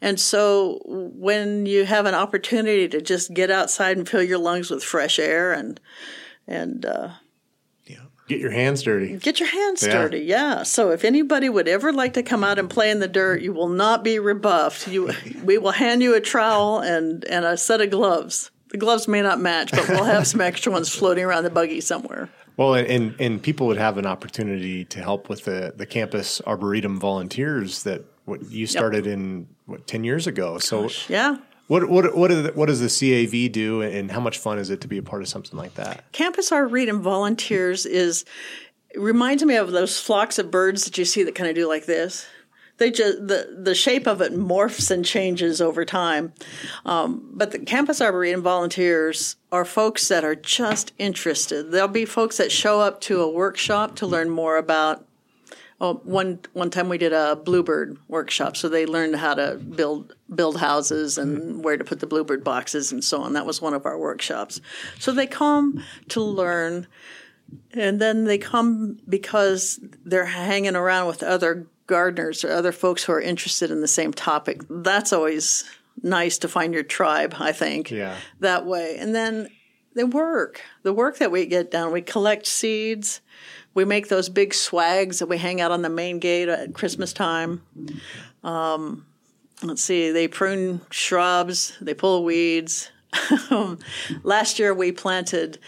And 0.00 0.20
so, 0.20 0.78
when 0.86 1.66
you 1.66 1.84
have 1.84 2.06
an 2.06 2.14
opportunity 2.14 2.86
to 2.88 3.00
just 3.00 3.34
get 3.34 3.50
outside 3.50 3.96
and 3.96 4.08
fill 4.08 4.22
your 4.22 4.38
lungs 4.38 4.70
with 4.70 4.84
fresh 4.84 5.18
air 5.18 5.52
and 5.52 5.80
and 6.46 6.86
uh, 6.86 7.08
Yeah. 7.84 7.96
Get 8.28 8.38
your 8.38 8.52
hands 8.52 8.84
dirty. 8.84 9.16
Get 9.16 9.40
your 9.40 9.48
hands 9.48 9.82
Yeah. 9.82 9.92
dirty, 9.92 10.20
yeah. 10.20 10.62
So 10.62 10.90
if 10.92 11.04
anybody 11.04 11.48
would 11.48 11.66
ever 11.66 11.92
like 11.92 12.12
to 12.14 12.22
come 12.22 12.44
out 12.44 12.60
and 12.60 12.70
play 12.70 12.92
in 12.92 13.00
the 13.00 13.08
dirt, 13.08 13.42
you 13.42 13.52
will 13.52 13.68
not 13.68 14.04
be 14.04 14.20
rebuffed. 14.20 14.86
You, 14.86 15.10
we 15.42 15.58
will 15.58 15.72
hand 15.72 16.00
you 16.00 16.14
a 16.14 16.20
trowel 16.20 16.78
and 16.78 17.24
and 17.24 17.44
a 17.44 17.56
set 17.56 17.80
of 17.80 17.90
gloves. 17.90 18.52
The 18.70 18.78
gloves 18.78 19.08
may 19.08 19.20
not 19.20 19.40
match, 19.40 19.72
but 19.72 19.88
we'll 19.88 20.04
have 20.04 20.28
some 20.28 20.40
extra 20.40 20.70
ones 20.70 20.88
floating 20.94 21.24
around 21.24 21.42
the 21.42 21.50
buggy 21.50 21.80
somewhere. 21.80 22.28
Well, 22.56 22.74
and, 22.74 23.14
and 23.18 23.42
people 23.42 23.66
would 23.68 23.78
have 23.78 23.98
an 23.98 24.06
opportunity 24.06 24.84
to 24.86 25.00
help 25.00 25.28
with 25.28 25.44
the 25.44 25.72
the 25.76 25.86
campus 25.86 26.40
arboretum 26.46 26.98
volunteers 27.00 27.82
that 27.84 28.04
what 28.24 28.50
you 28.50 28.66
started 28.66 29.06
in 29.06 29.48
what 29.66 29.86
ten 29.86 30.04
years 30.04 30.26
ago. 30.26 30.58
So 30.58 30.90
Yeah. 31.08 31.38
what 31.68 31.88
what 31.88 32.16
what, 32.16 32.30
are 32.30 32.42
the, 32.42 32.52
what 32.52 32.66
does 32.66 32.80
the 32.80 32.88
CAV 32.88 33.50
do, 33.52 33.82
and 33.82 34.10
how 34.10 34.20
much 34.20 34.38
fun 34.38 34.58
is 34.58 34.70
it 34.70 34.80
to 34.82 34.88
be 34.88 34.98
a 34.98 35.02
part 35.02 35.22
of 35.22 35.28
something 35.28 35.58
like 35.58 35.74
that? 35.74 36.10
Campus 36.12 36.52
Arboretum 36.52 37.00
volunteers 37.00 37.86
is 37.86 38.24
reminds 38.94 39.42
me 39.42 39.56
of 39.56 39.72
those 39.72 39.98
flocks 39.98 40.38
of 40.38 40.50
birds 40.50 40.84
that 40.84 40.98
you 40.98 41.04
see 41.04 41.22
that 41.22 41.34
kind 41.34 41.48
of 41.48 41.56
do 41.56 41.66
like 41.66 41.86
this. 41.86 42.26
They 42.82 42.90
just 42.90 43.28
the 43.28 43.56
the 43.62 43.76
shape 43.76 44.08
of 44.08 44.20
it 44.20 44.32
morphs 44.32 44.90
and 44.90 45.04
changes 45.04 45.60
over 45.60 45.84
time. 45.84 46.32
Um, 46.84 47.30
but 47.32 47.52
the 47.52 47.60
Campus 47.60 48.00
Arboretum 48.00 48.42
volunteers 48.42 49.36
are 49.52 49.64
folks 49.64 50.08
that 50.08 50.24
are 50.24 50.34
just 50.34 50.92
interested. 50.98 51.70
There'll 51.70 51.86
be 51.86 52.04
folks 52.04 52.38
that 52.38 52.50
show 52.50 52.80
up 52.80 53.00
to 53.02 53.22
a 53.22 53.30
workshop 53.30 53.94
to 53.96 54.06
learn 54.08 54.30
more 54.30 54.56
about. 54.56 55.06
Oh, 55.80 56.00
one 56.02 56.40
one 56.54 56.70
time 56.70 56.88
we 56.88 56.98
did 56.98 57.12
a 57.12 57.36
bluebird 57.36 57.98
workshop, 58.08 58.56
so 58.56 58.68
they 58.68 58.84
learned 58.84 59.14
how 59.14 59.34
to 59.34 59.58
build 59.58 60.16
build 60.34 60.56
houses 60.56 61.18
and 61.18 61.62
where 61.62 61.76
to 61.76 61.84
put 61.84 62.00
the 62.00 62.08
bluebird 62.08 62.42
boxes 62.42 62.90
and 62.90 63.04
so 63.04 63.22
on. 63.22 63.34
That 63.34 63.46
was 63.46 63.62
one 63.62 63.74
of 63.74 63.86
our 63.86 63.96
workshops. 63.96 64.60
So 64.98 65.12
they 65.12 65.28
come 65.28 65.84
to 66.08 66.20
learn, 66.20 66.88
and 67.74 68.00
then 68.00 68.24
they 68.24 68.38
come 68.38 68.98
because 69.08 69.78
they're 70.04 70.24
hanging 70.26 70.74
around 70.74 71.06
with 71.06 71.22
other 71.22 71.68
gardeners 71.96 72.44
or 72.44 72.50
other 72.52 72.72
folks 72.72 73.04
who 73.04 73.12
are 73.12 73.20
interested 73.20 73.70
in 73.70 73.80
the 73.82 73.88
same 73.88 74.12
topic. 74.12 74.62
That's 74.70 75.12
always 75.12 75.64
nice 76.02 76.38
to 76.38 76.48
find 76.48 76.72
your 76.74 76.82
tribe. 76.82 77.34
I 77.38 77.52
think 77.52 77.90
Yeah. 77.90 78.16
that 78.40 78.64
way, 78.64 78.96
and 78.98 79.14
then 79.14 79.48
the 79.94 80.06
work, 80.06 80.62
the 80.84 80.92
work 80.94 81.18
that 81.18 81.30
we 81.30 81.44
get 81.46 81.70
done, 81.70 81.92
we 81.92 82.00
collect 82.00 82.46
seeds. 82.46 83.20
We 83.74 83.84
make 83.84 84.08
those 84.08 84.28
big 84.30 84.54
swags 84.54 85.18
that 85.18 85.28
we 85.28 85.36
hang 85.38 85.60
out 85.60 85.70
on 85.70 85.82
the 85.82 85.90
main 85.90 86.18
gate 86.18 86.48
at 86.48 86.72
Christmas 86.74 87.12
time. 87.12 87.60
Um, 88.42 89.04
let's 89.62 89.82
see, 89.82 90.10
they 90.12 90.28
prune 90.28 90.80
shrubs, 90.90 91.76
they 91.80 91.94
pull 91.94 92.24
weeds. 92.24 92.90
Last 94.22 94.58
year 94.58 94.72
we 94.74 94.92
planted 94.92 95.58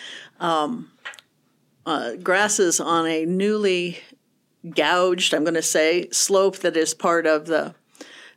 um, 0.40 0.90
uh, 1.86 2.16
grasses 2.16 2.80
on 2.80 3.06
a 3.06 3.24
newly 3.26 3.98
gouged, 4.70 5.34
I'm 5.34 5.44
going 5.44 5.54
to 5.54 5.62
say, 5.62 6.08
slope 6.10 6.58
that 6.58 6.76
is 6.76 6.94
part 6.94 7.26
of 7.26 7.46
the 7.46 7.74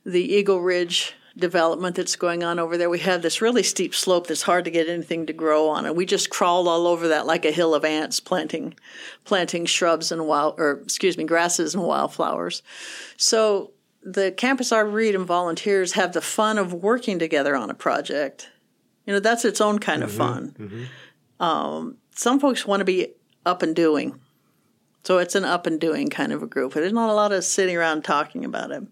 the 0.06 0.24
Eagle 0.24 0.62
Ridge 0.62 1.14
development 1.38 1.96
that's 1.96 2.16
going 2.16 2.42
on 2.42 2.60
over 2.60 2.78
there. 2.78 2.90
We 2.90 3.00
have 3.00 3.22
this 3.22 3.42
really 3.42 3.62
steep 3.62 3.94
slope 3.94 4.28
that's 4.28 4.44
hard 4.44 4.64
to 4.66 4.72
get 4.72 4.88
anything 4.88 5.26
to 5.26 5.34
grow 5.34 5.70
on, 5.70 5.86
and 5.86 5.96
we 5.96 6.06
just 6.06 6.30
crawled 6.30 6.68
all 6.68 6.88
over 6.88 7.10
that 7.10 7.26
like 7.26 7.46
a 7.46 7.52
hill 7.52 7.76
of 7.76 7.86
ants, 7.86 8.20
planting 8.20 8.74
planting 9.26 9.66
shrubs 9.66 10.12
and 10.12 10.26
wild, 10.28 10.56
or 10.58 10.82
excuse 10.84 11.18
me, 11.18 11.24
grasses 11.26 11.76
and 11.76 11.84
wildflowers. 11.84 12.64
So 13.18 13.72
the 14.02 14.32
Campus 14.32 14.72
Arboretum 14.72 15.26
volunteers 15.26 15.94
have 15.94 16.14
the 16.14 16.22
fun 16.22 16.58
of 16.58 16.74
working 16.74 17.20
together 17.20 17.56
on 17.56 17.70
a 17.70 17.74
project. 17.74 18.50
You 19.06 19.14
know, 19.14 19.20
that's 19.20 19.46
its 19.46 19.62
own 19.62 19.80
kind 19.80 20.04
of 20.04 20.12
fun. 20.12 20.56
Um, 21.40 21.98
some 22.16 22.40
folks 22.40 22.66
want 22.66 22.82
to 22.82 22.86
be 22.86 23.14
up 23.46 23.62
and 23.62 23.76
doing. 23.76 24.20
So 25.08 25.20
it's 25.20 25.36
an 25.36 25.46
up 25.46 25.66
and 25.66 25.80
doing 25.80 26.10
kind 26.10 26.34
of 26.34 26.44
a 26.44 26.48
group. 26.48 26.74
There's 26.74 26.92
not 26.92 27.10
a 27.10 27.14
lot 27.14 27.32
of 27.32 27.46
sitting 27.46 27.78
around 27.78 28.04
talking 28.04 28.44
about 28.44 28.72
it. 28.72 28.84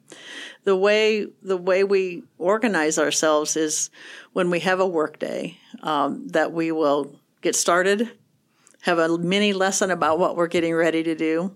The 0.64 0.74
way 0.74 1.28
the 1.42 1.58
way 1.58 1.84
we 1.84 2.24
organize 2.38 2.98
ourselves 2.98 3.58
is 3.58 3.90
when 4.32 4.50
we 4.50 4.62
have 4.62 4.80
a 4.80 4.88
work 4.88 5.20
day 5.20 5.58
um, 5.84 6.26
that 6.30 6.54
we 6.54 6.72
will 6.72 7.20
get 7.42 7.54
started, 7.54 8.12
have 8.84 8.98
a 8.98 9.18
mini 9.18 9.52
lesson 9.52 9.92
about 9.92 10.18
what 10.18 10.38
we're 10.38 10.48
getting 10.48 10.74
ready 10.74 11.04
to 11.04 11.16
do, 11.16 11.54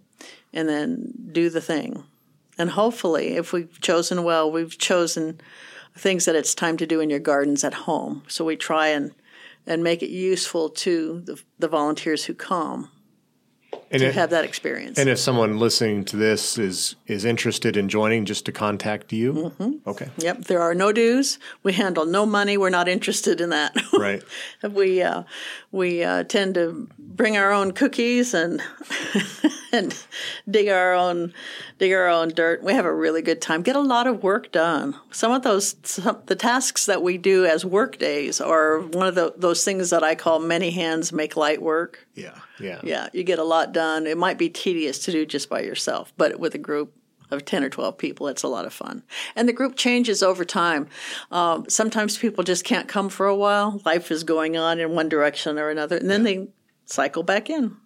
and 0.52 0.68
then 0.68 1.14
do 1.32 1.50
the 1.50 1.62
thing. 1.62 2.04
And 2.58 2.72
hopefully, 2.72 3.38
if 3.38 3.54
we've 3.54 3.80
chosen 3.80 4.26
well, 4.26 4.52
we've 4.52 4.78
chosen 4.78 5.40
things 5.96 6.26
that 6.26 6.36
it's 6.36 6.54
time 6.54 6.76
to 6.76 6.86
do 6.86 7.00
in 7.00 7.10
your 7.10 7.20
gardens 7.20 7.64
at 7.64 7.86
home. 7.86 8.24
So 8.28 8.44
we 8.44 8.58
try 8.58 8.90
and 8.90 9.14
and 9.66 9.86
make 9.86 10.04
it 10.04 10.10
useful 10.10 10.68
to 10.70 11.22
the, 11.22 11.42
the 11.60 11.70
volunteers 11.70 12.26
who 12.26 12.34
come 12.34 12.92
And 13.92 14.02
to 14.02 14.08
it- 14.08 14.16
have 14.16 14.30
that 14.30 14.46
experience. 14.46 15.00
And 15.00 15.10
if 15.10 15.18
someone 15.20 15.58
listening 15.58 16.06
to 16.06 16.16
this 16.18 16.58
is 16.58 16.96
is 17.08 17.26
interested 17.26 17.76
in 17.76 17.90
joining, 17.90 18.26
just 18.26 18.46
to 18.46 18.52
contact 18.52 19.12
you. 19.12 19.34
Mm-hmm. 19.34 19.90
Okay. 19.90 20.10
Yep, 20.18 20.46
there 20.46 20.62
are 20.62 20.76
no 20.76 20.92
dues. 20.92 21.40
We 21.64 21.74
handle 21.74 22.06
no 22.06 22.26
money. 22.26 22.58
We're 22.58 22.70
not 22.70 22.88
interested 22.88 23.42
in 23.42 23.50
that. 23.50 23.76
Right. 24.00 24.24
we 24.64 25.02
uh, 25.02 25.24
we 25.72 26.04
uh, 26.04 26.24
tend 26.24 26.54
to 26.56 26.88
bring 26.98 27.36
our 27.36 27.52
own 27.52 27.74
cookies 27.74 28.34
and 28.34 28.62
and 29.74 29.96
dig 30.50 30.70
our 30.70 30.94
own 30.94 31.34
dig 31.80 31.92
our 31.94 32.08
own 32.08 32.30
dirt. 32.30 32.64
We 32.64 32.74
have 32.74 32.86
a 32.86 32.94
really 32.94 33.22
good 33.22 33.42
time. 33.42 33.62
Get 33.62 33.76
a 33.76 33.82
lot 33.82 34.08
of 34.08 34.24
work 34.24 34.52
done. 34.52 34.96
Some 35.12 35.32
of 35.32 35.44
those 35.44 35.76
some, 35.84 36.20
the 36.28 36.36
tasks 36.36 36.86
that 36.86 37.02
we 37.04 37.18
do 37.18 37.46
as 37.46 37.66
work 37.66 37.98
days 37.98 38.40
are 38.40 38.80
one 38.80 39.08
of 39.08 39.16
the, 39.16 39.34
those 39.36 39.64
things 39.66 39.90
that 39.90 40.04
I 40.04 40.16
call 40.16 40.40
many 40.40 40.72
hands 40.72 41.12
make 41.12 41.36
light 41.36 41.62
work. 41.62 42.08
Yeah. 42.20 42.36
Yeah. 42.60 42.80
Yeah, 42.84 43.10
you 43.14 43.24
get 43.24 43.40
a 43.40 43.44
lot 43.44 43.72
done. 43.72 44.08
It 44.08 44.18
might 44.18 44.38
be 44.38 44.50
tedious 44.50 45.00
to 45.00 45.12
do 45.12 45.26
just 45.26 45.50
by 45.50 45.62
yourself, 45.62 46.14
but 46.18 46.40
with 46.40 46.56
a 46.56 46.60
group 46.60 46.94
of 47.32 47.46
10 47.46 47.64
or 47.64 47.70
12 47.70 47.98
people, 47.98 48.28
it's 48.28 48.44
a 48.44 48.48
lot 48.48 48.66
of 48.66 48.74
fun. 48.74 49.04
And 49.36 49.48
the 49.48 49.54
group 49.54 49.76
changes 49.76 50.24
over 50.24 50.44
time. 50.44 50.88
Um, 51.32 51.66
sometimes 51.70 52.18
people 52.18 52.44
just 52.44 52.64
can't 52.66 52.88
come 52.88 53.10
for 53.10 53.28
a 53.28 53.36
while. 53.36 53.82
Life 53.86 54.12
is 54.12 54.24
going 54.24 54.58
on 54.58 54.80
in 54.80 54.92
one 54.92 55.10
direction 55.10 55.60
or 55.60 55.70
another, 55.70 55.98
and 55.98 56.10
then 56.10 56.24
they 56.24 56.48
cycle 56.86 57.24
back 57.24 57.50
in. 57.50 57.78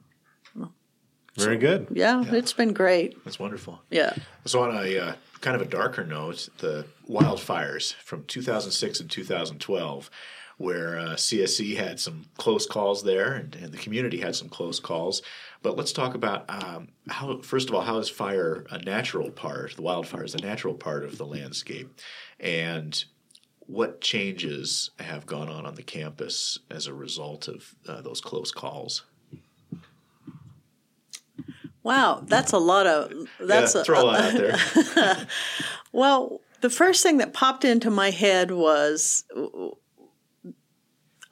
Very 1.36 1.58
good. 1.58 1.88
Yeah, 1.92 2.24
it's 2.28 2.54
been 2.54 2.74
great. 2.74 3.22
That's 3.24 3.40
wonderful. 3.40 3.82
Yeah. 3.90 4.14
So 4.46 4.62
on 4.62 4.76
a 4.76 4.98
uh, 5.00 5.14
kind 5.42 5.56
of 5.56 5.64
a 5.64 5.66
darker 5.66 6.06
note, 6.06 6.48
the 6.60 6.86
wildfires 7.10 7.96
from 7.96 8.24
2006 8.26 9.00
and 9.00 9.10
2012, 9.10 10.10
where 10.58 10.97
uh, 10.97 11.14
CSC 11.16 11.76
had 11.76 11.99
some 11.99 12.26
close 12.38 12.66
calls 12.66 13.04
there, 13.04 13.34
and, 13.34 13.56
and 13.56 13.72
the 13.72 13.78
community 13.78 14.20
had 14.20 14.36
some 14.36 14.49
close 14.49 14.80
calls. 14.80 15.22
But 15.62 15.78
let's 15.78 15.93
talk 15.93 16.14
about 16.16 16.45
um, 16.49 16.89
how, 17.10 17.39
first 17.41 17.70
of 17.70 17.76
all, 17.76 17.82
how 17.82 17.97
is 17.97 18.10
fire 18.10 18.66
a 18.70 18.80
natural 18.80 19.32
part? 19.32 19.76
The 19.76 19.82
wildfire 19.82 20.24
is 20.24 20.36
a 20.36 20.41
natural 20.41 20.74
part 20.74 21.04
of 21.04 21.18
the 21.18 21.26
landscape, 21.26 21.89
and 22.39 23.04
what 23.60 24.01
changes 24.01 24.91
have 24.99 25.26
gone 25.26 25.49
on 25.49 25.66
on 25.66 25.76
the 25.76 25.84
campus 25.84 26.60
as 26.70 26.88
a 26.88 26.93
result 26.93 27.47
of 27.47 27.76
uh, 27.88 28.01
those 28.01 28.20
close 28.20 28.51
calls? 28.51 29.04
Wow, 31.82 32.24
that's 32.26 32.54
a 32.54 32.58
lot 32.58 32.88
of 32.88 33.12
that's 33.39 33.76
yeah, 33.76 33.82
a, 33.82 33.84
throw 33.84 34.04
a 34.04 34.06
lot 34.06 34.22
out 34.22 34.34
there. 34.34 35.28
Well, 35.93 36.41
The 36.62 36.70
first 36.70 37.04
thing 37.04 37.18
that 37.18 37.34
popped 37.34 37.64
into 37.64 37.91
my 37.91 38.10
head 38.10 38.51
was, 38.51 39.26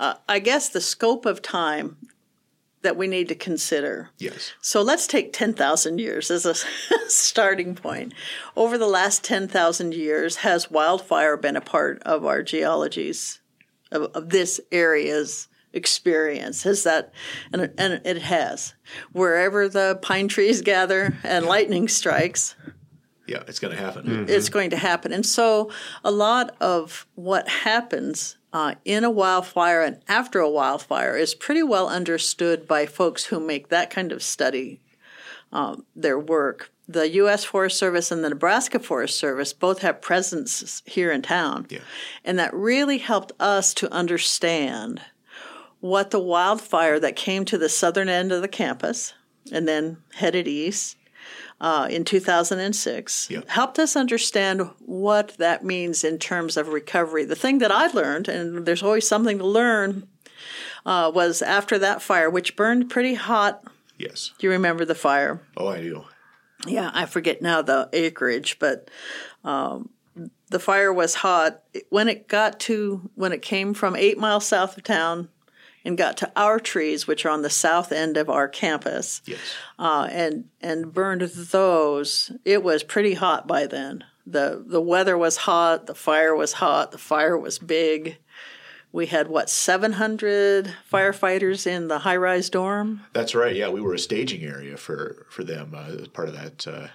uh, 0.02 0.16
I 0.28 0.40
guess, 0.40 0.68
the 0.68 0.82
scope 0.82 1.26
of 1.28 1.42
time 1.42 1.96
that 2.82 2.98
we 2.98 3.06
need 3.06 3.28
to 3.28 3.36
consider. 3.36 4.10
Yes. 4.18 4.54
So 4.60 4.82
let's 4.82 5.06
take 5.06 5.32
10,000 5.32 6.00
years 6.00 6.32
as 6.32 6.46
a 6.48 6.56
starting 7.08 7.76
point. 7.76 8.14
Over 8.56 8.80
the 8.80 8.88
last 8.88 9.24
10,000 9.24 9.94
years, 9.94 10.38
has 10.38 10.72
wildfire 10.72 11.38
been 11.38 11.56
a 11.56 11.62
part 11.62 12.02
of 12.02 12.26
our 12.26 12.42
geologies, 12.42 13.40
of, 13.92 14.04
of 14.16 14.30
this 14.30 14.60
area's 14.72 15.48
experience? 15.72 16.64
Has 16.64 16.82
that, 16.84 17.14
and, 17.54 17.72
and 17.78 18.02
it 18.04 18.24
has. 18.24 18.74
Wherever 19.12 19.70
the 19.70 20.00
pine 20.02 20.28
trees 20.28 20.62
gather 20.62 21.16
and 21.24 21.46
lightning 21.46 21.88
strikes, 21.88 22.56
Yeah, 23.28 23.44
it's 23.48 23.60
going 23.60 23.76
to 23.76 23.80
happen. 23.80 24.26
it's 24.28 24.50
going 24.50 24.72
to 24.72 24.78
happen. 24.78 25.14
And 25.14 25.26
so 25.26 25.70
a 26.04 26.10
lot 26.10 26.56
of 26.60 27.06
what 27.14 27.48
happens 27.48 28.38
uh, 28.54 28.76
in 28.84 29.04
a 29.04 29.10
wildfire 29.10 29.82
and 29.82 30.02
after 30.08 30.40
a 30.40 30.50
wildfire 30.50 31.16
is 31.16 31.34
pretty 31.34 31.64
well 31.64 31.88
understood 31.88 32.68
by 32.68 32.86
folks 32.86 33.26
who 33.26 33.40
make 33.40 33.70
that 33.70 33.90
kind 33.90 34.12
of 34.12 34.22
study 34.22 34.82
um, 35.52 35.86
their 35.96 36.20
work. 36.20 36.72
The 36.88 37.10
U.S. 37.10 37.46
Forest 37.46 37.78
Service 37.78 38.12
and 38.12 38.24
the 38.24 38.30
Nebraska 38.30 38.80
Forest 38.80 39.18
Service 39.18 39.54
both 39.54 39.80
have 39.80 40.02
presence 40.02 40.82
here 40.86 41.12
in 41.12 41.22
town. 41.22 41.68
Yeah. 41.70 41.80
And 42.26 42.38
that 42.38 42.54
really 42.54 42.98
helped 42.98 43.32
us 43.40 43.74
to 43.76 43.94
understand 43.94 45.02
what 45.80 46.12
the 46.12 46.20
wildfire 46.20 47.00
that 47.00 47.16
came 47.16 47.46
to 47.46 47.58
the 47.58 47.70
southern 47.70 48.10
end 48.10 48.32
of 48.32 48.42
the 48.42 48.48
campus 48.48 49.14
and 49.52 49.68
then 49.68 49.98
headed 50.16 50.48
east 50.48 50.98
uh, 51.62 51.88
in 51.90 52.04
2006 52.04 53.28
Yeah. 53.30 53.42
helped 53.48 53.78
us 53.80 53.96
understand 53.96 54.70
what 54.80 55.38
that 55.38 55.64
means 55.64 56.04
in 56.04 56.18
terms 56.18 56.58
of 56.58 56.68
recovery. 56.70 57.24
The 57.24 57.36
thing 57.36 57.60
that 57.60 57.72
I 57.72 57.88
learned, 57.88 58.28
and 58.28 58.66
there's 58.66 58.84
always 58.84 59.08
something 59.08 59.38
to 59.38 59.46
learn, 59.46 60.08
uh, 60.86 61.12
was 61.14 61.42
after 61.42 61.78
that 61.80 62.02
fire, 62.02 62.30
which 62.30 62.56
burned 62.56 62.90
pretty 62.90 63.14
hot. 63.14 63.64
Yes. 63.98 64.32
Do 64.40 64.48
you 64.48 64.52
remember 64.52 64.84
the 64.86 64.96
fire? 64.96 65.42
Oh, 65.56 65.68
I 65.68 65.82
do. 65.82 66.04
Yeah, 66.68 66.90
I 66.94 67.06
forget 67.06 67.42
now 67.42 67.62
the 67.62 67.88
acreage, 67.94 68.58
but 68.60 68.90
um, 69.44 69.90
the 70.50 70.60
fire 70.60 70.92
was 70.92 71.16
hot 71.16 71.62
when 71.90 72.08
it 72.10 72.28
got 72.28 72.60
to 72.62 73.10
when 73.16 73.32
it 73.32 73.42
came 73.42 73.74
from 73.74 73.96
eight 73.96 74.18
miles 74.18 74.48
south 74.48 74.78
of 74.78 74.84
town 74.84 75.30
and 75.84 75.98
got 75.98 76.18
to 76.18 76.32
our 76.36 76.60
trees, 76.60 77.08
which 77.08 77.26
are 77.26 77.30
on 77.30 77.42
the 77.42 77.50
south 77.50 77.92
end 77.92 78.16
of 78.18 78.30
our 78.30 78.48
campus, 78.48 79.22
Yes. 79.26 79.40
uh, 79.80 80.08
and 80.12 80.46
and 80.62 80.94
burned 80.94 81.22
those. 81.22 82.32
It 82.46 82.64
was 82.64 82.84
pretty 82.84 83.16
hot 83.16 83.48
by 83.48 83.66
then. 83.68 84.04
the 84.26 84.64
The 84.66 84.82
weather 84.82 85.18
was 85.18 85.38
hot. 85.38 85.88
The 85.88 85.96
fire 85.96 86.36
was 86.36 86.54
hot. 86.54 86.92
The 86.92 86.98
fire 86.98 87.38
was 87.38 87.58
big. 87.60 88.18
We 88.94 89.06
had 89.06 89.28
what 89.30 89.50
seven 89.50 89.94
hundred 89.94 90.76
firefighters 90.92 91.66
in 91.66 91.88
the 91.88 92.00
high 92.00 92.18
rise 92.18 92.50
dorm. 92.50 93.02
That's 93.14 93.34
right. 93.34 93.56
Yeah, 93.56 93.70
we 93.70 93.80
were 93.82 93.94
a 93.94 94.00
staging 94.00 94.44
area 94.44 94.76
for 94.78 95.26
for 95.30 95.44
them 95.46 95.74
uh, 95.76 96.02
as 96.02 96.08
part 96.10 96.28
of 96.28 96.36
that 96.36 96.68
uh, 96.68 96.88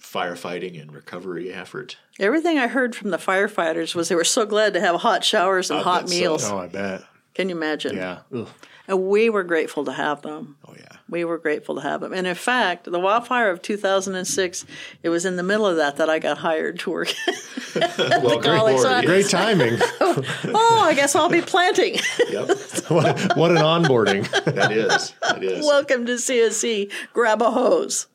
firefighting 0.00 0.80
and 0.80 0.92
recovery 0.92 1.52
effort. 1.52 1.96
Everything 2.18 2.58
I 2.58 2.66
heard 2.68 2.94
from 2.94 3.10
the 3.10 3.18
firefighters 3.18 3.94
was 3.94 4.08
they 4.08 4.14
were 4.14 4.24
so 4.24 4.46
glad 4.46 4.74
to 4.74 4.80
have 4.80 4.96
hot 5.00 5.24
showers 5.24 5.70
and 5.70 5.80
I 5.80 5.82
hot 5.82 6.02
bet 6.02 6.10
so. 6.10 6.14
meals. 6.20 6.44
Oh, 6.50 6.58
I 6.58 6.68
bet. 6.68 7.02
Can 7.36 7.50
you 7.50 7.54
imagine? 7.54 7.94
Yeah. 7.94 8.20
Ugh. 8.34 8.48
And 8.88 9.08
we 9.08 9.28
were 9.28 9.42
grateful 9.44 9.84
to 9.84 9.92
have 9.92 10.22
them. 10.22 10.56
Oh 10.66 10.74
yeah. 10.74 10.96
We 11.06 11.22
were 11.26 11.36
grateful 11.36 11.74
to 11.74 11.82
have 11.82 12.00
them. 12.00 12.14
And 12.14 12.26
in 12.26 12.34
fact, 12.34 12.90
the 12.90 12.98
wildfire 12.98 13.50
of 13.50 13.60
2006, 13.60 14.64
it 15.02 15.10
was 15.10 15.26
in 15.26 15.36
the 15.36 15.42
middle 15.42 15.66
of 15.66 15.76
that 15.76 15.98
that 15.98 16.08
I 16.08 16.18
got 16.18 16.38
hired 16.38 16.78
to 16.78 16.90
work. 16.90 17.12
well, 17.98 18.40
college, 18.40 18.78
so 18.78 18.90
I- 18.90 19.04
Great 19.04 19.28
timing. 19.28 19.78
oh, 20.00 20.82
I 20.82 20.94
guess 20.94 21.14
I'll 21.14 21.28
be 21.28 21.42
planting. 21.42 21.96
Yep, 22.30 22.48
what, 22.88 23.36
what 23.36 23.50
an 23.50 23.58
onboarding. 23.58 24.26
that 24.44 24.72
is. 24.72 25.12
That 25.20 25.44
is. 25.44 25.66
Welcome 25.66 26.06
to 26.06 26.12
CSC. 26.12 26.90
Grab 27.12 27.42
a 27.42 27.50
hose. 27.50 28.06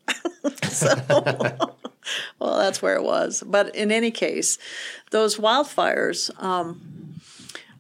so, 0.64 0.96
well, 2.40 2.58
that's 2.58 2.82
where 2.82 2.96
it 2.96 3.04
was. 3.04 3.44
But 3.46 3.76
in 3.76 3.92
any 3.92 4.10
case, 4.10 4.58
those 5.12 5.38
wildfires, 5.38 6.32
um, 6.42 7.20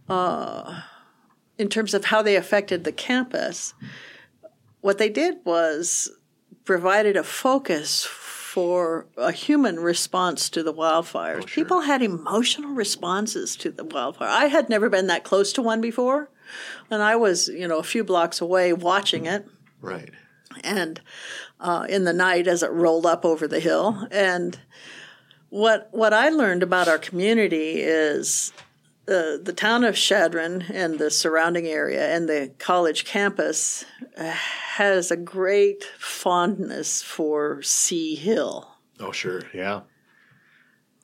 uh, 0.07 0.81
in 1.61 1.69
terms 1.69 1.93
of 1.93 2.05
how 2.05 2.23
they 2.23 2.35
affected 2.35 2.83
the 2.83 2.91
campus, 2.91 3.75
what 4.81 4.97
they 4.97 5.09
did 5.09 5.37
was 5.45 6.11
provided 6.65 7.15
a 7.15 7.23
focus 7.23 8.03
for 8.03 9.05
a 9.15 9.31
human 9.31 9.79
response 9.79 10.49
to 10.49 10.63
the 10.63 10.73
wildfires. 10.73 11.45
People 11.45 11.81
had 11.81 12.01
emotional 12.01 12.71
responses 12.71 13.55
to 13.57 13.69
the 13.69 13.83
wildfire. 13.83 14.27
I 14.27 14.45
had 14.45 14.69
never 14.69 14.89
been 14.89 15.05
that 15.07 15.23
close 15.23 15.53
to 15.53 15.61
one 15.61 15.81
before, 15.81 16.31
and 16.89 17.03
I 17.03 17.15
was, 17.15 17.47
you 17.47 17.67
know, 17.67 17.77
a 17.77 17.83
few 17.83 18.03
blocks 18.03 18.41
away 18.41 18.73
watching 18.73 19.27
it 19.27 19.47
right. 19.81 20.09
and 20.63 20.99
uh, 21.59 21.85
in 21.87 22.05
the 22.05 22.13
night 22.13 22.47
as 22.47 22.63
it 22.63 22.71
rolled 22.71 23.05
up 23.05 23.23
over 23.23 23.47
the 23.47 23.59
hill. 23.59 24.07
And 24.09 24.59
what 25.49 25.89
what 25.91 26.11
I 26.11 26.29
learned 26.29 26.63
about 26.63 26.87
our 26.87 26.97
community 26.97 27.81
is 27.81 28.51
uh, 29.07 29.37
the 29.41 29.53
town 29.55 29.83
of 29.83 29.95
Chadron 29.95 30.65
and 30.73 30.99
the 30.99 31.09
surrounding 31.09 31.67
area 31.67 32.15
and 32.15 32.29
the 32.29 32.53
college 32.59 33.03
campus 33.05 33.83
uh, 34.17 34.31
has 34.31 35.11
a 35.11 35.17
great 35.17 35.83
fondness 35.97 37.01
for 37.01 37.61
C 37.61 38.15
Hill. 38.15 38.77
Oh 38.99 39.11
sure. 39.11 39.43
Yeah. 39.53 39.81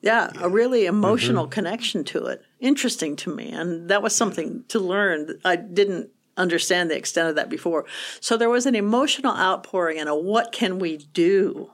Yeah, 0.00 0.30
a 0.38 0.48
really 0.48 0.86
emotional 0.86 1.48
connection 1.48 2.04
to 2.04 2.26
it. 2.26 2.42
Interesting 2.60 3.16
to 3.16 3.34
me. 3.34 3.50
And 3.50 3.88
that 3.90 4.00
was 4.00 4.14
something 4.14 4.64
to 4.68 4.78
learn. 4.78 5.40
I 5.44 5.56
didn't 5.56 6.10
understand 6.36 6.88
the 6.88 6.96
extent 6.96 7.28
of 7.28 7.34
that 7.34 7.48
before. 7.48 7.84
So 8.20 8.36
there 8.36 8.48
was 8.48 8.64
an 8.64 8.76
emotional 8.76 9.34
outpouring 9.34 9.98
and 9.98 10.08
a 10.08 10.14
what 10.14 10.52
can 10.52 10.78
we 10.78 10.98
do? 10.98 11.72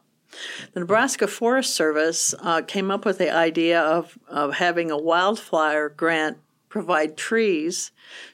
The 0.72 0.80
Nebraska 0.80 1.26
Forest 1.26 1.74
Service 1.74 2.35
uh, 2.41 2.62
came 2.62 2.91
up 2.91 3.05
with 3.05 3.18
the 3.18 3.35
idea 3.35 3.80
of, 3.80 4.18
of 4.28 4.55
having 4.55 4.91
a 4.91 4.99
wildfire 4.99 5.89
grant 5.89 6.39
provide 6.68 7.16
trees 7.16 7.93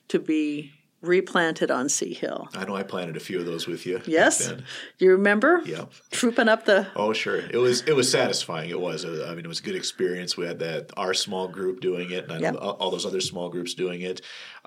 to 0.09 0.19
be 0.19 0.73
replanted 1.03 1.71
on 1.71 1.89
C 1.89 2.13
Hill. 2.13 2.49
I 2.55 2.65
know 2.65 2.77
I 2.77 2.83
planted 2.83 3.17
a 3.17 3.21
few 3.21 3.39
of 3.39 3.47
those 3.47 3.67
with 3.67 3.87
you. 3.87 4.01
Yes? 4.07 4.53
you 4.99 5.13
remember? 5.13 5.63
Yep. 5.65 5.93
Trooping 6.11 6.49
up 6.49 6.65
the. 6.67 6.87
Oh 6.95 7.13
sure. 7.13 7.39
It 7.39 7.57
was 7.57 7.83
it 7.83 7.95
was 7.97 8.11
satisfying. 8.11 8.71
It 8.71 8.81
was. 8.81 9.05
I 9.05 9.35
mean, 9.35 9.45
it 9.45 9.49
was 9.49 9.61
a 9.61 9.63
good 9.63 9.77
experience. 9.77 10.37
We 10.37 10.47
had 10.47 10.59
that 10.61 10.91
our 10.97 11.15
small 11.15 11.49
group 11.49 11.81
doing 11.81 12.11
it, 12.11 12.31
and 12.31 12.41
Yep. 12.41 12.57
all, 12.61 12.71
all 12.73 12.91
those 12.91 13.07
other 13.07 13.21
small 13.21 13.49
groups 13.49 13.75
doing 13.75 14.03
it. 14.03 14.21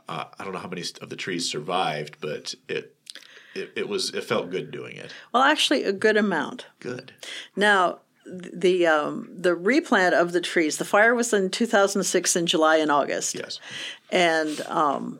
Uh, 0.09 0.25
I 0.37 0.43
don't 0.43 0.53
know 0.53 0.59
how 0.59 0.67
many 0.67 0.83
of 1.01 1.09
the 1.09 1.15
trees 1.15 1.49
survived, 1.49 2.17
but 2.19 2.55
it. 2.67 2.95
It, 3.55 3.71
it 3.75 3.87
was. 3.89 4.09
It 4.13 4.23
felt 4.23 4.49
good 4.49 4.71
doing 4.71 4.95
it. 4.97 5.11
Well, 5.33 5.43
actually, 5.43 5.83
a 5.83 5.93
good 5.93 6.17
amount. 6.17 6.65
Good. 6.79 7.13
Now, 7.55 7.99
the 8.25 8.87
um, 8.87 9.29
the 9.35 9.53
replant 9.55 10.15
of 10.15 10.31
the 10.31 10.41
trees. 10.41 10.77
The 10.77 10.85
fire 10.85 11.13
was 11.13 11.33
in 11.33 11.49
2006 11.49 12.35
in 12.35 12.45
July 12.47 12.77
and 12.77 12.91
August, 12.91 13.35
Yes. 13.35 13.59
and 14.11 14.61
um, 14.61 15.19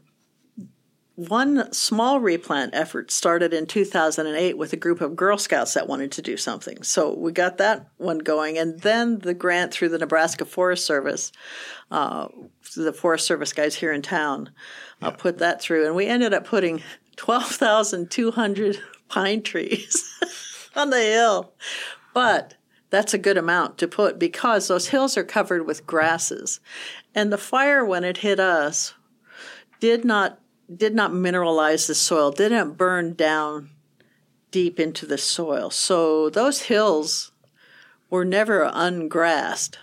one 1.15 1.71
small 1.71 2.19
replant 2.19 2.73
effort 2.73 3.11
started 3.11 3.53
in 3.53 3.67
2008 3.67 4.57
with 4.57 4.73
a 4.73 4.77
group 4.77 4.99
of 4.99 5.15
Girl 5.15 5.37
Scouts 5.37 5.75
that 5.75 5.87
wanted 5.87 6.11
to 6.13 6.23
do 6.23 6.37
something. 6.37 6.81
So 6.81 7.15
we 7.15 7.31
got 7.31 7.59
that 7.59 7.87
one 7.97 8.17
going, 8.19 8.57
and 8.57 8.79
then 8.79 9.19
the 9.19 9.35
grant 9.35 9.71
through 9.71 9.89
the 9.89 9.99
Nebraska 9.99 10.43
Forest 10.43 10.87
Service, 10.87 11.31
uh, 11.91 12.29
the 12.75 12.93
Forest 12.93 13.27
Service 13.27 13.53
guys 13.53 13.75
here 13.75 13.91
in 13.93 14.01
town, 14.01 14.49
uh, 15.03 15.11
put 15.11 15.37
that 15.37 15.61
through, 15.61 15.85
and 15.85 15.95
we 15.95 16.07
ended 16.07 16.33
up 16.33 16.45
putting 16.45 16.81
12,200 17.15 18.79
pine 19.09 19.41
trees 19.41 20.19
on 20.75 20.89
the 20.89 21.01
hill. 21.01 21.53
But 22.13 22.55
that's 22.89 23.13
a 23.13 23.17
good 23.17 23.37
amount 23.37 23.77
to 23.79 23.87
put 23.87 24.19
because 24.19 24.67
those 24.67 24.89
hills 24.89 25.17
are 25.17 25.23
covered 25.23 25.65
with 25.65 25.87
grasses. 25.87 26.59
And 27.15 27.31
the 27.31 27.37
fire, 27.37 27.83
when 27.83 28.03
it 28.03 28.17
hit 28.17 28.39
us, 28.39 28.93
did 29.79 30.05
not 30.05 30.39
did 30.73 30.95
not 30.95 31.11
mineralize 31.11 31.87
the 31.87 31.95
soil, 31.95 32.31
didn't 32.31 32.77
burn 32.77 33.13
down 33.13 33.69
deep 34.49 34.79
into 34.79 35.05
the 35.05 35.17
soil. 35.17 35.69
So 35.69 36.29
those 36.29 36.63
hills 36.63 37.31
were 38.09 38.23
never 38.23 38.69
ungrassed. 38.71 39.77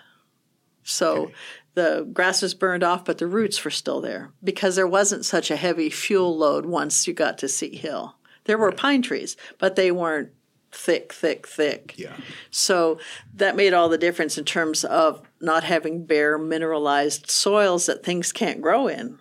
So 0.85 1.31
the 1.75 2.09
grass 2.13 2.43
was 2.43 2.55
burned 2.55 2.83
off, 2.83 3.05
but 3.05 3.19
the 3.19 3.27
roots 3.27 3.65
were 3.65 3.71
still 3.71 4.01
there 4.01 4.33
because 4.43 4.77
there 4.77 4.87
wasn't 4.87 5.25
such 5.25 5.51
a 5.51 5.57
heavy 5.57 5.91
fuel 5.91 6.37
load 6.37 6.67
once 6.67 7.07
you 7.07 7.13
got 7.13 7.39
to 7.39 7.49
C 7.49 7.77
Hill. 7.77 8.17
There 8.45 8.59
were 8.59 8.73
pine 8.73 9.03
trees, 9.03 9.37
but 9.59 9.77
they 9.77 9.91
weren't 9.93 10.31
thick, 10.73 11.13
thick, 11.13 11.47
thick. 11.47 11.95
Yeah. 11.97 12.17
So 12.51 12.99
that 13.35 13.57
made 13.57 13.75
all 13.75 13.89
the 13.89 13.99
difference 13.99 14.39
in 14.39 14.45
terms 14.45 14.85
of 14.85 15.23
not 15.41 15.65
having 15.65 16.07
bare 16.07 16.39
mineralized 16.39 17.31
soils 17.31 17.87
that 17.87 18.05
things 18.05 18.33
can't 18.33 18.61
grow 18.61 18.89
in. 18.89 19.19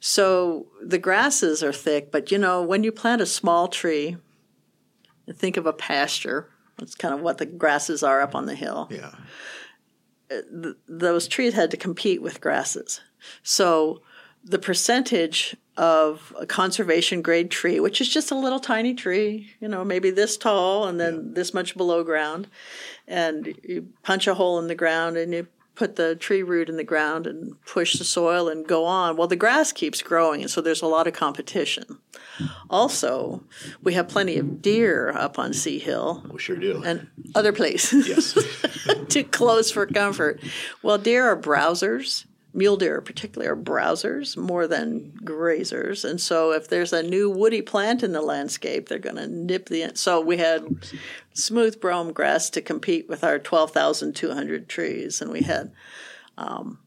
So 0.00 0.66
the 0.82 0.98
grasses 0.98 1.62
are 1.62 1.72
thick, 1.72 2.10
but 2.10 2.30
you 2.30 2.38
know, 2.38 2.62
when 2.62 2.84
you 2.84 2.92
plant 2.92 3.20
a 3.20 3.26
small 3.26 3.68
tree, 3.68 4.16
think 5.32 5.56
of 5.56 5.66
a 5.66 5.72
pasture. 5.72 6.48
That's 6.78 6.94
kind 6.94 7.12
of 7.12 7.20
what 7.20 7.38
the 7.38 7.46
grasses 7.46 8.02
are 8.02 8.20
up 8.20 8.34
on 8.34 8.46
the 8.46 8.54
hill. 8.54 8.88
Yeah. 8.90 9.12
Th- 10.30 10.76
those 10.88 11.28
trees 11.28 11.54
had 11.54 11.70
to 11.70 11.76
compete 11.76 12.22
with 12.22 12.40
grasses. 12.40 13.00
So 13.42 14.02
the 14.44 14.58
percentage 14.58 15.56
of 15.76 16.34
a 16.38 16.46
conservation 16.46 17.22
grade 17.22 17.50
tree, 17.50 17.78
which 17.80 18.00
is 18.00 18.08
just 18.08 18.30
a 18.30 18.38
little 18.38 18.60
tiny 18.60 18.94
tree, 18.94 19.50
you 19.60 19.68
know, 19.68 19.84
maybe 19.84 20.10
this 20.10 20.36
tall 20.36 20.86
and 20.86 20.98
then 20.98 21.34
this 21.34 21.54
much 21.54 21.76
below 21.76 22.02
ground, 22.02 22.48
and 23.06 23.54
you 23.62 23.88
punch 24.02 24.26
a 24.26 24.34
hole 24.34 24.58
in 24.58 24.66
the 24.66 24.74
ground 24.74 25.16
and 25.16 25.32
you 25.32 25.46
put 25.78 25.94
the 25.94 26.16
tree 26.16 26.42
root 26.42 26.68
in 26.68 26.76
the 26.76 26.82
ground 26.82 27.24
and 27.24 27.54
push 27.64 27.94
the 27.98 28.04
soil 28.04 28.48
and 28.48 28.66
go 28.66 28.84
on. 28.84 29.16
Well, 29.16 29.28
the 29.28 29.36
grass 29.36 29.70
keeps 29.70 30.02
growing, 30.02 30.40
and 30.42 30.50
so 30.50 30.60
there's 30.60 30.82
a 30.82 30.86
lot 30.86 31.06
of 31.06 31.14
competition. 31.14 31.98
Also, 32.68 33.44
we 33.80 33.94
have 33.94 34.08
plenty 34.08 34.38
of 34.38 34.60
deer 34.60 35.10
up 35.10 35.38
on 35.38 35.52
C 35.52 35.78
Hill 35.78 36.24
We 36.32 36.40
sure 36.40 36.56
do. 36.56 36.82
and 36.84 37.06
other 37.36 37.52
places 37.52 38.08
yes. 38.08 38.36
too 39.08 39.22
close 39.22 39.70
for 39.70 39.86
comfort. 39.86 40.40
Well, 40.82 40.98
deer 40.98 41.28
are 41.28 41.40
browsers. 41.40 42.24
Mule 42.54 42.76
deer, 42.78 43.00
particularly, 43.02 43.48
are 43.50 43.54
browsers 43.56 44.36
more 44.36 44.66
than 44.66 45.12
grazers, 45.22 46.08
and 46.08 46.18
so 46.20 46.52
if 46.52 46.66
there's 46.68 46.92
a 46.94 47.02
new 47.02 47.28
woody 47.30 47.60
plant 47.60 48.02
in 48.02 48.12
the 48.12 48.22
landscape, 48.22 48.88
they're 48.88 48.98
going 48.98 49.16
to 49.16 49.26
nip 49.26 49.68
the. 49.68 49.92
So 49.94 50.20
we 50.20 50.38
had 50.38 50.64
smooth 51.34 51.78
brome 51.80 52.12
grass 52.12 52.48
to 52.50 52.62
compete 52.62 53.06
with 53.08 53.22
our 53.22 53.38
twelve 53.38 53.72
thousand 53.72 54.16
two 54.16 54.32
hundred 54.32 54.66
trees, 54.68 55.20
and 55.20 55.30
we 55.30 55.42
had 55.42 55.72
um, 56.38 56.78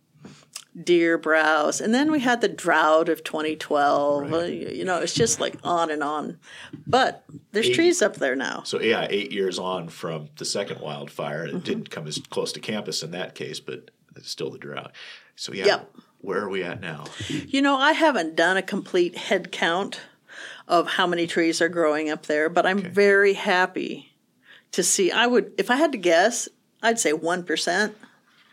deer 0.84 1.18
browse, 1.20 1.80
and 1.80 1.94
then 1.94 2.12
we 2.12 2.22
had 2.22 2.42
the 2.42 2.48
drought 2.50 3.08
of 3.08 3.24
2012. 3.24 4.34
Uh, 4.34 4.38
You 4.46 4.84
know, 4.84 4.98
it's 4.98 5.14
just 5.14 5.40
like 5.40 5.58
on 5.64 5.92
and 5.92 6.02
on. 6.02 6.40
But 6.88 7.24
there's 7.52 7.70
trees 7.70 8.02
up 8.02 8.16
there 8.16 8.36
now. 8.36 8.64
So 8.64 8.82
yeah, 8.82 9.06
eight 9.10 9.32
years 9.32 9.60
on 9.60 9.90
from 9.90 10.30
the 10.38 10.46
second 10.46 10.82
wildfire, 10.82 11.46
Mm-hmm. 11.48 11.58
it 11.58 11.64
didn't 11.64 11.90
come 11.92 12.08
as 12.08 12.18
close 12.30 12.52
to 12.54 12.60
campus 12.60 13.04
in 13.04 13.12
that 13.12 13.36
case, 13.36 13.60
but 13.60 13.92
it's 14.16 14.30
still 14.30 14.50
the 14.50 14.58
drought. 14.58 14.92
So 15.36 15.54
yeah, 15.54 15.66
Yep. 15.66 15.96
where 16.20 16.40
are 16.42 16.50
we 16.50 16.64
at 16.64 16.82
now? 16.82 17.06
You 17.30 17.62
know, 17.62 17.78
I 17.78 17.94
haven't 17.94 18.36
done 18.36 18.58
a 18.58 18.62
complete 18.62 19.18
head 19.18 19.52
count 19.52 20.02
of 20.68 20.88
how 20.88 21.08
many 21.08 21.28
trees 21.28 21.62
are 21.62 21.70
growing 21.70 22.10
up 22.10 22.26
there, 22.28 22.50
but 22.50 22.66
I'm 22.66 22.80
very 22.82 23.34
happy 23.34 24.14
to 24.72 24.84
see. 24.84 25.12
I 25.12 25.28
would, 25.28 25.52
if 25.58 25.70
I 25.70 25.76
had 25.76 25.92
to 25.92 25.98
guess, 25.98 26.48
I'd 26.82 27.00
say 27.00 27.12
1%. 27.12 27.94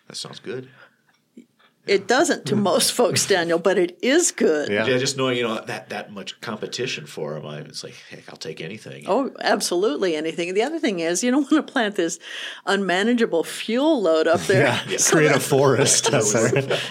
That 0.09 0.17
sounds 0.17 0.41
good. 0.41 0.69
It 1.89 2.07
doesn't 2.07 2.47
to 2.47 2.57
most 2.57 2.93
folks, 2.93 3.27
Daniel, 3.27 3.59
but 3.59 3.79
it 3.79 3.99
is 4.03 4.31
good. 4.31 4.69
Yeah. 4.69 4.87
Yeah, 4.87 4.99
just 4.99 5.17
knowing 5.17 5.37
you 5.37 5.43
know 5.43 5.61
that 5.65 5.89
that 5.91 6.13
much 6.13 6.41
competition 6.41 7.07
for 7.07 7.35
them, 7.35 7.47
I, 7.47 7.59
it's 7.59 7.83
like 7.83 7.95
heck, 8.11 8.29
I'll 8.29 8.37
take 8.37 8.61
anything. 8.61 9.05
Oh, 9.07 9.33
absolutely 9.41 10.17
anything. 10.17 10.55
The 10.55 10.63
other 10.63 10.79
thing 10.79 11.01
is, 11.01 11.25
you 11.25 11.31
don't 11.31 11.43
want 11.51 11.67
to 11.67 11.73
plant 11.73 11.97
this 11.97 12.19
unmanageable 12.67 13.45
fuel 13.45 14.01
load 14.01 14.27
up 14.27 14.41
there. 14.43 14.65
Yeah, 14.89 14.97
create 15.07 15.33
a 15.33 15.41
forest. 15.41 16.11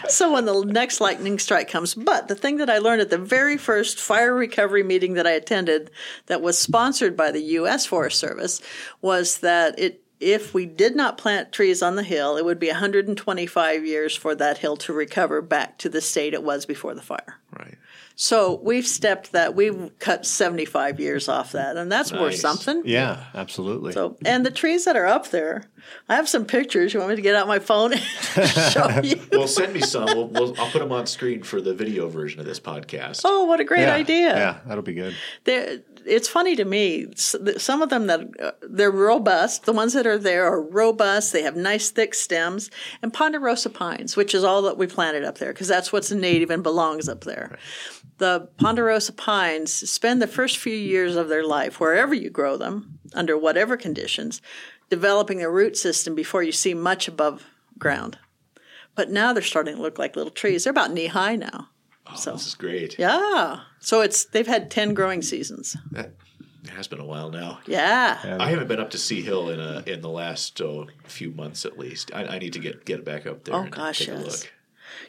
So 0.09 0.33
when 0.33 0.45
the 0.45 0.63
next 0.63 1.01
lightning 1.01 1.39
strike 1.39 1.69
comes, 1.69 1.93
but 1.93 2.27
the 2.27 2.35
thing 2.35 2.57
that 2.57 2.69
I 2.69 2.77
learned 2.79 3.01
at 3.01 3.09
the 3.09 3.17
very 3.17 3.57
first 3.57 3.99
fire 3.99 4.33
recovery 4.33 4.83
meeting 4.83 5.13
that 5.13 5.27
I 5.27 5.31
attended 5.31 5.91
that 6.27 6.41
was 6.41 6.57
sponsored 6.57 7.15
by 7.15 7.31
the 7.31 7.41
US 7.41 7.85
Forest 7.85 8.19
Service 8.19 8.61
was 9.01 9.39
that 9.39 9.77
it 9.79 10.01
if 10.20 10.53
we 10.53 10.65
did 10.65 10.95
not 10.95 11.18
plant 11.18 11.51
trees 11.51 11.82
on 11.82 11.95
the 11.95 12.03
hill, 12.03 12.38
it 12.38 12.45
would 12.45 12.59
be 12.59 12.68
125 12.68 13.86
years 13.86 14.15
for 14.15 14.34
that 14.36 14.57
hill 14.57 14.78
to 14.78 14.93
recover 14.93 15.41
back 15.41 15.78
to 15.80 15.89
the 15.89 16.01
state 16.01 16.34
it 16.34 16.43
was 16.43 16.65
before 16.65 16.93
the 16.95 17.01
fire. 17.01 17.39
Right. 17.57 17.78
So 18.20 18.59
we've 18.63 18.88
stepped 18.88 19.34
that, 19.34 19.53
we've 19.53 19.91
cut 19.99 20.26
75 20.26 20.99
years 20.99 21.30
off 21.30 21.51
that, 21.51 21.78
and 21.78 21.91
that's 21.91 22.11
worth 22.11 22.36
something. 22.36 22.82
Yeah, 22.84 23.26
absolutely. 23.36 23.93
So, 23.93 24.18
and 24.26 24.43
the 24.43 24.49
trees 24.49 24.86
that 24.86 24.95
are 24.95 25.05
up 25.05 25.30
there, 25.30 25.65
I 26.09 26.15
have 26.15 26.28
some 26.28 26.45
pictures. 26.45 26.95
You 26.95 26.99
want 26.99 27.11
me 27.11 27.15
to 27.18 27.22
get 27.22 27.36
out 27.36 27.47
my 27.47 27.59
phone 27.59 27.93
and 27.93 28.01
show 28.72 28.89
you? 29.03 29.22
Well, 29.32 29.47
send 29.47 29.72
me 29.72 29.82
some. 29.82 30.05
We'll, 30.05 30.30
we'll, 30.30 30.59
I'll 30.59 30.72
put 30.72 30.80
them 30.80 30.91
on 30.91 31.05
screen 31.05 31.43
for 31.43 31.61
the 31.61 31.76
video 31.76 32.09
version 32.09 32.39
of 32.39 32.47
this 32.47 32.59
podcast. 32.59 33.22
Oh, 33.24 33.45
what 33.45 33.59
a 33.59 33.63
great 33.63 33.82
yeah, 33.82 33.93
idea! 33.93 34.36
Yeah, 34.36 34.57
that'll 34.65 34.84
be 34.84 34.95
good. 34.95 35.15
They're, 35.43 35.82
it's 36.07 36.27
funny 36.27 36.55
to 36.55 36.65
me. 36.65 37.07
Some 37.15 37.81
of 37.81 37.89
them 37.89 38.07
that 38.07 38.21
uh, 38.41 38.51
they're 38.61 38.91
robust. 38.91 39.65
The 39.65 39.73
ones 39.73 39.93
that 39.93 40.07
are 40.07 40.17
there 40.17 40.45
are 40.45 40.61
robust. 40.61 41.33
They 41.33 41.43
have 41.43 41.55
nice 41.55 41.89
thick 41.89 42.13
stems 42.13 42.71
and 43.01 43.13
ponderosa 43.13 43.69
pines, 43.69 44.15
which 44.15 44.33
is 44.33 44.43
all 44.43 44.61
that 44.63 44.77
we 44.77 44.87
planted 44.87 45.23
up 45.23 45.37
there 45.37 45.53
because 45.53 45.67
that's 45.67 45.91
what's 45.91 46.11
native 46.11 46.49
and 46.49 46.63
belongs 46.63 47.07
up 47.09 47.23
there. 47.23 47.57
The 48.17 48.49
ponderosa 48.57 49.13
pines 49.13 49.71
spend 49.71 50.21
the 50.21 50.27
first 50.27 50.57
few 50.57 50.75
years 50.75 51.15
of 51.15 51.29
their 51.29 51.45
life 51.45 51.79
wherever 51.79 52.13
you 52.13 52.29
grow 52.29 52.57
them, 52.57 52.99
under 53.13 53.37
whatever 53.37 53.77
conditions, 53.77 54.41
developing 54.89 55.43
a 55.43 55.49
root 55.49 55.77
system 55.77 56.15
before 56.15 56.43
you 56.43 56.51
see 56.51 56.73
much 56.73 57.07
above 57.07 57.45
ground. 57.77 58.17
But 58.95 59.11
now 59.11 59.33
they're 59.33 59.43
starting 59.43 59.75
to 59.75 59.81
look 59.81 59.99
like 59.99 60.15
little 60.15 60.31
trees. 60.31 60.63
They're 60.63 60.71
about 60.71 60.91
knee 60.91 61.07
high 61.07 61.35
now. 61.35 61.69
Oh, 62.09 62.13
this 62.33 62.47
is 62.47 62.55
great. 62.55 62.97
Yeah. 62.97 63.61
So 63.79 64.01
it's 64.01 64.25
they've 64.25 64.47
had 64.47 64.71
10 64.71 64.93
growing 64.93 65.21
seasons. 65.21 65.75
That 65.91 66.13
it 66.63 66.69
has 66.71 66.87
been 66.87 66.99
a 66.99 67.05
while 67.05 67.29
now. 67.29 67.59
Yeah. 67.65 68.37
I 68.39 68.49
haven't 68.49 68.67
been 68.67 68.79
up 68.79 68.89
to 68.91 68.97
C 68.97 69.21
Hill 69.21 69.49
in 69.49 69.59
a 69.59 69.83
in 69.85 70.01
the 70.01 70.09
last 70.09 70.59
oh, 70.61 70.87
few 71.05 71.31
months 71.31 71.65
at 71.65 71.77
least. 71.77 72.11
I, 72.13 72.25
I 72.25 72.39
need 72.39 72.53
to 72.53 72.59
get 72.59 72.85
get 72.85 73.05
back 73.05 73.25
up 73.25 73.43
there. 73.45 73.55
Oh, 73.55 73.61
and 73.61 73.71
gosh, 73.71 73.99
take 73.99 74.09
a 74.09 74.11
yes. 74.11 74.25
look. 74.25 74.53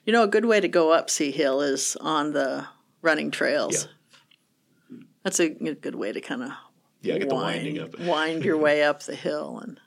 You 0.05 0.13
know, 0.13 0.23
a 0.23 0.29
good 0.29 0.45
way 0.45 0.61
to 0.61 0.69
go 0.69 0.93
up 0.93 1.11
C 1.11 1.31
Hill 1.31 1.61
is 1.61 1.97
on 2.01 2.33
the 2.33 2.67
running 3.03 3.31
trails. 3.31 3.89
Yeah. 4.91 4.99
That's 5.25 5.41
a, 5.41 5.47
a 5.47 5.75
good 5.75 5.95
way 5.95 6.13
to 6.13 6.21
kind 6.21 6.43
of 6.43 6.51
Yeah, 7.03 7.19
get 7.19 7.29
the 7.29 7.35
wind, 7.35 7.45
winding 7.45 7.79
up. 7.81 7.99
wind 7.99 8.45
your 8.45 8.57
way 8.67 8.83
up 8.83 9.03
the 9.03 9.15
hill 9.15 9.61
and 9.63 9.81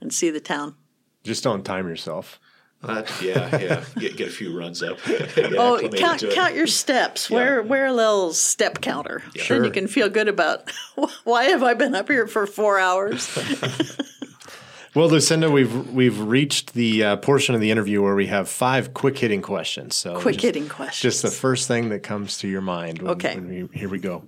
and 0.00 0.12
see 0.12 0.30
the 0.30 0.40
town. 0.40 0.76
Just 1.22 1.42
don't 1.42 1.64
time 1.64 1.88
yourself. 1.88 2.38
Uh, 2.86 3.02
yeah, 3.22 3.58
yeah. 3.58 3.84
Get 3.98 4.16
get 4.16 4.28
a 4.28 4.30
few 4.30 4.56
runs 4.58 4.82
up. 4.82 4.98
Oh, 5.56 5.88
count 5.96 6.24
count 6.32 6.54
your 6.54 6.66
steps. 6.66 7.30
Wear 7.30 7.62
wear 7.62 7.86
a 7.86 7.92
little 7.92 8.32
step 8.32 8.80
counter. 8.80 9.22
Then 9.34 9.44
Sure. 9.44 9.64
you 9.64 9.70
can 9.70 9.86
feel 9.88 10.08
good 10.08 10.28
about 10.28 10.70
why 11.24 11.44
have 11.44 11.62
I 11.62 11.74
been 11.74 11.94
up 11.94 12.08
here 12.08 12.26
for 12.26 12.46
four 12.46 12.78
hours? 12.78 13.36
Well, 14.94 15.08
Lucinda, 15.08 15.50
we've 15.50 15.90
we've 15.92 16.20
reached 16.20 16.74
the 16.74 17.02
uh, 17.02 17.16
portion 17.16 17.54
of 17.56 17.60
the 17.60 17.70
interview 17.72 18.00
where 18.00 18.14
we 18.14 18.26
have 18.28 18.48
five 18.48 18.94
quick 18.94 19.18
hitting 19.18 19.42
questions. 19.42 19.96
So 19.96 20.20
Quick 20.20 20.34
just- 20.36 20.44
hitting 20.44 20.68
questions. 20.68 21.00
Just 21.00 21.22
the 21.22 21.30
first 21.32 21.66
thing 21.66 21.88
that 21.88 22.04
comes 22.04 22.38
to 22.38 22.48
your 22.48 22.60
mind. 22.60 23.02
When, 23.02 23.10
Okay. 23.12 23.34
when 23.34 23.48
we, 23.48 23.78
here 23.78 23.88
we 23.88 23.98
go. 23.98 24.22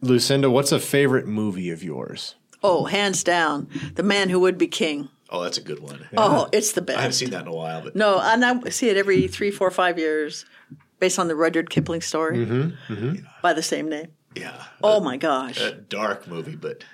Lucinda, 0.00 0.50
what's 0.50 0.72
a 0.72 0.80
favorite 0.80 1.26
movie 1.26 1.70
of 1.70 1.82
yours? 1.82 2.36
oh, 2.62 2.84
hands 2.84 3.24
down, 3.24 3.66
the 3.94 4.02
man 4.02 4.28
who 4.28 4.38
would 4.40 4.58
be 4.58 4.66
king. 4.66 5.08
Oh, 5.30 5.42
that's 5.42 5.58
a 5.58 5.62
good 5.62 5.78
one. 5.80 6.06
Oh, 6.16 6.48
it's 6.52 6.72
the 6.72 6.82
best. 6.82 6.98
I 6.98 7.02
haven't 7.02 7.14
seen 7.14 7.30
that 7.30 7.42
in 7.42 7.48
a 7.48 7.54
while, 7.54 7.82
but 7.82 7.94
No, 7.94 8.18
and 8.20 8.44
I 8.44 8.68
see 8.70 8.88
it 8.88 8.96
every 8.96 9.28
three, 9.28 9.50
four, 9.50 9.70
five 9.70 9.98
years, 9.98 10.44
based 10.98 11.18
on 11.18 11.28
the 11.28 11.36
Rudyard 11.36 11.70
Kipling 11.70 12.00
story 12.00 12.38
Mm-hmm, 12.38 13.14
by 13.42 13.52
the 13.52 13.62
same 13.62 13.88
name. 13.88 14.08
yeah. 14.34 14.64
Oh 14.82 15.00
my 15.00 15.16
gosh! 15.16 15.60
a 15.60 15.72
dark 15.72 16.26
movie, 16.26 16.56
but 16.56 16.84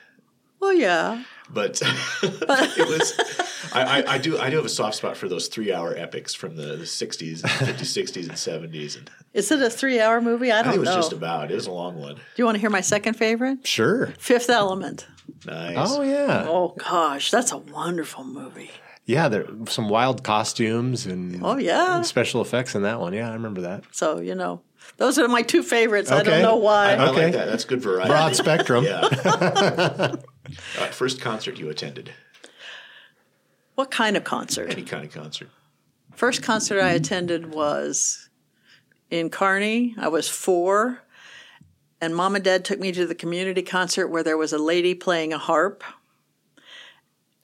well, 0.61 0.74
yeah. 0.74 1.24
but 1.55 1.80
it 1.82 2.88
was. 2.88 3.14
I, 3.72 3.82
I, 4.03 4.14
I 4.14 4.18
do 4.18 4.38
I 4.38 4.51
do 4.51 4.57
have 4.57 4.64
a 4.64 4.68
soft 4.70 4.97
spot 4.97 5.16
for 5.16 5.28
those 5.28 5.49
three 5.49 5.72
hour 5.72 5.94
epics 5.97 6.34
from 6.34 6.57
the 6.57 6.78
'60s, 6.78 7.40
'50s, 7.42 7.80
'60s, 7.80 8.28
and 8.28 8.72
'70s, 8.72 8.97
and 8.99 9.11
Is 9.34 9.51
it 9.51 9.61
a 9.62 9.70
three-hour 9.70 10.20
movie? 10.20 10.51
I 10.53 10.61
I 10.61 10.62
don't 10.62 10.72
think 10.72 10.76
it 10.76 10.80
was 10.80 10.88
know. 10.90 10.97
just 10.97 11.12
about. 11.12 11.51
It 11.51 11.55
was 11.55 11.66
a 11.66 11.72
long 11.72 11.99
one. 12.01 12.14
Do 12.16 12.20
you 12.36 12.44
want 12.44 12.57
to 12.57 12.61
hear 12.61 12.70
my 12.70 12.80
second 12.80 13.14
favorite? 13.14 13.66
Sure. 13.66 14.09
Fifth 14.18 14.51
Element. 14.51 15.07
Nice. 15.44 15.76
Oh 15.78 16.03
yeah, 16.03 16.47
Oh 16.49 16.74
gosh, 16.78 17.30
that's 17.30 17.53
a 17.53 17.59
wonderful 17.59 18.24
movie. 18.24 18.70
yeah. 19.05 19.28
There 19.28 19.44
some 19.68 19.88
wild 19.88 20.22
costumes 20.22 21.05
and 21.07 21.42
Oh 21.44 21.57
yeah. 21.59 22.03
special 22.03 22.40
effects 22.40 22.74
in 22.74 22.82
that 22.82 23.01
one. 23.01 23.12
Yeah, 23.12 23.30
I 23.30 23.34
remember 23.34 23.62
that. 23.62 23.84
So 23.90 24.20
you 24.20 24.34
know, 24.36 24.62
those 24.99 25.18
are 25.18 25.26
my 25.28 25.42
two 25.42 25.62
favorites. 25.64 26.11
I 26.12 26.22
don't 26.22 26.42
know 26.42 26.57
why. 26.57 26.94
I 26.94 27.09
Okay. 27.09 27.24
like 27.24 27.32
that. 27.34 27.47
That's 27.47 27.64
good 27.64 27.80
variety. 27.82 28.09
Broad 28.11 28.36
spectrum. 28.36 28.84
Yeah. 28.86 30.14
uh, 30.78 30.86
first 30.86 31.20
concert 31.20 31.59
you 31.59 31.68
attended? 31.68 32.12
What 33.74 33.90
kind 33.90 34.16
of 34.16 34.24
concert? 34.24 34.70
Any 34.70 34.82
kind 34.82 35.05
of 35.05 35.12
concert? 35.12 35.51
First 36.14 36.42
concert 36.42 36.80
I 36.80 36.92
attended 36.92 37.55
was 37.55 38.30
in 39.11 39.28
Kearney. 39.28 39.94
I 39.99 40.09
was 40.09 40.28
four, 40.28 41.03
and 42.01 42.16
mom 42.16 42.34
and 42.34 42.44
dad 42.44 42.64
took 42.64 42.80
me 42.80 42.92
to 42.92 43.07
the 43.07 43.14
community 43.14 43.62
concert 43.62 44.09
where 44.09 44.22
there 44.22 44.36
was 44.36 44.53
a 44.53 44.59
lady 44.59 44.94
playing 44.94 45.32
a 45.32 45.38
harp. 45.38 45.84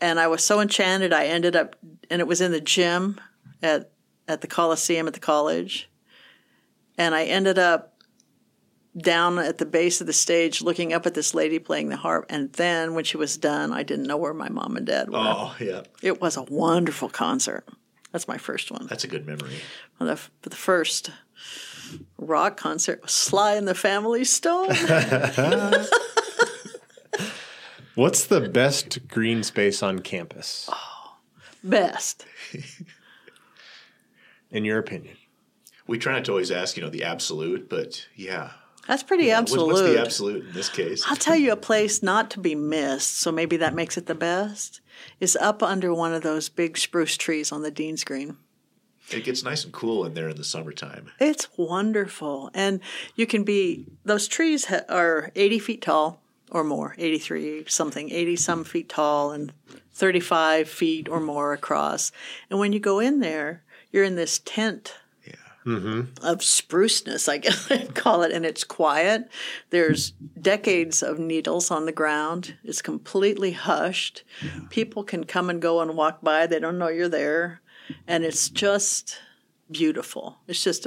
And 0.00 0.18
I 0.18 0.26
was 0.26 0.42
so 0.42 0.60
enchanted, 0.60 1.12
I 1.12 1.26
ended 1.26 1.54
up, 1.54 1.76
and 2.10 2.20
it 2.20 2.26
was 2.26 2.40
in 2.40 2.50
the 2.50 2.60
gym 2.60 3.20
at, 3.62 3.90
at 4.26 4.40
the 4.40 4.48
Coliseum 4.48 5.06
at 5.06 5.14
the 5.14 5.20
college. 5.20 5.88
And 6.98 7.14
I 7.14 7.24
ended 7.24 7.58
up 7.58 7.91
down 8.96 9.38
at 9.38 9.58
the 9.58 9.66
base 9.66 10.00
of 10.00 10.06
the 10.06 10.12
stage 10.12 10.60
looking 10.60 10.92
up 10.92 11.06
at 11.06 11.14
this 11.14 11.34
lady 11.34 11.58
playing 11.58 11.88
the 11.88 11.96
harp. 11.96 12.26
And 12.28 12.52
then 12.54 12.94
when 12.94 13.04
she 13.04 13.16
was 13.16 13.36
done, 13.38 13.72
I 13.72 13.82
didn't 13.82 14.06
know 14.06 14.18
where 14.18 14.34
my 14.34 14.50
mom 14.50 14.76
and 14.76 14.86
dad 14.86 15.08
were. 15.10 15.16
Oh 15.18 15.54
yeah, 15.58 15.82
It 16.02 16.20
was 16.20 16.36
a 16.36 16.42
wonderful 16.42 17.08
concert. 17.08 17.66
That's 18.12 18.28
my 18.28 18.36
first 18.36 18.70
one. 18.70 18.86
that's 18.88 19.04
a 19.04 19.08
good 19.08 19.26
memory. 19.26 19.54
Well, 19.98 20.14
the, 20.42 20.50
the 20.50 20.56
first 20.56 21.10
rock 22.18 22.58
concert 22.58 23.00
was 23.02 23.12
Sly 23.12 23.54
and 23.54 23.66
the 23.66 23.74
Family 23.74 24.24
Stone. 24.24 24.68
What's 27.94 28.24
the 28.26 28.40
best 28.40 29.06
green 29.08 29.42
space 29.42 29.82
on 29.82 29.98
campus? 30.00 30.68
Oh, 30.72 31.16
best. 31.62 32.24
In 34.50 34.64
your 34.64 34.78
opinion? 34.78 35.16
We 35.86 35.98
try 35.98 36.14
not 36.14 36.24
to 36.26 36.32
always 36.32 36.50
ask, 36.50 36.76
you 36.76 36.82
know, 36.82 36.90
the 36.90 37.04
absolute, 37.04 37.68
but 37.68 38.06
yeah. 38.14 38.50
That's 38.88 39.02
pretty 39.02 39.26
Yeah, 39.26 39.38
absolute. 39.38 39.66
What's 39.66 39.80
the 39.82 40.00
absolute 40.00 40.46
in 40.46 40.52
this 40.52 40.68
case? 40.68 41.04
I'll 41.06 41.16
tell 41.16 41.36
you 41.36 41.52
a 41.52 41.56
place 41.56 42.02
not 42.02 42.30
to 42.32 42.40
be 42.40 42.54
missed, 42.54 43.20
so 43.20 43.30
maybe 43.30 43.56
that 43.58 43.74
makes 43.74 43.96
it 43.96 44.06
the 44.06 44.14
best, 44.14 44.80
is 45.20 45.36
up 45.36 45.62
under 45.62 45.94
one 45.94 46.12
of 46.12 46.22
those 46.22 46.48
big 46.48 46.76
spruce 46.76 47.16
trees 47.16 47.52
on 47.52 47.62
the 47.62 47.70
Dean's 47.70 48.04
Green. 48.04 48.36
It 49.10 49.24
gets 49.24 49.42
nice 49.42 49.64
and 49.64 49.72
cool 49.72 50.04
in 50.04 50.14
there 50.14 50.28
in 50.28 50.36
the 50.36 50.44
summertime. 50.44 51.10
It's 51.20 51.48
wonderful. 51.56 52.50
And 52.54 52.80
you 53.14 53.26
can 53.26 53.44
be, 53.44 53.86
those 54.04 54.26
trees 54.28 54.66
ha- 54.66 54.82
are 54.88 55.30
80 55.34 55.58
feet 55.58 55.82
tall 55.82 56.22
or 56.50 56.64
more, 56.64 56.94
83 56.98 57.64
something, 57.66 58.10
80 58.10 58.36
some 58.36 58.64
feet 58.64 58.88
tall 58.88 59.32
and 59.32 59.52
35 59.92 60.68
feet 60.68 61.08
or 61.08 61.20
more 61.20 61.52
across. 61.52 62.12
And 62.50 62.58
when 62.58 62.72
you 62.72 62.80
go 62.80 63.00
in 63.00 63.20
there, 63.20 63.62
you're 63.90 64.04
in 64.04 64.16
this 64.16 64.40
tent 64.44 64.94
Mm-hmm. 65.64 66.24
of 66.26 66.38
spruceness, 66.38 67.28
I 67.28 67.38
guess 67.38 67.70
I'd 67.70 67.94
call 67.94 68.22
it, 68.22 68.32
and 68.32 68.44
it's 68.44 68.64
quiet. 68.64 69.28
There's 69.70 70.10
decades 70.40 71.02
of 71.02 71.18
needles 71.20 71.70
on 71.70 71.86
the 71.86 71.92
ground. 71.92 72.56
It's 72.64 72.82
completely 72.82 73.52
hushed. 73.52 74.24
People 74.70 75.04
can 75.04 75.22
come 75.24 75.48
and 75.48 75.62
go 75.62 75.80
and 75.80 75.96
walk 75.96 76.20
by. 76.20 76.46
They 76.46 76.58
don't 76.58 76.78
know 76.78 76.88
you're 76.88 77.08
there. 77.08 77.60
And 78.08 78.24
it's 78.24 78.48
just 78.48 79.20
beautiful. 79.70 80.38
It's 80.48 80.64
just, 80.64 80.86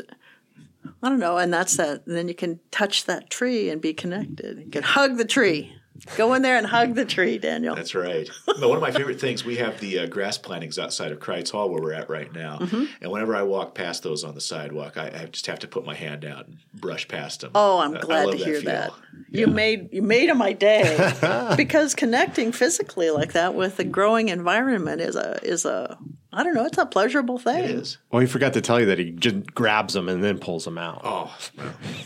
I 1.01 1.09
don't 1.09 1.19
know. 1.19 1.37
And 1.37 1.53
that's 1.53 1.77
that. 1.77 2.05
And 2.05 2.15
then 2.15 2.27
you 2.27 2.35
can 2.35 2.59
touch 2.71 3.05
that 3.05 3.29
tree 3.29 3.69
and 3.69 3.81
be 3.81 3.93
connected. 3.93 4.59
You 4.59 4.69
can 4.71 4.83
hug 4.83 5.17
the 5.17 5.25
tree. 5.25 5.73
Go 6.17 6.33
in 6.33 6.41
there 6.41 6.57
and 6.57 6.67
hug 6.67 6.95
the 6.95 7.05
tree, 7.05 7.37
Daniel. 7.37 7.75
That's 7.75 7.95
right. 7.95 8.29
No, 8.59 8.67
one 8.67 8.77
of 8.77 8.81
my 8.81 8.91
favorite 8.91 9.19
things, 9.19 9.45
we 9.45 9.55
have 9.57 9.79
the 9.79 9.99
uh, 9.99 10.05
grass 10.07 10.37
plantings 10.37 10.77
outside 10.77 11.11
of 11.11 11.19
Crites 11.19 11.51
Hall 11.51 11.69
where 11.69 11.81
we're 11.81 11.93
at 11.93 12.09
right 12.09 12.31
now. 12.33 12.59
Mm-hmm. 12.59 12.85
And 13.01 13.11
whenever 13.11 13.35
I 13.35 13.43
walk 13.43 13.75
past 13.75 14.03
those 14.03 14.23
on 14.23 14.35
the 14.35 14.41
sidewalk, 14.41 14.97
I, 14.97 15.07
I 15.07 15.25
just 15.25 15.47
have 15.47 15.59
to 15.59 15.67
put 15.67 15.85
my 15.85 15.95
hand 15.95 16.25
out 16.25 16.47
and 16.47 16.57
brush 16.73 17.07
past 17.07 17.41
them. 17.41 17.51
Oh, 17.55 17.79
I'm 17.79 17.93
glad 17.93 18.31
to 18.31 18.37
hear 18.37 18.61
feel. 18.61 18.71
that. 18.71 18.91
You 19.29 19.47
made 19.47 19.89
you 19.93 20.01
made 20.01 20.33
my 20.35 20.53
day 20.53 21.13
because 21.57 21.95
connecting 21.95 22.51
physically 22.51 23.09
like 23.09 23.33
that 23.33 23.55
with 23.55 23.79
a 23.79 23.83
growing 23.83 24.29
environment 24.29 25.01
is 25.01 25.15
a 25.15 25.39
is 25.43 25.65
a 25.65 25.97
I 26.35 26.43
don't 26.43 26.53
know 26.53 26.65
it's 26.65 26.77
a 26.77 26.85
pleasurable 26.85 27.37
thing. 27.39 27.63
It 27.63 27.69
is. 27.71 27.97
Well, 28.11 28.19
he 28.19 28.27
forgot 28.27 28.53
to 28.53 28.61
tell 28.61 28.79
you 28.79 28.87
that 28.87 28.99
he 28.99 29.11
just 29.11 29.53
grabs 29.55 29.93
them 29.93 30.09
and 30.09 30.23
then 30.23 30.37
pulls 30.37 30.65
them 30.65 30.77
out. 30.77 31.01
Oh, 31.03 31.35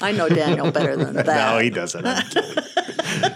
I 0.02 0.12
know 0.12 0.30
Daniel 0.30 0.72
better 0.72 0.96
than 0.96 1.14
that. 1.16 1.26
no, 1.26 1.60
he 1.60 1.70
doesn't. 1.72 2.06
I'm 2.06 2.24
kidding. 2.30 2.64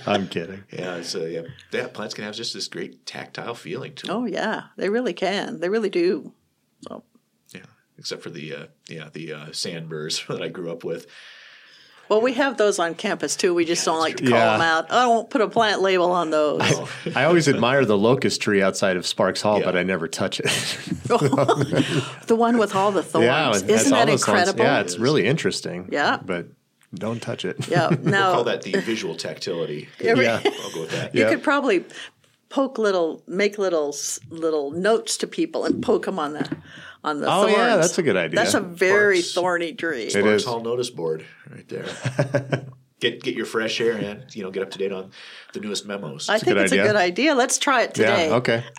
I'm 0.05 0.27
kidding. 0.27 0.63
yeah. 0.71 0.95
It's, 0.97 1.15
uh, 1.15 1.25
yeah. 1.25 1.41
yeah. 1.71 1.87
Plants 1.87 2.13
can 2.13 2.23
have 2.25 2.35
just 2.35 2.53
this 2.53 2.67
great 2.67 3.05
tactile 3.07 3.55
feeling 3.55 3.95
to 3.95 4.05
them. 4.07 4.15
oh 4.15 4.25
yeah, 4.25 4.65
they 4.77 4.89
really 4.89 5.13
can. 5.13 5.59
They 5.59 5.69
really 5.69 5.89
do. 5.89 6.31
So 6.87 7.03
Yeah. 7.53 7.61
Except 7.97 8.21
for 8.21 8.29
the 8.29 8.53
uh, 8.55 8.65
yeah 8.87 9.09
the 9.11 9.33
uh, 9.33 9.45
sandburrs 9.51 10.25
that 10.27 10.41
I 10.43 10.47
grew 10.49 10.71
up 10.71 10.83
with. 10.83 11.07
Well, 12.13 12.21
we 12.21 12.33
have 12.33 12.57
those 12.57 12.79
on 12.79 12.93
campus 12.95 13.35
too. 13.35 13.53
We 13.53 13.65
just 13.65 13.83
don't 13.85 13.99
like 13.99 14.17
to 14.17 14.23
call 14.23 14.33
Yeah. 14.37 14.51
them 14.53 14.61
out. 14.61 14.91
I 14.91 15.07
won't 15.07 15.29
put 15.29 15.41
a 15.41 15.47
plant 15.47 15.81
label 15.81 16.11
on 16.11 16.29
those. 16.29 16.61
I 17.15 17.23
always 17.25 17.47
admire 17.47 17.85
the 17.85 17.97
locust 17.97 18.41
tree 18.41 18.61
outside 18.61 18.97
of 18.97 19.05
Sparks 19.07 19.41
Hall, 19.41 19.59
Yeah. 19.59 19.65
but 19.65 19.75
I 19.75 19.83
never 19.83 20.07
touch 20.07 20.39
it. 20.39 20.45
the 22.27 22.35
one 22.37 22.57
with 22.57 22.75
all 22.75 22.91
the 22.91 23.03
thorns. 23.03 23.25
yeah, 23.25 23.49
Isn't 23.51 23.91
that 23.91 24.07
those 24.07 24.23
thorns. 24.23 24.41
incredible? 24.49 24.63
Yeah, 24.63 24.79
it's 24.81 24.97
really 24.99 25.25
interesting. 25.25 25.89
Yeah. 25.91 26.19
but 26.23 26.47
don't 26.93 27.21
touch 27.21 27.43
it. 27.45 27.67
Yeah. 27.67 27.89
We'll 28.01 28.13
call 28.13 28.43
that 28.43 28.61
the 28.61 28.73
visual 28.81 29.15
tactility. 29.15 29.89
Every- 29.99 30.25
Yeah. 30.25 30.41
I'll 30.45 30.71
go 30.71 30.81
with 30.81 30.91
that. 30.91 31.15
You 31.15 31.23
Yeah. 31.23 31.29
could 31.29 31.41
probably 31.43 31.85
poke 32.49 32.77
little, 32.77 33.23
make 33.27 33.57
little 33.57 33.95
little 34.29 34.69
notes 34.71 35.17
to 35.17 35.25
people 35.27 35.65
and 35.65 35.81
poke 35.81 36.05
them 36.05 36.19
on 36.19 36.33
the 36.33 36.47
on 37.03 37.19
the 37.19 37.27
Oh, 37.27 37.41
thorns. 37.41 37.53
yeah, 37.57 37.75
that's 37.77 37.97
a 37.97 38.03
good 38.03 38.15
idea. 38.17 38.35
That's 38.37 38.53
a 38.53 38.59
very 38.61 39.21
Sparks. 39.21 39.33
thorny 39.33 39.73
tree. 39.73 40.03
It 40.03 40.11
Sparks 40.11 40.27
is. 40.27 40.45
Hall 40.45 40.61
notice 40.61 40.89
board 40.89 41.25
right 41.49 41.67
there. 41.67 41.85
get 42.99 43.21
get 43.21 43.35
your 43.35 43.45
fresh 43.45 43.79
air 43.81 43.93
and 43.97 44.23
you 44.35 44.43
know 44.43 44.51
get 44.51 44.63
up 44.63 44.71
to 44.71 44.77
date 44.77 44.91
on 44.91 45.11
the 45.53 45.59
newest 45.59 45.85
memos. 45.85 46.29
I 46.29 46.37
think 46.39 46.55
good 46.55 46.63
it's 46.63 46.71
idea. 46.71 46.83
a 46.83 46.87
good 46.87 46.95
idea. 46.95 47.35
Let's 47.35 47.57
try 47.57 47.83
it 47.83 47.93
today. 47.93 48.29
Yeah, 48.29 48.35
okay. 48.35 48.63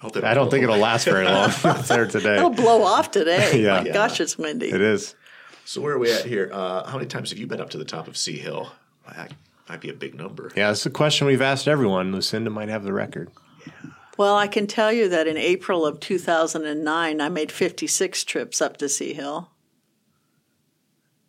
Hope 0.00 0.16
I 0.24 0.34
don't 0.34 0.50
think 0.50 0.64
blow. 0.64 0.74
it'll 0.74 0.82
last 0.82 1.04
very 1.04 1.24
long. 1.24 1.50
it's 1.64 1.88
there 1.88 2.06
today. 2.06 2.36
It'll 2.36 2.50
blow 2.50 2.82
off 2.82 3.10
today. 3.12 3.62
Yeah. 3.62 3.80
My 3.80 3.86
Yeah. 3.86 3.92
gosh, 3.92 4.20
it's 4.20 4.36
windy. 4.36 4.70
It 4.70 4.80
is. 4.80 5.14
So 5.64 5.80
where 5.80 5.94
are 5.94 5.98
we 5.98 6.10
at 6.10 6.24
here? 6.24 6.50
Uh, 6.52 6.84
how 6.88 6.96
many 6.96 7.06
times 7.08 7.30
have 7.30 7.38
you 7.38 7.46
been 7.46 7.60
up 7.60 7.70
to 7.70 7.78
the 7.78 7.84
top 7.84 8.08
of 8.08 8.16
C 8.16 8.38
Hill? 8.38 8.72
That 9.14 9.32
might 9.68 9.80
be 9.80 9.88
a 9.90 9.94
big 9.94 10.14
number. 10.16 10.50
Yeah, 10.56 10.70
it's 10.72 10.84
a 10.86 10.90
question 10.90 11.26
we've 11.28 11.42
asked 11.42 11.68
everyone. 11.68 12.10
Lucinda 12.10 12.50
might 12.50 12.68
have 12.70 12.82
the 12.84 12.92
record. 12.92 13.30
Well, 14.18 14.36
I 14.36 14.48
can 14.48 14.66
tell 14.66 14.92
you 14.92 15.08
that 15.08 15.28
in 15.28 15.36
April 15.36 15.86
of 15.86 16.00
2009, 16.00 17.20
I 17.20 17.28
made 17.28 17.52
56 17.52 18.24
trips 18.24 18.60
up 18.60 18.76
to 18.78 18.88
C 18.88 19.14
Hill. 19.14 19.48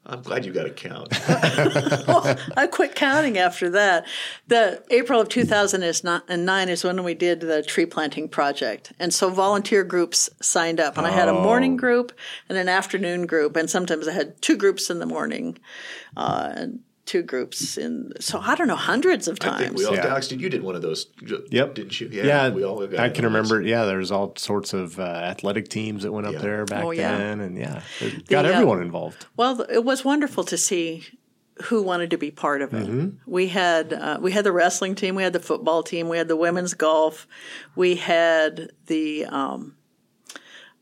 I'm 0.07 0.23
glad 0.23 0.43
you 0.43 0.51
got 0.51 0.65
a 0.65 0.71
count. 0.71 1.09
I 2.57 2.67
quit 2.71 2.95
counting 2.95 3.37
after 3.37 3.69
that. 3.69 4.07
The 4.47 4.83
April 4.89 5.21
of 5.21 5.29
2009 5.29 6.69
is 6.69 6.83
when 6.83 7.03
we 7.03 7.13
did 7.13 7.41
the 7.41 7.61
tree 7.61 7.85
planting 7.85 8.27
project. 8.27 8.91
And 8.97 9.13
so 9.13 9.29
volunteer 9.29 9.83
groups 9.83 10.27
signed 10.41 10.79
up. 10.79 10.97
And 10.97 11.05
I 11.05 11.11
had 11.11 11.29
a 11.29 11.33
morning 11.33 11.77
group 11.77 12.11
and 12.47 12.57
an 12.57 12.67
afternoon 12.69 13.27
group. 13.27 13.55
And 13.55 13.69
sometimes 13.69 14.07
I 14.07 14.13
had 14.13 14.41
two 14.41 14.57
groups 14.57 14.89
in 14.89 14.97
the 14.97 15.05
morning 15.05 15.59
uh, 16.17 16.53
and 16.55 16.79
two 17.09 17.23
groups 17.23 17.75
in, 17.75 18.11
so 18.19 18.39
I 18.39 18.53
don't 18.53 18.67
know, 18.67 18.75
hundreds 18.75 19.27
of 19.27 19.39
I 19.41 19.45
think 19.57 19.57
times. 19.69 19.77
we 19.79 19.85
all. 19.85 19.95
Yeah. 19.95 20.05
Alex, 20.07 20.27
did 20.27 20.39
you 20.39 20.47
did 20.47 20.61
one 20.61 20.75
of 20.75 20.83
those? 20.83 21.07
Yep. 21.49 21.73
Didn't 21.73 21.99
you? 21.99 22.07
Yeah, 22.11 22.49
we 22.49 22.63
all 22.63 22.85
got 22.85 22.99
I 22.99 23.09
can 23.09 23.25
on 23.25 23.33
those. 23.33 23.49
remember. 23.51 23.67
Yeah, 23.67 23.85
there's 23.85 24.11
all 24.11 24.33
sorts 24.37 24.73
of 24.73 24.99
uh, 24.99 25.03
athletic 25.03 25.69
teams 25.69 26.03
that 26.03 26.11
went 26.11 26.27
up 26.27 26.33
Yeah. 26.33 26.39
there 26.39 26.65
back 26.65 26.83
Oh, 26.83 26.91
yeah. 26.91 27.17
then, 27.17 27.39
and 27.41 27.57
yeah, 27.57 27.81
it 27.99 28.27
got 28.27 28.45
uh, 28.45 28.49
everyone 28.49 28.81
involved. 28.83 29.25
Well, 29.35 29.61
it 29.61 29.83
was 29.83 30.05
wonderful 30.05 30.43
to 30.45 30.57
see 30.57 31.05
who 31.63 31.81
wanted 31.81 32.11
to 32.11 32.17
be 32.17 32.29
part 32.31 32.61
of 32.61 32.73
it. 32.73 33.11
We 33.25 33.47
had 33.47 33.91
uh, 33.91 34.19
we 34.21 34.31
had 34.31 34.45
the 34.45 34.51
wrestling 34.51 34.93
team, 34.95 35.15
we 35.15 35.23
had 35.23 35.33
the 35.33 35.39
football 35.41 35.81
team, 35.81 36.07
we 36.09 36.17
had 36.17 36.27
the 36.27 36.37
women's 36.37 36.73
golf, 36.75 37.27
we 37.75 37.95
had 37.95 38.71
the 38.85 39.25
um, 39.25 39.75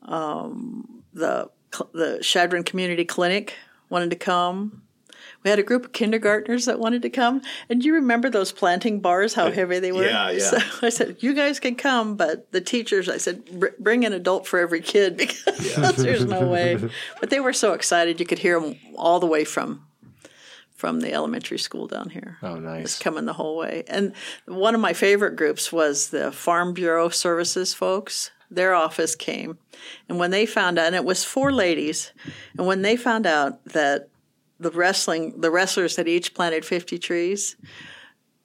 um, 0.04 1.04
the 1.14 1.50
the 1.94 2.20
Chadron 2.22 2.64
Community 2.64 3.06
Clinic 3.06 3.56
wanted 3.90 4.10
to 4.10 4.16
come. 4.18 4.84
We 5.44 5.50
had 5.50 5.60
a 5.60 5.64
group 5.64 5.86
of 5.86 5.94
kindergartners 5.94 6.66
that 6.66 6.80
wanted 6.80 7.02
to 7.04 7.10
come. 7.10 7.42
And 7.70 7.84
you 7.86 7.94
remember 7.94 8.30
those 8.30 8.52
planting 8.52 9.00
bars, 9.00 9.34
how 9.36 9.48
uh, 9.48 9.52
heavy 9.52 9.80
they 9.80 9.92
were? 9.92 10.06
yeah, 10.06 10.32
yeah. 10.32 10.40
So 10.40 10.58
I 10.82 10.90
said, 10.90 11.18
you 11.20 11.34
guys 11.34 11.60
can 11.60 11.76
come, 11.76 12.16
but 12.18 12.52
the 12.52 12.62
teachers, 12.62 13.08
I 13.08 13.18
said, 13.18 13.46
"Br- 13.60 13.68
bring 13.80 14.04
an 14.06 14.14
adult 14.14 14.48
for 14.48 14.60
every 14.60 14.82
kid 14.82 15.16
because 15.18 15.96
there's 15.96 16.26
no 16.26 16.48
way. 16.48 16.78
But 17.20 17.30
they 17.30 17.40
were 17.40 17.54
so 17.54 17.74
excited. 17.74 18.20
You 18.20 18.26
could 18.26 18.40
hear 18.40 18.60
them 18.60 18.76
all 18.96 19.20
the 19.20 19.28
way 19.28 19.46
from 19.46 19.84
from 20.76 21.00
the 21.00 21.12
elementary 21.12 21.58
school 21.58 21.88
down 21.88 22.10
here. 22.12 22.38
Oh, 22.44 22.54
Just 22.56 22.64
nice. 22.64 23.00
coming 23.00 23.26
the 23.26 23.34
whole 23.34 23.58
way. 23.58 23.84
And 23.88 24.14
one 24.46 24.76
of 24.76 24.82
my 24.82 24.94
favorite 24.94 25.36
groups 25.36 25.72
was 25.72 26.10
the 26.10 26.32
Farm 26.32 26.74
Bureau 26.74 27.10
Services 27.10 27.74
folks. 27.74 28.30
Their 28.52 28.76
office 28.76 29.16
came. 29.16 29.58
And 30.08 30.20
when 30.20 30.30
they 30.30 30.46
found 30.46 30.78
out, 30.78 30.86
and 30.86 30.96
it 30.96 31.04
was 31.04 31.24
four 31.24 31.52
ladies, 31.52 32.12
and 32.58 32.68
when 32.68 32.84
they 32.84 32.96
found 32.96 33.26
out 33.26 33.66
that 33.66 34.10
the 34.60 34.72
wrestling, 34.72 35.40
the 35.40 35.52
wrestlers 35.52 35.96
had 35.96 36.08
each 36.08 36.34
planted 36.34 36.66
50 36.66 36.98
trees, 37.00 37.56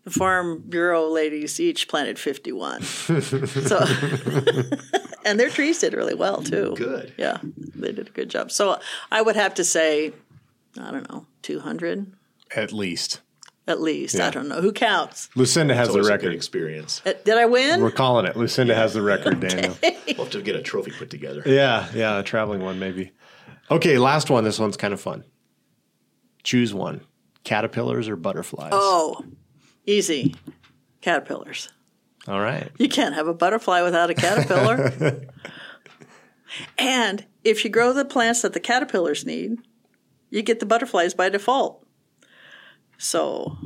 the 0.04 0.10
Farm 0.10 0.62
Bureau 0.68 1.08
ladies 1.08 1.60
each 1.60 1.88
planted 1.88 2.18
51. 2.18 2.82
so, 2.82 3.86
and 5.24 5.38
their 5.38 5.50
trees 5.50 5.78
did 5.78 5.94
really 5.94 6.14
well 6.14 6.42
too. 6.42 6.74
Good. 6.76 7.14
Yeah, 7.16 7.38
they 7.42 7.92
did 7.92 8.08
a 8.08 8.12
good 8.12 8.28
job. 8.28 8.50
So 8.50 8.80
I 9.10 9.22
would 9.22 9.36
have 9.36 9.54
to 9.54 9.64
say, 9.64 10.12
I 10.80 10.90
don't 10.90 11.08
know, 11.08 11.26
200 11.42 12.12
At 12.56 12.72
least 12.72 13.20
at 13.66 13.80
least. 13.80 14.16
Yeah. 14.16 14.26
I 14.26 14.30
don't 14.30 14.48
know. 14.48 14.60
Who 14.60 14.72
counts? 14.72 15.28
Lucinda 15.34 15.74
has 15.74 15.88
the 15.88 15.92
always 15.94 16.08
a 16.08 16.10
good 16.10 16.16
record. 16.16 16.34
experience. 16.34 17.00
Uh, 17.06 17.12
Did 17.24 17.36
I 17.38 17.46
win? 17.46 17.80
We're 17.80 17.90
calling 17.90 18.26
it. 18.26 18.36
Lucinda 18.36 18.74
has 18.74 18.94
the 18.94 19.02
record, 19.02 19.40
Daniel. 19.48 19.76
We'll 19.82 20.16
have 20.16 20.30
to 20.30 20.42
get 20.42 20.56
a 20.56 20.62
trophy 20.62 20.90
put 20.90 21.10
together. 21.10 21.42
Yeah, 21.46 21.88
yeah, 21.94 22.18
a 22.18 22.22
traveling 22.22 22.62
one 22.62 22.78
maybe. 22.78 23.12
Okay, 23.70 23.98
last 23.98 24.30
one. 24.30 24.44
This 24.44 24.58
one's 24.58 24.76
kind 24.76 24.92
of 24.92 25.00
fun. 25.00 25.24
Choose 26.42 26.74
one: 26.74 27.02
caterpillars 27.44 28.08
or 28.08 28.16
butterflies. 28.16 28.72
Oh, 28.72 29.24
easy. 29.86 30.34
Caterpillars. 31.00 31.68
All 32.28 32.40
right. 32.40 32.70
You 32.78 32.88
can't 32.88 33.14
have 33.14 33.26
a 33.26 33.34
butterfly 33.34 33.82
without 33.82 34.10
a 34.10 34.14
caterpillar. 34.14 35.26
and 36.78 37.26
if 37.42 37.64
you 37.64 37.70
grow 37.70 37.92
the 37.92 38.04
plants 38.04 38.42
that 38.42 38.52
the 38.52 38.60
caterpillars 38.60 39.26
need, 39.26 39.58
you 40.30 40.42
get 40.42 40.60
the 40.60 40.66
butterflies 40.66 41.14
by 41.14 41.28
default. 41.28 41.84
So, 42.98 43.56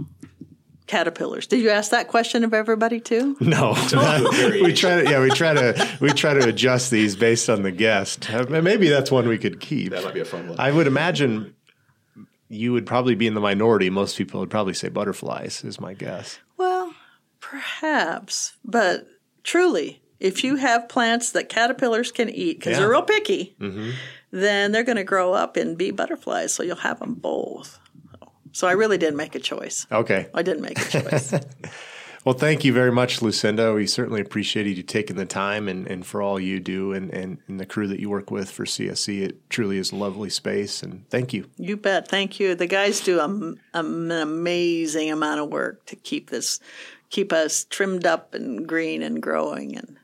caterpillars. 0.87 1.47
Did 1.47 1.61
you 1.61 1.71
ask 1.71 1.91
that 1.91 2.09
question 2.09 2.45
of 2.45 2.55
everybody 2.55 3.01
too? 3.01 3.37
No, 3.47 3.73
we 4.63 4.73
try 4.73 5.03
to. 5.03 5.11
Yeah, 5.11 5.21
we 5.21 5.31
try 5.31 5.53
to. 5.53 5.99
We 6.01 6.11
try 6.11 6.35
to 6.35 6.49
adjust 6.49 6.91
these 6.91 7.17
based 7.17 7.51
on 7.51 7.63
the 7.63 7.71
guest. 7.71 8.33
Uh, 8.33 8.47
Maybe 8.49 8.89
that's 8.89 9.11
one 9.11 9.29
we 9.29 9.39
could 9.39 9.61
keep. 9.61 9.91
That 9.91 10.05
might 10.05 10.15
be 10.15 10.21
a 10.21 10.25
fun 10.25 10.49
one. 10.49 10.59
I 10.59 10.73
would 10.73 10.87
imagine 10.87 11.55
you 12.49 12.73
would 12.73 12.87
probably 12.87 13.15
be 13.15 13.27
in 13.27 13.35
the 13.35 13.41
minority. 13.41 13.91
Most 13.91 14.17
people 14.17 14.41
would 14.41 14.51
probably 14.51 14.75
say 14.75 14.89
butterflies. 14.89 15.65
Is 15.65 15.81
my 15.81 15.95
guess. 15.95 16.39
Well, 16.57 16.95
perhaps, 17.41 18.55
but 18.65 19.07
truly, 19.43 20.01
If 20.19 20.43
you 20.45 20.57
have 20.57 20.89
plants 20.89 21.33
that 21.33 21.51
caterpillars 21.51 22.11
can 22.11 22.31
eat 22.31 22.59
because 22.59 22.73
Yeah. 22.73 22.81
they're 22.81 22.89
real 22.91 23.03
picky, 23.03 23.55
mm-hmm. 23.61 23.91
then 24.31 24.73
they're 24.73 24.83
going 24.83 24.97
to 24.97 25.05
grow 25.05 25.35
up 25.35 25.57
and 25.59 25.77
be 25.77 25.91
butterflies. 25.91 26.55
So 26.55 26.63
you'll 26.63 26.77
have 26.77 27.01
them 27.01 27.15
both. 27.15 27.79
So 28.53 28.67
I 28.67 28.73
really 28.73 28.97
did 28.97 29.15
make 29.15 29.35
a 29.35 29.39
choice. 29.39 29.87
Okay. 29.93 30.29
I 30.33 30.41
didn't 30.43 30.63
make 30.63 30.79
a 30.81 30.89
choice. 30.89 31.35
Well, 32.27 32.35
thank 32.35 32.65
you 32.65 32.73
very 32.73 32.91
much, 32.91 33.23
Lucinda. 33.23 33.73
We 33.73 33.87
certainly 33.87 34.21
appreciated 34.21 34.77
you 34.77 34.83
taking 34.83 35.15
the 35.15 35.25
time 35.25 35.69
and, 35.69 35.87
and 35.87 36.05
for 36.05 36.21
all 36.21 36.41
you 36.41 36.59
do 36.59 36.93
and, 36.93 37.09
and, 37.15 37.39
and 37.47 37.61
the 37.61 37.67
crew 37.67 37.87
that 37.87 38.01
you 38.01 38.11
work 38.11 38.33
with 38.33 38.51
for 38.51 38.65
CSC. 38.65 39.23
It 39.23 39.49
truly 39.49 39.79
is 39.79 39.93
a 39.93 39.95
lovely 39.95 40.29
space, 40.29 40.83
and 40.83 41.09
thank 41.09 41.33
you. 41.33 41.49
You 41.57 41.77
bet. 41.77 42.09
Thank 42.09 42.41
you. 42.41 42.57
The 42.57 42.67
guys 42.67 42.99
do 42.99 43.21
a, 43.21 43.29
a- 43.29 43.79
an 43.79 44.11
amazing 44.11 45.13
amount 45.13 45.39
of 45.39 45.51
work 45.51 45.87
to 45.87 45.95
keep 45.95 46.31
this, 46.31 46.59
keep 47.11 47.33
us 47.33 47.63
trimmed 47.63 48.05
up 48.05 48.35
and 48.35 48.67
green 48.67 49.05
and 49.05 49.23
growing, 49.23 49.77
and 49.77 49.97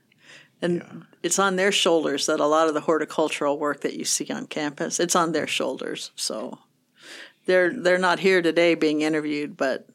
and 0.63 1.05
it's 1.25 1.41
on 1.41 1.57
their 1.57 1.73
shoulders 1.73 2.27
that 2.27 2.39
a 2.39 2.47
lot 2.47 2.69
of 2.69 2.75
the 2.75 2.83
horticultural 2.83 3.59
work 3.59 3.81
that 3.81 3.95
you 3.95 4.05
see 4.05 4.31
on 4.31 4.47
campus. 4.47 5.01
It's 5.01 5.17
on 5.17 5.33
their 5.33 5.49
shoulders. 5.49 6.13
So 6.15 6.61
they're 7.47 7.73
they're 7.73 7.99
not 7.99 8.21
here 8.21 8.43
today 8.43 8.77
being 8.77 9.01
interviewed, 9.01 9.57
but 9.57 9.89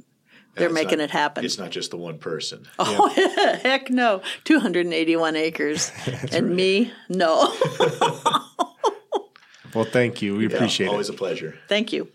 they're 0.58 0.68
It's 0.68 0.74
making 0.74 0.98
not- 0.98 1.06
it 1.06 1.12
happen. 1.12 1.46
It's 1.46 1.58
not 1.58 1.72
just 1.72 1.92
the 1.92 1.98
one 1.98 2.18
person. 2.18 2.68
Oh 2.80 3.08
heck 3.64 3.90
no, 3.90 4.22
two 4.44 4.60
hundred 4.60 4.86
and 4.86 4.94
eighty-one 4.94 5.36
acres, 5.36 5.92
and 6.32 6.56
me 6.56 6.92
no. 7.10 7.54
Well, 9.76 9.86
thank 9.86 10.22
you. 10.22 10.36
We 10.38 10.48
Yeah, 10.48 10.56
appreciate 10.56 10.88
it. 10.88 10.90
Always 10.90 11.10
a 11.10 11.14
pleasure. 11.14 11.56
Thank 11.68 11.94
you. 11.94 12.10